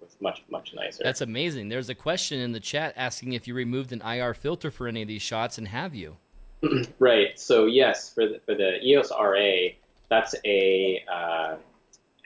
was 0.06 0.16
much 0.22 0.44
much 0.50 0.74
nicer. 0.74 1.04
That's 1.04 1.22
amazing. 1.22 1.70
There's 1.70 1.90
a 1.90 1.96
question 1.96 2.40
in 2.40 2.52
the 2.52 2.60
chat 2.60 2.94
asking 2.96 3.34
if 3.34 3.48
you 3.48 3.54
removed 3.54 3.92
an 3.92 4.02
IR 4.02 4.34
filter 4.34 4.72
for 4.72 4.88
any 4.88 5.02
of 5.02 5.08
these 5.08 5.22
shots, 5.22 5.58
and 5.58 5.68
have 5.68 5.94
you? 5.96 6.18
Right. 7.00 7.40
So 7.40 7.66
yes, 7.66 8.14
for 8.14 8.28
the, 8.28 8.40
for 8.46 8.56
the 8.56 8.84
EOS 8.84 9.12
RA, 9.12 9.74
that's 10.10 10.36
a 10.46 11.04
uh, 11.12 11.56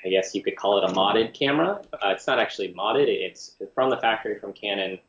I 0.05 0.09
guess 0.09 0.33
you 0.33 0.43
could 0.43 0.55
call 0.55 0.77
it 0.83 0.89
a 0.89 0.93
modded 0.93 1.33
camera. 1.33 1.81
Uh, 1.93 2.09
it's 2.09 2.27
not 2.27 2.39
actually 2.39 2.73
modded. 2.73 3.07
It's 3.07 3.55
from 3.73 3.89
the 3.89 3.97
factory 3.97 4.39
from 4.39 4.53
Canon. 4.53 4.99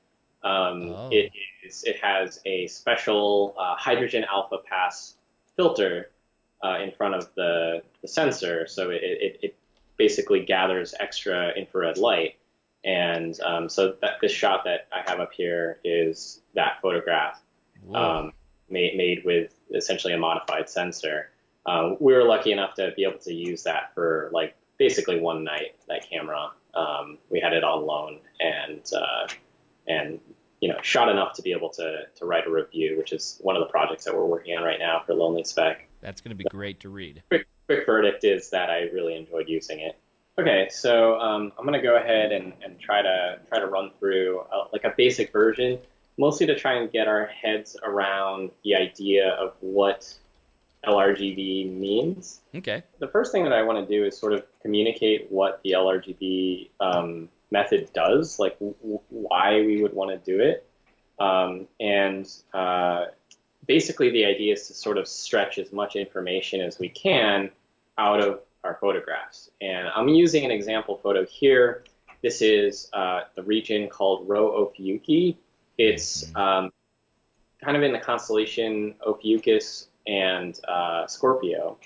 Um, 0.42 0.92
Oh. 0.92 1.08
It 1.12 1.32
is. 1.64 1.84
It 1.84 1.96
has 2.02 2.40
a 2.46 2.66
special 2.66 3.54
uh, 3.58 3.76
hydrogen 3.76 4.24
alpha 4.30 4.56
pass 4.68 5.16
filter 5.54 6.10
uh, 6.64 6.78
in 6.80 6.90
front 6.92 7.14
of 7.14 7.28
the, 7.36 7.82
the 8.02 8.08
sensor, 8.08 8.66
so 8.66 8.90
it, 8.90 9.02
it, 9.02 9.38
it 9.42 9.56
basically 9.96 10.40
gathers 10.44 10.94
extra 10.98 11.50
infrared 11.56 11.98
light. 11.98 12.36
And 12.84 13.38
um, 13.40 13.68
so 13.68 13.94
that 14.00 14.14
this 14.22 14.32
shot 14.32 14.64
that 14.64 14.88
I 14.92 15.08
have 15.10 15.20
up 15.20 15.32
here 15.32 15.78
is 15.84 16.40
that 16.54 16.78
photograph 16.80 17.40
um, 17.94 18.32
made, 18.68 18.96
made 18.96 19.24
with 19.24 19.54
essentially 19.74 20.14
a 20.14 20.18
modified 20.18 20.68
sensor. 20.68 21.30
Um, 21.66 21.96
we 22.00 22.14
were 22.14 22.24
lucky 22.24 22.52
enough 22.52 22.74
to 22.74 22.92
be 22.96 23.04
able 23.04 23.18
to 23.20 23.34
use 23.34 23.64
that 23.64 23.92
for 23.94 24.30
like 24.32 24.56
basically 24.78 25.20
one 25.20 25.44
night. 25.44 25.76
That 25.88 26.08
camera, 26.08 26.52
um, 26.74 27.18
we 27.28 27.40
had 27.40 27.52
it 27.52 27.64
on 27.64 27.84
loan 27.84 28.20
and 28.40 28.80
uh, 28.94 29.28
and 29.86 30.20
you 30.60 30.68
know 30.68 30.78
shot 30.82 31.08
enough 31.08 31.34
to 31.34 31.42
be 31.42 31.52
able 31.52 31.68
to 31.70 32.04
to 32.16 32.24
write 32.24 32.46
a 32.46 32.50
review, 32.50 32.96
which 32.96 33.12
is 33.12 33.38
one 33.42 33.56
of 33.56 33.60
the 33.60 33.70
projects 33.70 34.04
that 34.04 34.14
we're 34.14 34.24
working 34.24 34.56
on 34.56 34.64
right 34.64 34.78
now 34.78 35.02
for 35.04 35.14
Lonely 35.14 35.44
Speck. 35.44 35.86
That's 36.00 36.20
going 36.20 36.30
to 36.30 36.36
be 36.36 36.44
great 36.44 36.80
to 36.80 36.88
read. 36.88 37.22
Quick, 37.28 37.46
quick 37.66 37.84
verdict 37.84 38.24
is 38.24 38.50
that 38.50 38.70
I 38.70 38.84
really 38.92 39.16
enjoyed 39.16 39.48
using 39.48 39.80
it. 39.80 39.98
Okay, 40.40 40.68
so 40.70 41.20
um, 41.20 41.52
I'm 41.58 41.66
gonna 41.66 41.82
go 41.82 41.96
ahead 41.96 42.32
and, 42.32 42.54
and 42.64 42.80
try 42.80 43.02
to 43.02 43.38
try 43.48 43.58
to 43.58 43.66
run 43.66 43.90
through 43.98 44.40
uh, 44.50 44.64
like 44.72 44.84
a 44.84 44.94
basic 44.96 45.32
version, 45.32 45.78
mostly 46.16 46.46
to 46.46 46.58
try 46.58 46.76
and 46.76 46.90
get 46.90 47.08
our 47.08 47.26
heads 47.26 47.76
around 47.82 48.50
the 48.64 48.74
idea 48.74 49.32
of 49.32 49.52
what 49.60 50.14
LRGB 50.86 51.78
means. 51.78 52.40
Okay. 52.54 52.82
The 53.00 53.08
first 53.08 53.32
thing 53.32 53.44
that 53.44 53.52
I 53.52 53.62
want 53.62 53.86
to 53.86 53.94
do 53.94 54.06
is 54.06 54.18
sort 54.18 54.32
of 54.32 54.44
communicate 54.62 55.30
what 55.30 55.60
the 55.62 55.72
LRGB 55.72 56.70
um, 56.80 57.28
method 57.50 57.90
does, 57.92 58.38
like 58.38 58.58
w- 58.60 59.00
why 59.10 59.60
we 59.60 59.82
would 59.82 59.92
want 59.92 60.10
to 60.10 60.16
do 60.32 60.40
it, 60.40 60.66
um, 61.18 61.68
and 61.80 62.26
uh, 62.54 63.06
basically 63.66 64.08
the 64.08 64.24
idea 64.24 64.54
is 64.54 64.68
to 64.68 64.72
sort 64.72 64.96
of 64.96 65.06
stretch 65.06 65.58
as 65.58 65.70
much 65.70 65.96
information 65.96 66.62
as 66.62 66.78
we 66.78 66.88
can 66.88 67.50
out 67.98 68.20
of 68.20 68.40
our 68.64 68.78
photographs. 68.80 69.50
And 69.60 69.88
I'm 69.88 70.08
using 70.08 70.44
an 70.44 70.50
example 70.50 71.00
photo 71.02 71.24
here. 71.24 71.84
This 72.22 72.42
is 72.42 72.88
uh, 72.92 73.22
the 73.34 73.42
region 73.42 73.88
called 73.88 74.28
Rho 74.28 74.66
Ophiuchi. 74.66 75.36
It's 75.78 76.34
um, 76.36 76.70
kind 77.64 77.76
of 77.76 77.82
in 77.82 77.92
the 77.92 77.98
constellation 77.98 78.94
Ophiuchus 79.06 79.88
and 80.06 80.58
uh, 80.68 81.06
Scorpio. 81.06 81.78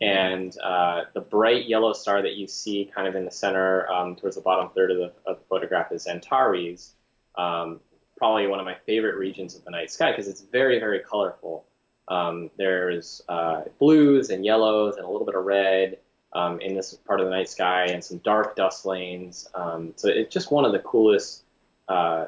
And 0.00 0.56
uh, 0.60 1.04
the 1.14 1.20
bright 1.20 1.66
yellow 1.66 1.92
star 1.92 2.22
that 2.22 2.36
you 2.36 2.46
see 2.46 2.90
kind 2.94 3.08
of 3.08 3.16
in 3.16 3.24
the 3.24 3.30
center 3.30 3.90
um, 3.90 4.14
towards 4.14 4.36
the 4.36 4.42
bottom 4.42 4.70
third 4.74 4.92
of 4.92 4.98
the, 4.98 5.12
of 5.26 5.38
the 5.38 5.44
photograph 5.48 5.90
is 5.90 6.06
Antares. 6.06 6.94
Um, 7.36 7.80
probably 8.16 8.46
one 8.46 8.60
of 8.60 8.66
my 8.66 8.76
favorite 8.86 9.16
regions 9.16 9.56
of 9.56 9.64
the 9.64 9.70
night 9.70 9.90
sky 9.90 10.10
because 10.10 10.28
it's 10.28 10.40
very, 10.40 10.78
very 10.78 11.00
colorful. 11.00 11.64
Um, 12.08 12.50
there's 12.56 13.22
uh, 13.28 13.62
blues 13.78 14.30
and 14.30 14.44
yellows 14.44 14.96
and 14.96 15.04
a 15.04 15.08
little 15.08 15.26
bit 15.26 15.34
of 15.34 15.44
red 15.44 15.98
um, 16.32 16.60
in 16.60 16.74
this 16.74 16.94
part 17.06 17.20
of 17.20 17.26
the 17.26 17.30
night 17.30 17.48
sky 17.48 17.86
and 17.86 18.04
some 18.04 18.18
dark 18.18 18.56
dust 18.56 18.84
lanes. 18.84 19.48
Um, 19.54 19.94
so 19.96 20.08
it's 20.08 20.32
just 20.32 20.50
one 20.50 20.64
of 20.64 20.72
the 20.72 20.78
coolest, 20.80 21.42
uh, 21.88 22.26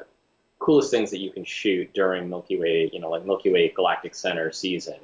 coolest 0.59 0.91
things 0.91 1.11
that 1.11 1.19
you 1.19 1.31
can 1.31 1.43
shoot 1.43 1.93
during 1.93 2.29
Milky 2.29 2.59
Way, 2.59 2.89
you 2.91 2.99
know, 2.99 3.09
like 3.09 3.25
Milky 3.25 3.51
Way 3.51 3.69
Galactic 3.69 4.15
Center 4.15 4.51
season. 4.51 4.99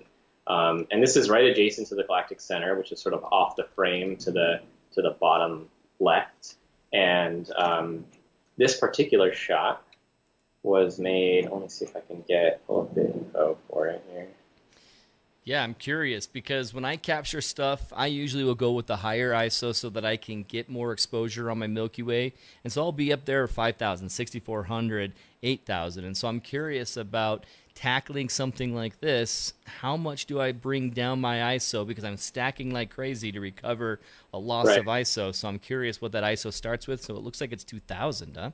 Um, 0.47 0.87
and 0.91 1.03
this 1.03 1.15
is 1.15 1.29
right 1.29 1.45
adjacent 1.45 1.87
to 1.89 1.95
the 1.95 2.03
Galactic 2.03 2.39
Center, 2.39 2.75
which 2.77 2.91
is 2.91 3.01
sort 3.01 3.13
of 3.13 3.23
off 3.25 3.55
the 3.55 3.65
frame 3.75 4.15
to 4.17 4.31
the 4.31 4.61
to 4.93 5.01
the 5.01 5.11
bottom 5.11 5.69
left. 5.99 6.55
And 6.93 7.49
um, 7.57 8.05
this 8.57 8.77
particular 8.77 9.33
shot 9.33 9.83
was 10.63 10.99
made. 10.99 11.49
Let 11.49 11.61
me 11.61 11.67
see 11.67 11.85
if 11.85 11.95
I 11.95 11.99
can 11.99 12.23
get 12.27 12.65
pull 12.65 12.81
up 12.81 12.95
the 12.95 13.11
info 13.13 13.57
for 13.69 13.87
it 13.87 14.03
here. 14.11 14.27
Yeah, 15.47 15.63
I'm 15.63 15.75
curious 15.75 16.27
because 16.27 16.73
when 16.73 16.83
I 16.83 16.97
capture 16.97 17.39
stuff, 17.39 17.93
I 17.95 18.07
usually 18.07 18.43
will 18.43 18.53
go 18.53 18.73
with 18.73 18.87
the 18.87 18.97
higher 18.97 19.31
ISO 19.31 19.73
so 19.73 19.89
that 19.91 20.03
I 20.03 20.17
can 20.17 20.43
get 20.43 20.67
more 20.67 20.91
exposure 20.91 21.49
on 21.49 21.59
my 21.59 21.67
Milky 21.67 22.03
Way. 22.03 22.33
And 22.65 22.73
so 22.73 22.81
I'll 22.81 22.91
be 22.91 23.13
up 23.13 23.23
there 23.23 23.47
5,000, 23.47 24.09
6,400, 24.09 25.13
8,000. 25.41 26.03
And 26.03 26.17
so 26.17 26.27
I'm 26.27 26.41
curious 26.41 26.97
about 26.97 27.45
tackling 27.75 28.27
something 28.27 28.75
like 28.75 28.99
this. 28.99 29.53
How 29.79 29.95
much 29.95 30.25
do 30.25 30.41
I 30.41 30.51
bring 30.51 30.89
down 30.89 31.21
my 31.21 31.37
ISO? 31.55 31.87
Because 31.87 32.03
I'm 32.03 32.17
stacking 32.17 32.71
like 32.71 32.89
crazy 32.89 33.31
to 33.31 33.39
recover 33.39 34.01
a 34.33 34.37
loss 34.37 34.65
Right. 34.65 34.79
of 34.79 34.85
ISO. 34.87 35.33
So 35.33 35.47
I'm 35.47 35.59
curious 35.59 36.01
what 36.01 36.11
that 36.11 36.25
ISO 36.25 36.51
starts 36.51 36.87
with. 36.87 37.01
So 37.01 37.15
it 37.15 37.23
looks 37.23 37.39
like 37.39 37.53
it's 37.53 37.63
2,000, 37.63 38.35
huh? 38.35 38.51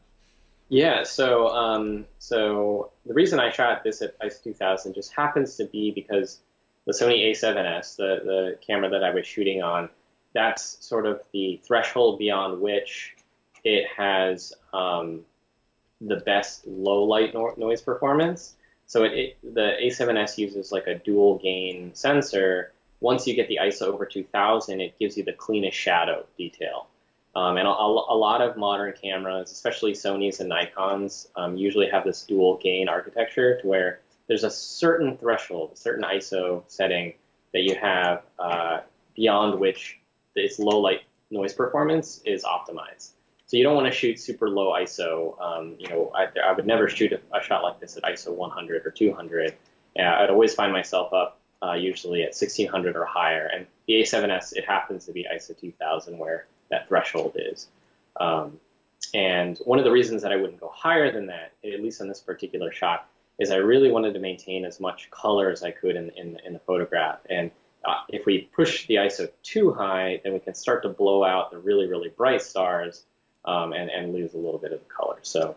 Yeah, 0.69 1.01
so 1.01 1.47
um, 1.47 2.05
so 2.19 2.91
the 3.07 3.15
reason 3.15 3.39
I 3.39 3.49
shot 3.49 3.83
this 3.83 4.03
at 4.03 4.19
ISO 4.19 4.43
2000 4.43 4.93
just 4.93 5.11
happens 5.11 5.55
to 5.55 5.65
be 5.65 5.89
because 5.89 6.41
the 6.85 6.93
Sony 6.93 7.29
A7S, 7.31 7.95
the 7.95 8.21
the 8.23 8.57
camera 8.65 8.89
that 8.89 9.03
I 9.03 9.11
was 9.11 9.25
shooting 9.25 9.61
on, 9.61 9.89
that's 10.33 10.85
sort 10.85 11.05
of 11.05 11.21
the 11.31 11.61
threshold 11.63 12.19
beyond 12.19 12.61
which 12.61 13.15
it 13.63 13.85
has 13.95 14.53
um, 14.73 15.21
the 16.01 16.17
best 16.17 16.67
low 16.67 17.03
light 17.03 17.33
no- 17.33 17.53
noise 17.57 17.81
performance. 17.81 18.55
So 18.85 19.03
it, 19.03 19.13
it 19.13 19.53
the 19.55 19.73
A7S 19.81 20.37
uses 20.37 20.71
like 20.71 20.87
a 20.87 20.95
dual 20.95 21.37
gain 21.37 21.93
sensor. 21.95 22.73
Once 22.99 23.27
you 23.27 23.35
get 23.35 23.47
the 23.47 23.59
ISO 23.61 23.87
over 23.87 24.05
2000, 24.05 24.79
it 24.79 24.97
gives 24.99 25.17
you 25.17 25.23
the 25.23 25.33
cleanest 25.33 25.77
shadow 25.77 26.25
detail. 26.37 26.87
Um, 27.35 27.57
and 27.57 27.67
a, 27.67 27.71
a 27.71 28.15
lot 28.15 28.41
of 28.41 28.57
modern 28.57 28.93
cameras, 28.93 29.51
especially 29.51 29.93
Sony's 29.93 30.39
and 30.39 30.49
Nikon's, 30.49 31.27
um, 31.35 31.57
usually 31.57 31.89
have 31.89 32.03
this 32.03 32.23
dual 32.23 32.57
gain 32.57 32.87
architecture 32.87 33.59
to 33.59 33.67
where 33.67 33.99
there's 34.27 34.43
a 34.43 34.49
certain 34.49 35.17
threshold, 35.17 35.71
a 35.73 35.77
certain 35.77 36.03
ISO 36.03 36.63
setting 36.67 37.13
that 37.53 37.61
you 37.63 37.75
have 37.75 38.23
uh, 38.39 38.79
beyond 39.15 39.59
which 39.59 39.99
its 40.35 40.59
low 40.59 40.79
light 40.79 41.01
noise 41.29 41.53
performance 41.53 42.21
is 42.25 42.43
optimized. 42.43 43.11
So 43.45 43.57
you 43.57 43.63
don't 43.63 43.75
want 43.75 43.87
to 43.87 43.91
shoot 43.91 44.19
super 44.19 44.49
low 44.49 44.73
ISO. 44.73 45.39
Um, 45.39 45.75
you 45.77 45.89
know, 45.89 46.11
I, 46.15 46.27
I 46.43 46.53
would 46.53 46.65
never 46.65 46.89
shoot 46.89 47.13
a, 47.13 47.19
a 47.37 47.43
shot 47.43 47.63
like 47.63 47.79
this 47.79 47.97
at 47.97 48.03
ISO 48.03 48.33
100 48.33 48.85
or 48.85 48.91
200. 48.91 49.55
Uh, 49.97 50.01
I'd 50.01 50.29
always 50.29 50.53
find 50.53 50.71
myself 50.71 51.13
up 51.13 51.39
uh, 51.61 51.73
usually 51.73 52.23
at 52.23 52.29
1600 52.29 52.95
or 52.95 53.05
higher. 53.05 53.49
And 53.53 53.67
the 53.87 54.01
A7S, 54.01 54.53
it 54.55 54.65
happens 54.65 55.05
to 55.05 55.11
be 55.11 55.27
ISO 55.31 55.57
2000 55.59 56.17
where 56.17 56.47
that 56.71 56.87
threshold 56.87 57.35
is. 57.35 57.67
Um, 58.19 58.59
and 59.13 59.59
one 59.65 59.79
of 59.79 59.85
the 59.85 59.91
reasons 59.91 60.21
that 60.23 60.31
I 60.31 60.37
wouldn't 60.37 60.59
go 60.59 60.71
higher 60.73 61.11
than 61.11 61.27
that, 61.27 61.53
at 61.63 61.81
least 61.81 62.01
on 62.01 62.07
this 62.07 62.21
particular 62.21 62.71
shot, 62.71 63.07
is 63.39 63.51
I 63.51 63.57
really 63.57 63.91
wanted 63.91 64.13
to 64.13 64.19
maintain 64.19 64.65
as 64.65 64.79
much 64.79 65.09
color 65.11 65.49
as 65.49 65.63
I 65.63 65.71
could 65.71 65.95
in, 65.95 66.09
in, 66.11 66.39
in 66.45 66.53
the 66.53 66.59
photograph. 66.59 67.19
And 67.29 67.51
uh, 67.83 68.01
if 68.09 68.25
we 68.25 68.49
push 68.55 68.87
the 68.87 68.95
ISO 68.95 69.29
too 69.41 69.73
high, 69.73 70.21
then 70.23 70.33
we 70.33 70.39
can 70.39 70.53
start 70.53 70.83
to 70.83 70.89
blow 70.89 71.23
out 71.23 71.51
the 71.51 71.57
really, 71.57 71.87
really 71.87 72.09
bright 72.09 72.41
stars 72.41 73.03
um, 73.45 73.73
and, 73.73 73.89
and 73.89 74.13
lose 74.13 74.33
a 74.33 74.37
little 74.37 74.59
bit 74.59 74.71
of 74.71 74.79
the 74.79 74.93
color. 74.93 75.17
So, 75.23 75.55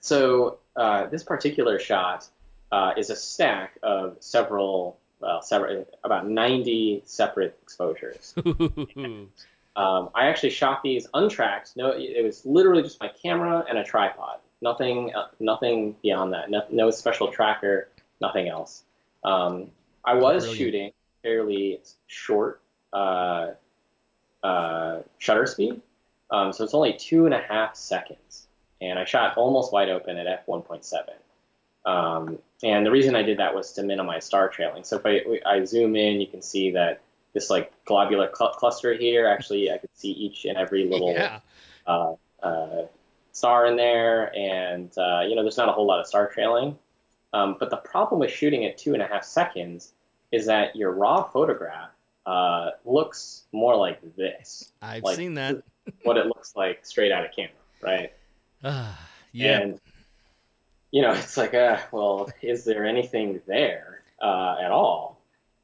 so 0.00 0.58
uh, 0.76 1.06
this 1.06 1.22
particular 1.22 1.78
shot 1.78 2.28
uh, 2.70 2.92
is 2.96 3.10
a 3.10 3.16
stack 3.16 3.78
of 3.82 4.16
several, 4.20 4.98
well, 5.20 5.42
several, 5.42 5.86
about 6.04 6.28
90 6.28 7.02
separate 7.06 7.58
exposures. 7.62 8.34
Um, 9.74 10.10
I 10.14 10.26
actually 10.26 10.50
shot 10.50 10.82
these 10.82 11.06
untracked. 11.14 11.76
No, 11.76 11.92
it 11.96 12.22
was 12.22 12.44
literally 12.44 12.82
just 12.82 13.00
my 13.00 13.08
camera 13.08 13.64
and 13.68 13.78
a 13.78 13.84
tripod. 13.84 14.38
Nothing, 14.62 15.12
uh, 15.14 15.26
nothing 15.40 15.96
beyond 16.02 16.32
that. 16.32 16.48
No, 16.48 16.62
no 16.70 16.90
special 16.90 17.28
tracker. 17.28 17.88
Nothing 18.20 18.48
else. 18.48 18.84
Um, 19.24 19.70
I 20.04 20.14
was 20.14 20.44
Brilliant. 20.44 20.56
shooting 20.56 20.92
fairly 21.22 21.80
short 22.06 22.60
uh, 22.92 23.50
uh, 24.42 25.00
shutter 25.18 25.46
speed, 25.46 25.82
um, 26.30 26.52
so 26.52 26.64
it's 26.64 26.74
only 26.74 26.94
two 26.94 27.26
and 27.26 27.34
a 27.34 27.40
half 27.40 27.76
seconds, 27.76 28.46
and 28.80 28.98
I 28.98 29.04
shot 29.04 29.36
almost 29.36 29.72
wide 29.72 29.88
open 29.88 30.16
at 30.16 30.26
f 30.26 30.46
1.7. 30.46 31.08
Um, 31.84 32.38
and 32.62 32.86
the 32.86 32.90
reason 32.90 33.16
I 33.16 33.22
did 33.22 33.38
that 33.38 33.54
was 33.54 33.72
to 33.72 33.82
minimize 33.82 34.24
star 34.24 34.48
trailing. 34.48 34.84
So 34.84 35.00
if 35.02 35.06
I, 35.06 35.40
I 35.44 35.64
zoom 35.64 35.96
in, 35.96 36.20
you 36.20 36.26
can 36.26 36.42
see 36.42 36.70
that 36.72 37.00
this 37.32 37.50
like 37.50 37.72
globular 37.84 38.30
cl- 38.34 38.52
cluster 38.52 38.94
here. 38.94 39.26
Actually, 39.26 39.70
I 39.70 39.78
could 39.78 39.90
see 39.94 40.12
each 40.12 40.44
and 40.44 40.56
every 40.56 40.84
little 40.84 41.12
yeah. 41.12 41.40
uh, 41.86 42.14
uh, 42.42 42.86
star 43.32 43.66
in 43.66 43.76
there, 43.76 44.34
and 44.36 44.90
uh, 44.96 45.20
you 45.20 45.34
know, 45.34 45.42
there's 45.42 45.56
not 45.56 45.68
a 45.68 45.72
whole 45.72 45.86
lot 45.86 46.00
of 46.00 46.06
star 46.06 46.28
trailing. 46.28 46.78
Um, 47.34 47.56
but 47.58 47.70
the 47.70 47.78
problem 47.78 48.20
with 48.20 48.30
shooting 48.30 48.66
at 48.66 48.76
two 48.76 48.92
and 48.92 49.02
a 49.02 49.06
half 49.06 49.24
seconds 49.24 49.92
is 50.30 50.46
that 50.46 50.76
your 50.76 50.92
raw 50.92 51.22
photograph 51.22 51.90
uh, 52.26 52.70
looks 52.84 53.44
more 53.52 53.74
like 53.76 54.00
this, 54.16 54.72
I've 54.80 55.02
like, 55.02 55.16
seen 55.16 55.34
that. 55.34 55.62
what 56.02 56.16
it 56.16 56.26
looks 56.26 56.54
like 56.54 56.84
straight 56.84 57.10
out 57.10 57.24
of 57.24 57.32
camera, 57.32 57.50
right? 57.82 58.12
Ah, 58.62 58.98
yeah. 59.32 59.60
And 59.60 59.80
you 60.90 61.00
know, 61.00 61.12
it's 61.12 61.38
like, 61.38 61.54
uh, 61.54 61.78
well, 61.90 62.30
is 62.42 62.64
there 62.64 62.84
anything 62.84 63.40
there 63.46 64.02
uh, 64.20 64.56
at 64.60 64.70
all? 64.70 65.21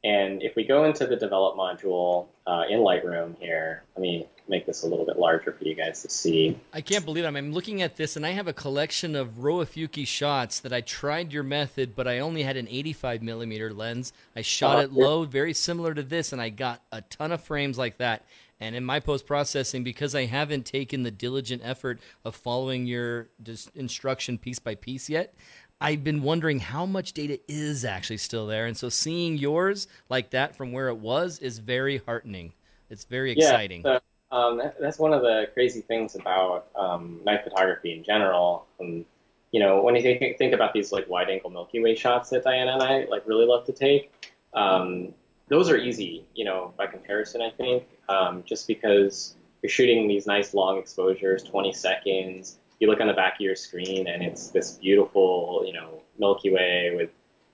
And 0.09 0.43
if 0.43 0.57
we 0.57 0.65
go 0.65 0.85
into 0.85 1.07
the 1.07 1.17
develop 1.17 1.55
module 1.57 2.29
uh, 2.47 2.63
in 2.71 2.79
Lightroom 2.79 3.37
here, 3.39 3.83
let 3.95 4.01
me 4.01 4.27
make 4.49 4.65
this 4.65 4.83
a 4.83 4.87
little 4.87 5.05
bit 5.05 5.19
larger 5.19 5.53
for 5.53 5.63
you 5.65 5.75
guys 5.75 6.01
to 6.01 6.09
see. 6.09 6.59
I 6.73 6.81
can't 6.81 7.05
believe 7.05 7.25
it. 7.25 7.27
I'm 7.27 7.53
looking 7.53 7.83
at 7.83 7.97
this, 7.97 8.17
and 8.17 8.25
I 8.25 8.31
have 8.31 8.49
a 8.49 8.55
collection 8.55 9.15
of 9.15 9.41
Rho 9.45 9.57
Ophiuchi 9.57 10.07
shots 10.07 10.61
that 10.61 10.73
I 10.73 10.81
tried 10.81 11.31
your 11.35 11.43
method, 11.43 11.95
but 11.95 12.09
I 12.09 12.21
only 12.21 12.43
had 12.43 12.57
an 12.57 12.67
85 12.69 13.23
millimeter 13.23 13.71
lens. 13.75 14.15
I 14.35 14.41
shot 14.41 14.79
Uh, 14.79 14.83
it 14.85 14.93
low, 14.95 15.25
very 15.25 15.53
similar 15.53 15.93
to 15.93 16.03
this, 16.03 16.33
and 16.33 16.41
I 16.41 16.49
got 16.49 16.81
a 16.91 17.03
ton 17.03 17.31
of 17.31 17.43
frames 17.43 17.77
like 17.77 17.99
that. 17.99 18.25
And 18.61 18.75
in 18.75 18.85
my 18.85 19.01
post 19.01 19.27
processing, 19.27 19.85
because 19.85 20.15
I 20.15 20.25
haven't 20.25 20.65
taken 20.65 21.03
the 21.03 21.11
diligent 21.13 21.61
effort 21.63 22.01
of 22.25 22.35
following 22.35 22.87
your 22.87 23.29
dis- 23.41 23.71
instruction 23.75 24.39
piece 24.39 24.59
by 24.59 24.75
piece 24.75 25.11
yet, 25.11 25.35
I've 25.81 26.03
been 26.03 26.23
wondering 26.23 26.59
how 26.59 26.87
much 26.87 27.13
data 27.13 27.39
is 27.47 27.85
actually 27.85 28.17
still 28.17 28.47
there. 28.47 28.67
And 28.67 28.77
so 28.77 28.89
seeing 28.89 29.37
yours 29.37 29.87
like 30.09 30.31
that 30.31 30.57
from 30.57 30.73
where 30.73 30.89
it 30.89 30.97
was 30.97 31.39
is 31.39 31.59
very 31.59 31.99
heartening. 31.99 32.53
It's 32.91 33.05
very 33.05 33.33
exciting. 33.33 33.83
Yeah, 33.85 33.99
so, 34.31 34.37
um, 34.37 34.59
that, 34.59 34.81
that's 34.81 34.99
one 34.99 35.13
of 35.13 35.23
the 35.23 35.49
crazy 35.55 35.81
things 35.81 36.17
about 36.17 36.67
um, 36.75 37.21
night 37.25 37.45
photography 37.45 37.93
in 37.93 38.03
general. 38.03 38.67
Um, 38.81 39.05
you 39.53 39.61
know, 39.61 39.81
when 39.81 39.95
you 39.95 40.03
think, 40.03 40.37
think 40.37 40.53
about 40.53 40.73
these 40.73 40.93
like 40.93 41.09
wide-angle 41.09 41.51
Milky 41.51 41.81
Way 41.81 41.95
shots 41.95 42.31
that 42.31 42.45
Diana 42.45 42.73
and 42.73 42.83
I 42.83 43.05
like 43.05 43.27
really 43.27 43.47
love 43.47 43.65
to 43.67 43.73
take, 43.73 44.13
um, 44.55 45.15
those 45.49 45.71
are 45.71 45.77
easy. 45.77 46.25
You 46.35 46.45
know, 46.45 46.75
by 46.77 46.87
comparison, 46.87 47.41
I 47.41 47.51
think, 47.51 47.85
um, 48.09 48.43
just 48.45 48.67
because 48.67 49.37
you're 49.63 49.71
shooting 49.71 50.09
these 50.09 50.27
nice 50.27 50.55
long 50.55 50.79
exposures, 50.79 51.43
20 51.45 51.73
seconds. 51.73 52.59
You 52.81 52.89
look 52.89 53.01
on 53.01 53.09
the 53.09 53.15
back 53.15 53.35
of 53.35 53.41
your 53.41 53.57
screen, 53.57 54.07
and 54.07 54.23
it's 54.23 54.49
this 54.49 54.73
beautiful, 54.73 55.65
you 55.67 55.73
know, 55.73 56.03
Milky 56.19 56.51
Way 56.51 56.93
with 56.95 57.11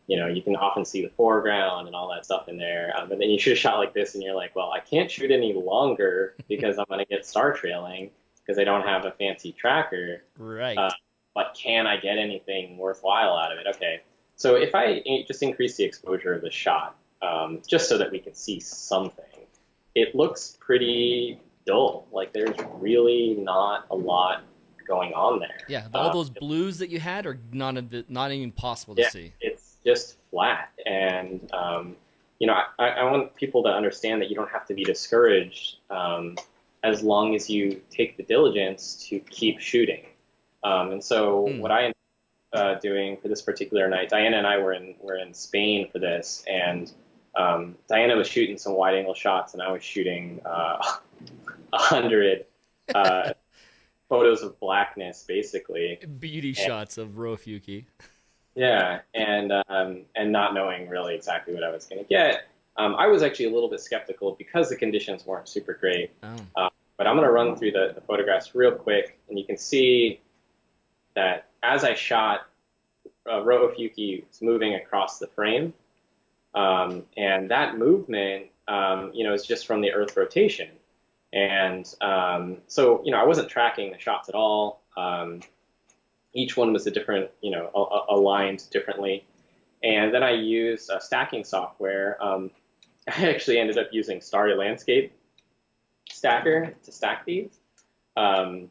you 0.07 0.18
know, 0.18 0.27
you 0.27 0.43
can 0.43 0.55
often 0.57 0.85
see 0.85 1.03
the 1.03 1.09
foreground 1.16 1.87
and 1.87 1.97
all 1.97 2.11
that 2.11 2.25
stuff 2.25 2.49
in 2.49 2.59
there. 2.59 2.93
Um, 2.97 3.09
but 3.09 3.18
then 3.18 3.31
you 3.31 3.39
shoot 3.39 3.53
a 3.53 3.57
shot 3.57 3.79
like 3.79 3.95
this, 3.95 4.14
and 4.14 4.22
you're 4.22 4.35
like, 4.35 4.55
well, 4.55 4.70
I 4.70 4.81
can't 4.81 5.11
shoot 5.11 5.31
any 5.31 5.55
longer 5.55 6.35
because 6.49 6.79
I'm 6.79 6.85
going 6.89 7.01
to 7.01 7.07
get 7.07 7.27
star 7.27 7.53
trailing 7.53 8.11
because 8.45 8.59
I 8.59 8.64
don't 8.64 8.87
have 8.87 9.07
a 9.07 9.12
fancy 9.12 9.53
tracker. 9.53 10.22
Right. 10.39 10.77
Uh, 10.77 10.91
but 11.35 11.57
can 11.59 11.87
I 11.87 11.97
get 11.97 12.18
anything 12.18 12.77
worthwhile 12.77 13.35
out 13.35 13.53
of 13.53 13.59
it? 13.59 13.66
Okay. 13.75 14.03
So 14.37 14.57
if 14.57 14.75
I 14.75 15.03
just 15.27 15.43
increase 15.43 15.77
the 15.77 15.85
exposure 15.85 16.35
of 16.35 16.43
the 16.43 16.51
shot, 16.51 16.97
um, 17.22 17.62
just 17.66 17.89
so 17.89 17.97
that 17.99 18.11
we 18.11 18.18
can 18.18 18.35
see 18.35 18.61
something, 18.61 19.25
it 19.95 20.14
looks 20.14 20.59
pretty 20.61 21.41
dull. 21.66 22.07
Like 22.12 22.33
there's 22.33 22.57
really 22.75 23.37
not 23.39 23.87
a 23.91 23.97
lot 23.97 24.43
going 24.87 25.12
on 25.14 25.39
there. 25.41 25.59
Yeah, 25.68 25.89
all 25.95 26.09
Uh, 26.09 26.12
those 26.12 26.30
blues 26.30 26.78
that 26.78 26.91
you 26.91 27.01
had 27.01 27.26
are 27.26 27.39
not 27.53 27.76
a 27.76 28.05
not 28.09 28.32
even 28.32 28.53
possible 28.53 28.95
to 28.97 29.03
Yeah. 29.03 29.09
see. 29.09 29.32
it's 29.41 29.76
just 29.85 30.16
flat. 30.30 30.70
And, 30.87 31.51
um, 31.53 31.97
you 32.39 32.47
know, 32.47 32.55
I, 32.78 32.89
I 32.89 33.11
want 33.11 33.35
people 33.35 33.62
to 33.64 33.68
understand 33.68 34.20
that 34.22 34.28
you 34.30 34.35
don't 34.37 34.51
have 34.51 34.66
to 34.66 34.74
be 34.74 34.82
discouraged 34.85 35.76
um, 35.91 36.37
as 36.82 37.03
long 37.03 37.35
as 37.35 37.49
you 37.51 37.80
take 37.91 38.16
the 38.16 38.22
diligence 38.22 39.07
to 39.09 39.20
keep 39.20 39.61
shooting. 39.61 40.07
Um, 40.62 40.93
and 40.93 41.05
so, 41.05 41.49
Hmm. 41.49 41.59
what 41.61 41.70
I 41.70 41.78
ended 41.85 41.97
up 42.55 42.59
uh, 42.61 42.74
doing 42.80 43.16
for 43.18 43.28
this 43.28 43.43
particular 43.43 43.89
night, 43.89 44.09
Diana 44.09 44.39
and 44.39 44.47
I 44.47 44.57
were 44.59 44.72
in 44.72 44.95
were 45.01 45.16
in 45.16 45.35
Spain 45.35 45.89
for 45.91 45.99
this, 45.99 46.45
and 46.49 46.91
um, 47.35 47.76
Diana 47.89 48.16
was 48.16 48.26
shooting 48.28 48.57
some 48.57 48.74
wide 48.74 48.95
angle 48.95 49.12
shots, 49.14 49.53
and 49.55 49.62
I 49.62 49.70
was 49.70 49.82
shooting 49.82 50.41
uh, 50.47 50.78
a 51.74 51.78
hundred 51.78 52.47
uh, 52.95 53.34
photos 54.09 54.43
of 54.43 54.59
blackness, 54.61 55.25
basically. 55.27 55.99
Beauty 56.19 56.55
Yeah. 56.57 56.67
shots 56.67 56.99
of 56.99 57.19
Rho 57.19 57.37
Ophiuchi. 57.37 57.87
Yeah, 58.55 59.01
and 59.15 59.53
um, 59.69 60.03
and 60.15 60.31
not 60.31 60.55
knowing 60.55 60.89
really 60.89 61.15
exactly 61.15 61.55
what 61.55 61.65
I 61.65 61.71
was 61.71 61.87
going 61.87 62.03
to 62.03 62.09
get, 62.09 62.47
um, 62.77 62.95
I 62.97 63.07
was 63.09 63.23
actually 63.23 63.47
a 63.47 63.51
little 63.51 63.69
bit 63.69 63.81
skeptical 63.81 64.33
because 64.39 64.69
the 64.69 64.77
conditions 64.77 65.27
weren't 65.27 65.49
super 65.49 65.75
great. 65.75 66.13
Oh, 66.23 66.69
But 66.97 67.09
I'm 67.09 67.17
going 67.17 67.27
to 67.27 67.33
run 67.33 67.57
through 67.57 67.73
the, 67.73 67.93
the 67.95 68.01
photographs 68.01 68.55
real 68.55 68.73
quick, 68.73 69.19
and 69.29 69.37
you 69.39 69.45
can 69.45 69.57
see 69.57 70.21
that 71.15 71.49
as 71.65 71.83
I 71.83 71.95
shot, 71.95 72.47
uh, 73.29 73.43
Rho 73.43 73.69
Ophiuchi 73.69 74.25
was 74.29 74.41
moving 74.41 74.75
across 74.75 75.19
the 75.19 75.27
frame, 75.27 75.73
um, 76.55 77.05
and 77.17 77.51
that 77.51 77.77
movement, 77.77 78.47
um, 78.69 79.11
you 79.15 79.25
know, 79.25 79.33
is 79.33 79.45
just 79.45 79.67
from 79.67 79.81
the 79.81 79.93
Earth 79.93 80.17
rotation. 80.17 80.69
And 81.35 81.93
um, 82.01 82.59
so, 82.68 83.03
you 83.05 83.11
know, 83.11 83.18
I 83.18 83.24
wasn't 83.24 83.49
tracking 83.49 83.91
the 83.91 83.99
shots 83.99 84.28
at 84.28 84.37
all. 84.37 84.82
Um, 84.97 85.41
each 86.32 86.57
one 86.57 86.72
was 86.72 86.87
a 86.87 86.93
different, 86.93 87.28
you 87.43 87.51
know, 87.51 87.70
a- 87.74 88.14
a- 88.14 88.16
aligned 88.16 88.70
differently. 88.70 89.26
And 89.82 90.14
then 90.14 90.22
I 90.22 90.30
used 90.30 90.91
uh, 90.91 91.01
stacking 91.01 91.45
software. 91.45 92.22
Um, 92.24 92.53
I 93.09 93.28
actually 93.28 93.59
ended 93.59 93.78
up 93.78 93.89
using 93.91 94.20
Starry 94.20 94.55
Landscape 94.55 95.12
Stacker 96.09 96.72
to 96.85 96.93
stack 96.93 97.24
these, 97.26 97.59
um, 98.16 98.70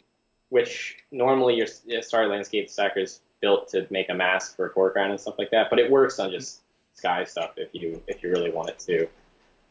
which 0.49 0.97
normally 1.11 1.55
your, 1.55 1.68
your 1.86 2.01
Starry 2.01 2.28
Landscape 2.28 2.70
Stacker 2.70 3.01
is 3.01 3.20
built 3.41 3.68
to 3.70 3.86
make 3.89 4.09
a 4.09 4.14
mask 4.14 4.55
for 4.55 4.68
a 4.68 4.74
foreground 4.74 5.11
and 5.11 5.20
stuff 5.20 5.36
like 5.38 5.51
that. 5.51 5.70
But 5.70 5.80
it 5.80 5.91
works 5.91 6.18
on 6.18 6.32
just 6.32 6.61
sky 6.93 7.26
stuff 7.26 7.51
if 7.57 7.70
you 7.74 8.01
if 8.07 8.24
you 8.24 8.30
really 8.32 8.51
want 8.51 8.70
it 8.70 8.80
to. 8.80 9.07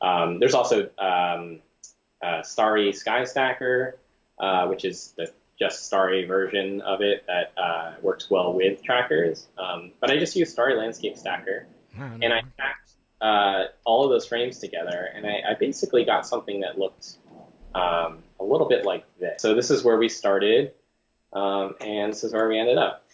Um, 0.06 0.38
there's 0.38 0.54
also 0.54 0.90
um, 0.98 1.60
uh, 2.22 2.42
Starry 2.42 2.92
Sky 2.92 3.24
Stacker, 3.24 3.98
uh, 4.38 4.66
which 4.66 4.84
is 4.84 5.14
the 5.16 5.32
just 5.58 5.86
Starry 5.86 6.24
version 6.24 6.80
of 6.80 7.02
it 7.02 7.24
that 7.26 7.52
uh, 7.56 7.94
works 8.02 8.30
well 8.30 8.52
with 8.52 8.82
trackers. 8.82 9.46
Um, 9.58 9.92
but 10.00 10.10
I 10.10 10.18
just 10.18 10.34
use 10.34 10.50
Starry 10.50 10.76
Landscape 10.76 11.16
Stacker, 11.16 11.66
and 12.22 12.32
I 12.32 12.42
stacked 12.54 12.90
uh, 13.20 13.64
all 13.84 14.04
of 14.04 14.10
those 14.10 14.26
frames 14.26 14.58
together, 14.58 15.08
and 15.14 15.26
I, 15.26 15.50
I 15.50 15.54
basically 15.54 16.04
got 16.04 16.26
something 16.26 16.60
that 16.60 16.78
looked 16.78 17.16
um, 17.74 18.18
a 18.40 18.44
little 18.44 18.68
bit 18.68 18.84
like 18.84 19.04
this. 19.20 19.40
So 19.40 19.54
this 19.54 19.70
is 19.70 19.84
where 19.84 19.96
we 19.96 20.08
started, 20.08 20.72
um, 21.32 21.74
and 21.80 22.12
this 22.12 22.24
is 22.24 22.32
where 22.32 22.48
we 22.48 22.58
ended 22.58 22.78
up. 22.78 23.04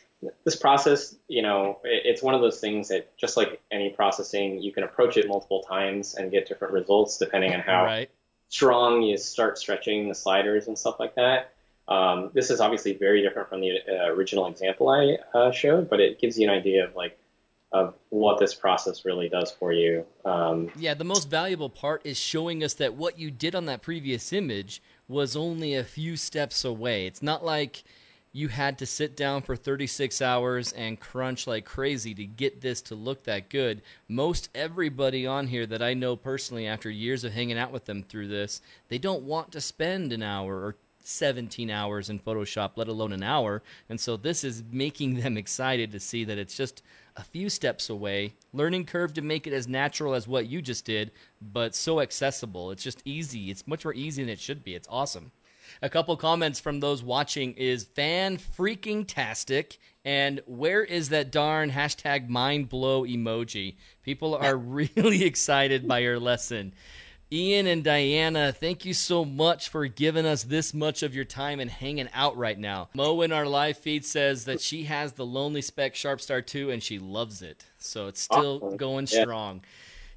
This 0.45 0.57
process, 0.57 1.15
you 1.29 1.43
know, 1.43 1.79
it, 1.85 2.03
it's 2.07 2.23
one 2.23 2.35
of 2.35 2.41
those 2.41 2.59
things 2.59 2.89
that 2.89 3.17
just 3.19 3.37
like 3.37 3.61
any 3.71 3.91
processing, 3.91 4.61
you 4.63 4.73
can 4.73 4.83
approach 4.83 5.17
it 5.17 5.29
multiple 5.29 5.63
times 5.63 6.15
and 6.15 6.31
get 6.31 6.49
different 6.49 6.73
results 6.73 7.19
depending 7.19 7.53
on 7.53 7.61
how 7.61 7.85
right. 7.85 8.11
Strong 8.49 9.03
you 9.03 9.17
start 9.17 9.59
stretching 9.59 10.09
the 10.09 10.15
sliders 10.15 10.67
and 10.69 10.79
stuff 10.79 10.97
like 10.99 11.15
that. 11.17 11.53
Um, 11.87 12.31
this 12.35 12.51
is 12.51 12.61
obviously 12.61 12.95
very 12.95 13.23
different 13.23 13.49
from 13.49 13.61
the 13.61 13.79
uh, 13.89 14.13
original 14.13 14.47
example 14.47 14.89
I 14.89 15.19
uh, 15.35 15.51
showed, 15.51 15.89
but 15.89 16.01
it 16.01 16.21
gives 16.21 16.39
you 16.39 16.49
an 16.49 16.55
idea 16.55 16.85
of 16.85 16.95
like 16.95 17.19
of 17.71 17.95
what 18.09 18.39
this 18.39 18.55
process 18.55 19.05
really 19.05 19.29
does 19.29 19.53
for 19.53 19.73
you. 19.73 20.05
Um, 20.25 20.71
Yeah, 20.79 20.95
the 20.95 21.05
most 21.05 21.29
valuable 21.29 21.69
part 21.69 22.01
is 22.05 22.17
showing 22.17 22.65
us 22.65 22.73
that 22.75 22.95
what 22.95 23.19
you 23.19 23.31
did 23.31 23.55
on 23.55 23.67
that 23.67 23.83
previous 23.83 24.33
image 24.33 24.83
was 25.07 25.37
only 25.37 25.75
a 25.75 25.85
few 25.85 26.17
steps 26.17 26.65
away. 26.65 27.07
It's 27.07 27.23
not 27.23 27.45
like 27.45 27.85
you 28.39 28.47
had 28.47 28.79
to 28.79 28.87
sit 28.87 29.17
down 29.17 29.43
for 29.43 29.57
36 29.57 30.23
hours 30.23 30.73
and 30.73 31.01
crunch 31.01 31.49
like 31.49 31.65
crazy 31.65 32.15
to 32.15 32.25
get 32.25 32.61
this 32.61 32.81
to 32.81 32.95
look 32.95 33.25
that 33.25 33.51
good. 33.51 33.83
Most 34.07 34.49
everybody 34.55 35.27
on 35.27 35.49
here 35.49 35.67
that 35.67 35.83
I 35.83 35.93
know 35.93 36.15
personally 36.15 36.65
after 36.65 36.89
years 36.89 37.25
of 37.25 37.33
hanging 37.33 37.59
out 37.59 37.73
with 37.73 37.87
them 37.87 38.05
through 38.05 38.29
this, 38.29 38.63
they 38.89 38.99
don't 38.99 39.25
want 39.25 39.51
to 39.53 39.61
spend 39.61 40.13
an 40.13 40.23
hour 40.23 40.55
or 40.55 40.77
17 41.03 41.69
hours 41.69 42.09
in 42.09 42.21
Photoshop, 42.21 42.73
let 42.77 42.87
alone 42.87 43.13
an 43.13 43.25
hour. 43.25 43.61
And 43.89 43.99
so 43.99 44.17
this 44.17 44.45
is 44.45 44.63
making 44.71 45.21
them 45.21 45.37
excited 45.37 45.91
to 45.91 45.99
see 45.99 46.23
that 46.23 46.39
it's 46.39 46.57
just 46.57 46.81
a 47.17 47.25
few 47.25 47.51
steps 47.51 47.91
away. 47.91 48.35
Learning 48.53 48.85
curve 48.85 49.15
to 49.15 49.23
make 49.23 49.49
it 49.49 49.53
as 49.53 49.67
natural 49.67 50.15
as 50.15 50.29
what 50.29 50.47
you 50.47 50.63
just 50.63 50.85
did, 50.85 51.11
but 51.43 51.75
so 51.75 52.01
accessible. 52.01 52.71
It's 52.71 52.85
just 52.85 53.03
easy. 53.05 53.51
It's 53.51 53.67
much 53.67 53.85
more 53.85 53.95
easy 53.95 54.23
than 54.23 54.31
it 54.31 54.39
should 54.39 54.63
be. 54.63 54.77
It's 54.77 54.87
awesome. 54.89 55.33
A 55.83 55.89
couple 55.89 56.17
comments 56.17 56.61
from 56.61 56.81
those 56.81 57.03
watching 57.03 57.53
is 57.55 57.85
fan 57.85 58.39
freaking 58.39 59.05
tastic 59.07 59.79
and 60.05 60.41
where 60.47 60.83
is 60.85 61.11
that 61.11 61.31
darn 61.31 61.71
hashtag 61.71 62.29
mind 62.29 62.69
blow 62.69 63.03
emoji? 63.05 63.77
People 64.03 64.35
are 64.35 64.57
really 64.97 65.25
excited 65.25 65.87
by 65.87 65.99
your 65.99 66.19
lesson. 66.19 66.73
Ian 67.31 67.67
and 67.67 67.85
Diana, 67.85 68.53
thank 68.53 68.87
you 68.87 68.95
so 68.95 69.23
much 69.23 69.69
for 69.69 69.87
giving 69.87 70.25
us 70.25 70.45
this 70.45 70.73
much 70.73 71.03
of 71.03 71.15
your 71.15 71.27
time 71.27 71.61
and 71.61 71.71
hanging 71.71 72.09
out 72.15 72.39
right 72.39 72.59
now. 72.59 72.89
Mo 72.95 73.21
in 73.21 73.33
our 73.33 73.45
live 73.45 73.77
feed 73.77 74.03
says 74.07 74.47
that 74.47 74.63
she 74.63 74.85
has 74.85 75.13
the 75.13 75.27
Lonely 75.27 75.61
Speck 75.61 75.95
Sharp 75.95 76.23
Star 76.23 76.41
2 76.41 76.71
and 76.71 76.83
she 76.83 76.99
loves 76.99 77.43
it. 77.43 77.67
So 77.77 78.07
it's 78.07 78.23
still 78.23 78.61
Awesome. 78.63 78.77
going 78.79 79.07
Yeah. 79.11 79.23
strong. 79.23 79.61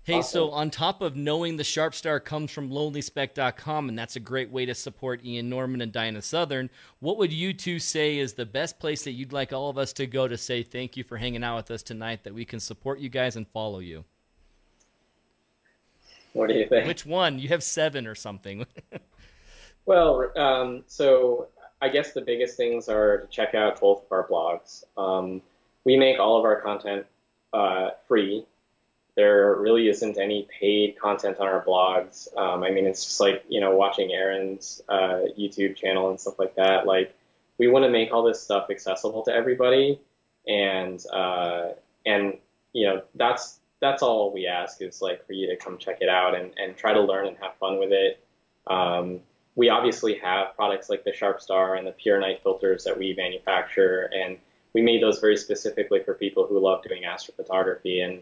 Hey, 0.04 0.24
so 0.24 0.50
on 0.50 0.72
top 0.72 1.02
of 1.02 1.16
knowing 1.16 1.58
the 1.58 1.64
Sharpstar 1.64 2.24
comes 2.24 2.50
from 2.50 2.72
lonelyspeck.com, 2.72 3.88
and 3.88 3.98
that's 3.98 4.16
a 4.16 4.20
great 4.20 4.50
way 4.50 4.66
to 4.66 4.74
support 4.74 5.24
Ian 5.24 5.48
Norman 5.48 5.80
and 5.80 5.92
Diana 5.92 6.24
Southern, 6.24 6.72
what 7.00 7.18
would 7.18 7.32
you 7.32 7.54
two 7.54 7.78
say 7.78 8.18
is 8.18 8.34
the 8.34 8.46
best 8.46 8.80
place 8.80 9.04
that 9.04 9.12
you'd 9.12 9.32
like 9.32 9.54
all 9.54 9.70
of 9.70 9.78
us 9.78 9.94
to 9.94 10.08
go 10.08 10.28
to 10.28 10.38
say 10.38 10.64
thank 10.64 10.98
you 10.98 11.04
for 11.04 11.18
hanging 11.18 11.44
out 11.44 11.58
with 11.58 11.72
us 11.72 11.84
tonight, 11.84 12.24
that 12.24 12.34
we 12.34 12.46
can 12.46 12.60
support 12.60 13.00
you 13.00 13.10
guys 13.10 13.36
and 13.36 13.48
follow 13.50 13.80
you? 13.80 14.04
what 16.34 16.48
do 16.48 16.56
you 16.56 16.68
think? 16.68 16.88
Which 16.88 17.06
one? 17.06 17.38
You 17.40 17.50
have 17.50 17.62
seven 17.62 18.08
or 18.08 18.16
something. 18.16 18.66
Well, 19.86 20.32
um, 20.38 20.84
so 20.88 21.48
I 21.82 21.90
guess 21.90 22.14
the 22.14 22.22
biggest 22.22 22.58
things 22.58 22.88
are 22.88 23.22
to 23.22 23.28
check 23.28 23.56
out 23.56 23.82
both 23.82 24.04
of 24.06 24.12
our 24.12 24.28
blogs. 24.28 24.84
Um, 24.98 25.42
we 25.84 25.98
make 25.98 26.20
all 26.20 26.38
of 26.38 26.46
our 26.46 26.62
content 26.62 27.06
uh, 27.54 27.90
free. 28.08 28.46
There 29.22 29.56
really 29.56 29.88
isn't 29.88 30.18
any 30.18 30.48
paid 30.60 30.98
content 31.00 31.38
on 31.40 31.48
our 31.48 31.64
blogs. 31.64 32.28
Um, 32.36 32.64
I 32.64 32.72
mean, 32.72 32.88
it's 32.88 33.06
just 33.06 33.20
like 33.20 33.44
you 33.48 33.62
know 33.62 33.76
watching 33.76 34.12
Aaron's 34.12 34.82
uh, 34.90 35.22
YouTube 35.38 35.76
channel 35.76 36.10
and 36.10 36.20
stuff 36.20 36.40
like 36.40 36.56
that. 36.56 36.88
Like 36.88 37.16
we 37.60 37.68
want 37.68 37.86
to 37.86 37.90
make 37.90 38.12
all 38.12 38.24
this 38.24 38.42
stuff 38.42 38.72
accessible 38.72 39.22
to 39.26 39.32
everybody, 39.32 40.00
and 40.48 41.06
uh, 41.14 41.70
and 42.04 42.40
you 42.74 42.88
know 42.88 43.04
that's 43.14 43.60
that's 43.80 44.02
all 44.02 44.34
we 44.34 44.48
ask 44.48 44.82
is 44.82 45.04
like 45.04 45.26
for 45.28 45.34
you 45.34 45.48
to 45.48 45.56
come 45.56 45.78
check 45.78 45.98
it 46.02 46.10
out 46.10 46.34
and, 46.36 46.52
and 46.58 46.76
try 46.76 46.94
to 46.94 47.02
learn 47.02 47.28
and 47.28 47.38
have 47.38 47.56
fun 47.60 47.78
with 47.78 47.92
it. 47.92 48.24
Um, 48.68 49.20
we 49.56 49.70
obviously 49.70 50.16
have 50.16 50.56
products 50.56 50.90
like 50.90 51.04
the 51.04 51.14
Sharp 51.14 51.42
Star 51.42 51.76
and 51.76 51.86
the 51.86 51.92
Pure 51.92 52.22
Night 52.22 52.42
filters 52.42 52.84
that 52.86 52.98
we 52.98 53.14
manufacture, 53.16 54.10
and 54.16 54.38
we 54.74 54.82
made 54.82 55.04
those 55.04 55.20
very 55.20 55.38
specifically 55.38 56.02
for 56.04 56.16
people 56.16 56.48
who 56.48 56.58
love 56.60 56.82
doing 56.84 57.04
astrophotography. 57.04 58.04
And 58.04 58.22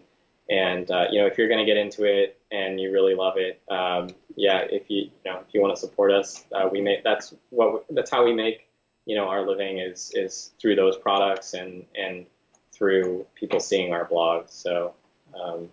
and 0.50 0.90
uh, 0.90 1.06
you 1.12 1.22
know, 1.22 1.28
if 1.28 1.38
you're 1.38 1.48
going 1.48 1.60
to 1.60 1.66
get 1.66 1.78
into 1.78 2.06
it 2.06 2.40
and 2.52 2.80
you 2.80 2.92
really 2.92 3.14
love 3.14 3.36
it, 3.38 3.62
um, 3.70 4.10
yeah, 4.36 4.60
if 4.70 4.90
you 4.90 5.04
you 5.04 5.32
know 5.32 5.40
if 5.48 5.54
you 5.54 5.62
want 5.62 5.76
to 5.76 5.80
support 5.80 6.12
us, 6.12 6.46
uh, 6.52 6.68
we 6.72 6.82
make 6.82 7.04
that's 7.04 7.34
what 7.50 7.86
that's 7.92 8.10
how 8.10 8.26
we 8.26 8.34
make 8.34 8.68
you 9.06 9.16
know 9.16 9.28
our 9.28 9.46
living 9.46 9.80
is 9.80 10.12
is 10.16 10.52
through 10.60 10.76
those 10.76 10.98
products 10.98 11.54
and 11.54 11.86
and 11.96 12.26
through 12.72 13.26
people 13.36 13.60
seeing 13.60 13.94
our 13.94 14.08
blogs. 14.08 14.52
So 14.52 14.94
um, 15.40 15.70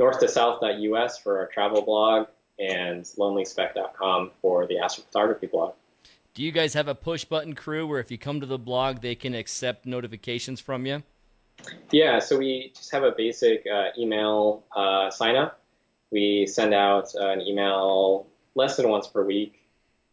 northtosouth.us 0.00 1.18
for 1.18 1.38
our 1.38 1.46
travel 1.46 1.82
blog 1.82 2.28
and 2.58 3.04
lonelyspeck.com 3.04 4.30
for 4.40 4.66
the 4.66 4.76
astrophotography 4.76 5.50
blog. 5.50 5.74
Do 6.34 6.42
you 6.42 6.52
guys 6.52 6.74
have 6.74 6.88
a 6.88 6.94
push 6.94 7.24
button 7.24 7.54
crew 7.54 7.86
where 7.86 8.00
if 8.00 8.10
you 8.10 8.18
come 8.18 8.40
to 8.40 8.46
the 8.46 8.58
blog, 8.58 9.00
they 9.00 9.14
can 9.14 9.34
accept 9.34 9.86
notifications 9.86 10.60
from 10.60 10.86
you? 10.86 11.02
Yeah, 11.90 12.18
so 12.18 12.36
we 12.36 12.72
just 12.74 12.90
have 12.92 13.04
a 13.04 13.12
basic 13.12 13.66
uh, 13.72 13.88
email 13.98 14.64
uh, 14.74 15.10
sign 15.10 15.36
up. 15.36 15.60
We 16.10 16.46
send 16.46 16.74
out 16.74 17.14
uh, 17.14 17.30
an 17.30 17.40
email 17.40 18.26
less 18.54 18.76
than 18.76 18.88
once 18.88 19.06
per 19.06 19.24
week, 19.24 19.60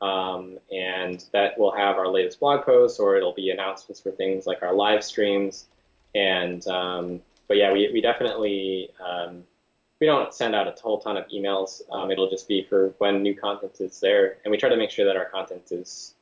um, 0.01 0.57
and 0.71 1.23
that 1.31 1.57
will 1.57 1.71
have 1.71 1.97
our 1.97 2.07
latest 2.07 2.39
blog 2.39 2.65
posts 2.65 2.99
or 2.99 3.15
it'll 3.15 3.33
be 3.33 3.49
announcements 3.49 4.01
for 4.01 4.11
things 4.11 4.45
like 4.45 4.61
our 4.61 4.73
live 4.73 5.03
streams. 5.03 5.67
And 6.15 6.65
um, 6.67 7.21
but 7.47 7.57
yeah, 7.57 7.71
we, 7.71 7.89
we 7.91 8.01
definitely 8.01 8.89
um, 9.03 9.43
we 9.99 10.07
don't 10.07 10.33
send 10.33 10.55
out 10.55 10.67
a 10.67 10.81
whole 10.81 10.99
ton 10.99 11.17
of 11.17 11.27
emails. 11.29 11.81
Um, 11.91 12.11
it'll 12.11 12.29
just 12.29 12.47
be 12.47 12.63
for 12.63 12.93
when 12.97 13.21
new 13.21 13.35
content 13.35 13.77
is 13.79 13.99
there, 13.99 14.37
and 14.43 14.51
we 14.51 14.57
try 14.57 14.69
to 14.69 14.77
make 14.77 14.91
sure 14.91 15.05
that 15.05 15.15
our 15.15 15.25
content 15.25 15.71
is 15.71 16.15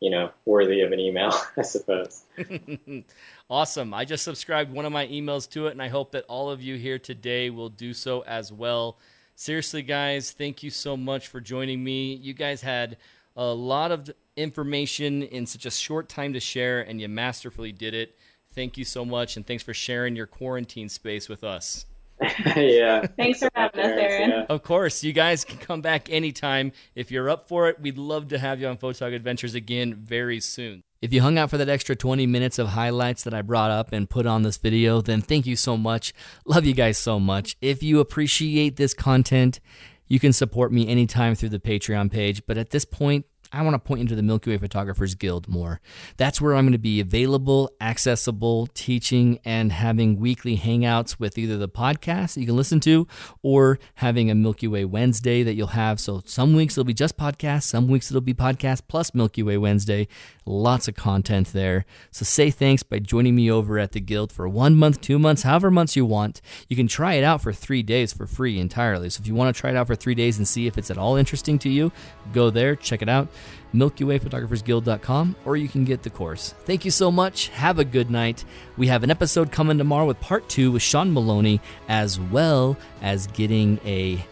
you 0.00 0.10
know 0.10 0.30
worthy 0.44 0.80
of 0.82 0.92
an 0.92 1.00
email, 1.00 1.32
I 1.56 1.62
suppose. 1.62 2.24
awesome. 3.50 3.94
I 3.94 4.04
just 4.04 4.24
subscribed 4.24 4.72
one 4.72 4.84
of 4.84 4.92
my 4.92 5.06
emails 5.06 5.48
to 5.50 5.66
it, 5.66 5.72
and 5.72 5.82
I 5.82 5.88
hope 5.88 6.12
that 6.12 6.24
all 6.28 6.50
of 6.50 6.62
you 6.62 6.76
here 6.76 6.98
today 6.98 7.50
will 7.50 7.68
do 7.68 7.92
so 7.92 8.22
as 8.22 8.52
well. 8.52 8.98
Seriously, 9.34 9.82
guys, 9.82 10.32
thank 10.32 10.62
you 10.62 10.70
so 10.70 10.96
much 10.96 11.28
for 11.28 11.40
joining 11.40 11.84
me. 11.84 12.14
You 12.14 12.34
guys 12.34 12.62
had 12.62 12.96
a 13.36 13.46
lot 13.46 13.92
of 13.92 14.10
information 14.36 15.22
in 15.22 15.46
such 15.46 15.64
a 15.64 15.70
short 15.70 16.08
time 16.08 16.32
to 16.32 16.40
share, 16.40 16.80
and 16.80 17.00
you 17.00 17.08
masterfully 17.08 17.72
did 17.72 17.94
it. 17.94 18.16
Thank 18.52 18.76
you 18.76 18.84
so 18.84 19.04
much, 19.04 19.36
and 19.36 19.46
thanks 19.46 19.62
for 19.62 19.74
sharing 19.74 20.16
your 20.16 20.26
quarantine 20.26 20.88
space 20.88 21.28
with 21.28 21.44
us. 21.44 21.86
yeah. 22.56 23.06
Thanks 23.16 23.40
for 23.40 23.50
having 23.54 23.80
us, 23.80 23.98
Aaron. 23.98 24.30
Yeah. 24.30 24.46
Of 24.48 24.62
course, 24.62 25.04
you 25.04 25.12
guys 25.12 25.44
can 25.44 25.58
come 25.58 25.80
back 25.80 26.10
anytime. 26.10 26.72
If 26.94 27.10
you're 27.10 27.30
up 27.30 27.48
for 27.48 27.68
it, 27.68 27.80
we'd 27.80 27.98
love 27.98 28.28
to 28.28 28.38
have 28.38 28.60
you 28.60 28.66
on 28.68 28.76
Photog 28.76 29.14
Adventures 29.14 29.54
again 29.54 29.94
very 29.94 30.40
soon. 30.40 30.82
If 31.00 31.12
you 31.12 31.22
hung 31.22 31.38
out 31.38 31.50
for 31.50 31.58
that 31.58 31.68
extra 31.68 31.94
20 31.94 32.26
minutes 32.26 32.58
of 32.58 32.68
highlights 32.68 33.22
that 33.22 33.32
I 33.32 33.42
brought 33.42 33.70
up 33.70 33.92
and 33.92 34.10
put 34.10 34.26
on 34.26 34.42
this 34.42 34.56
video, 34.56 35.00
then 35.00 35.20
thank 35.22 35.46
you 35.46 35.54
so 35.54 35.76
much. 35.76 36.12
Love 36.44 36.64
you 36.64 36.74
guys 36.74 36.98
so 36.98 37.20
much. 37.20 37.56
If 37.60 37.84
you 37.84 38.00
appreciate 38.00 38.76
this 38.76 38.94
content, 38.94 39.60
you 40.08 40.18
can 40.18 40.32
support 40.32 40.72
me 40.72 40.88
anytime 40.88 41.36
through 41.36 41.50
the 41.50 41.60
Patreon 41.60 42.10
page. 42.10 42.44
But 42.46 42.58
at 42.58 42.70
this 42.70 42.84
point, 42.84 43.26
I 43.50 43.62
want 43.62 43.74
to 43.74 43.78
point 43.78 44.02
into 44.02 44.14
the 44.14 44.22
Milky 44.22 44.50
Way 44.50 44.58
Photographers 44.58 45.14
Guild 45.14 45.48
more. 45.48 45.80
That's 46.18 46.40
where 46.40 46.54
I'm 46.54 46.64
going 46.64 46.72
to 46.72 46.78
be 46.78 47.00
available, 47.00 47.70
accessible, 47.80 48.66
teaching, 48.68 49.38
and 49.44 49.72
having 49.72 50.18
weekly 50.18 50.58
hangouts 50.58 51.18
with 51.18 51.38
either 51.38 51.56
the 51.56 51.68
podcast 51.68 52.34
that 52.34 52.40
you 52.40 52.46
can 52.46 52.56
listen 52.56 52.78
to 52.80 53.06
or 53.42 53.78
having 53.94 54.30
a 54.30 54.34
Milky 54.34 54.68
Way 54.68 54.84
Wednesday 54.84 55.42
that 55.42 55.54
you'll 55.54 55.68
have. 55.68 55.98
So 55.98 56.22
some 56.26 56.54
weeks 56.54 56.74
it'll 56.74 56.84
be 56.84 56.92
just 56.92 57.16
podcasts, 57.16 57.62
some 57.62 57.88
weeks 57.88 58.10
it'll 58.10 58.20
be 58.20 58.34
podcast 58.34 58.82
plus 58.86 59.14
Milky 59.14 59.42
Way 59.42 59.56
Wednesday. 59.56 60.08
Lots 60.48 60.88
of 60.88 60.94
content 60.94 61.52
there. 61.52 61.84
So 62.10 62.24
say 62.24 62.50
thanks 62.50 62.82
by 62.82 63.00
joining 63.00 63.36
me 63.36 63.50
over 63.50 63.78
at 63.78 63.92
the 63.92 64.00
Guild 64.00 64.32
for 64.32 64.48
one 64.48 64.76
month, 64.76 64.98
two 65.02 65.18
months, 65.18 65.42
however 65.42 65.70
months 65.70 65.94
you 65.94 66.06
want. 66.06 66.40
You 66.70 66.76
can 66.76 66.88
try 66.88 67.14
it 67.14 67.22
out 67.22 67.42
for 67.42 67.52
three 67.52 67.82
days 67.82 68.14
for 68.14 68.26
free 68.26 68.58
entirely. 68.58 69.10
So 69.10 69.20
if 69.20 69.26
you 69.26 69.34
want 69.34 69.54
to 69.54 69.60
try 69.60 69.68
it 69.68 69.76
out 69.76 69.88
for 69.88 69.94
three 69.94 70.14
days 70.14 70.38
and 70.38 70.48
see 70.48 70.66
if 70.66 70.78
it's 70.78 70.90
at 70.90 70.96
all 70.96 71.16
interesting 71.16 71.58
to 71.58 71.68
you, 71.68 71.92
go 72.32 72.48
there, 72.48 72.76
check 72.76 73.02
it 73.02 73.10
out. 73.10 73.28
MilkyWayPhotographersGuild.com, 73.74 75.36
or 75.44 75.58
you 75.58 75.68
can 75.68 75.84
get 75.84 76.02
the 76.02 76.08
course. 76.08 76.54
Thank 76.60 76.86
you 76.86 76.90
so 76.90 77.10
much. 77.10 77.48
Have 77.48 77.78
a 77.78 77.84
good 77.84 78.10
night. 78.10 78.46
We 78.78 78.86
have 78.86 79.02
an 79.02 79.10
episode 79.10 79.52
coming 79.52 79.76
tomorrow 79.76 80.06
with 80.06 80.18
part 80.18 80.48
two 80.48 80.72
with 80.72 80.80
Sean 80.80 81.12
Maloney, 81.12 81.60
as 81.90 82.18
well 82.18 82.78
as 83.02 83.26
getting 83.26 83.80
a, 83.84 84.24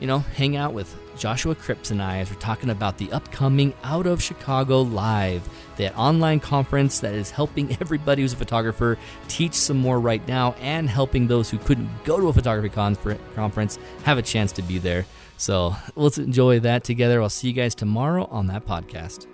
you 0.00 0.08
know, 0.08 0.18
hang 0.18 0.56
out 0.56 0.72
with 0.72 0.92
Joshua 1.16 1.54
Cripps 1.54 1.90
and 1.90 2.02
I 2.02 2.18
as 2.18 2.30
we're 2.30 2.38
talking 2.38 2.70
about 2.70 2.98
the 2.98 3.10
upcoming 3.12 3.72
Out 3.82 4.06
of 4.06 4.22
Chicago 4.22 4.82
Live, 4.82 5.48
that 5.76 5.96
online 5.96 6.40
conference 6.40 7.00
that 7.00 7.14
is 7.14 7.30
helping 7.30 7.76
everybody 7.80 8.22
who's 8.22 8.32
a 8.32 8.36
photographer 8.36 8.98
teach 9.28 9.54
some 9.54 9.78
more 9.78 9.98
right 10.00 10.26
now 10.28 10.52
and 10.60 10.88
helping 10.88 11.26
those 11.26 11.50
who 11.50 11.58
couldn't 11.58 11.88
go 12.04 12.20
to 12.20 12.28
a 12.28 12.32
photography 12.32 12.68
confer- 12.68 13.18
conference 13.34 13.78
have 14.04 14.18
a 14.18 14.22
chance 14.22 14.52
to 14.52 14.62
be 14.62 14.78
there. 14.78 15.06
So 15.36 15.76
let's 15.96 16.18
enjoy 16.18 16.60
that 16.60 16.84
together. 16.84 17.22
I'll 17.22 17.28
see 17.28 17.48
you 17.48 17.54
guys 17.54 17.74
tomorrow 17.74 18.26
on 18.30 18.46
that 18.46 18.66
podcast. 18.66 19.26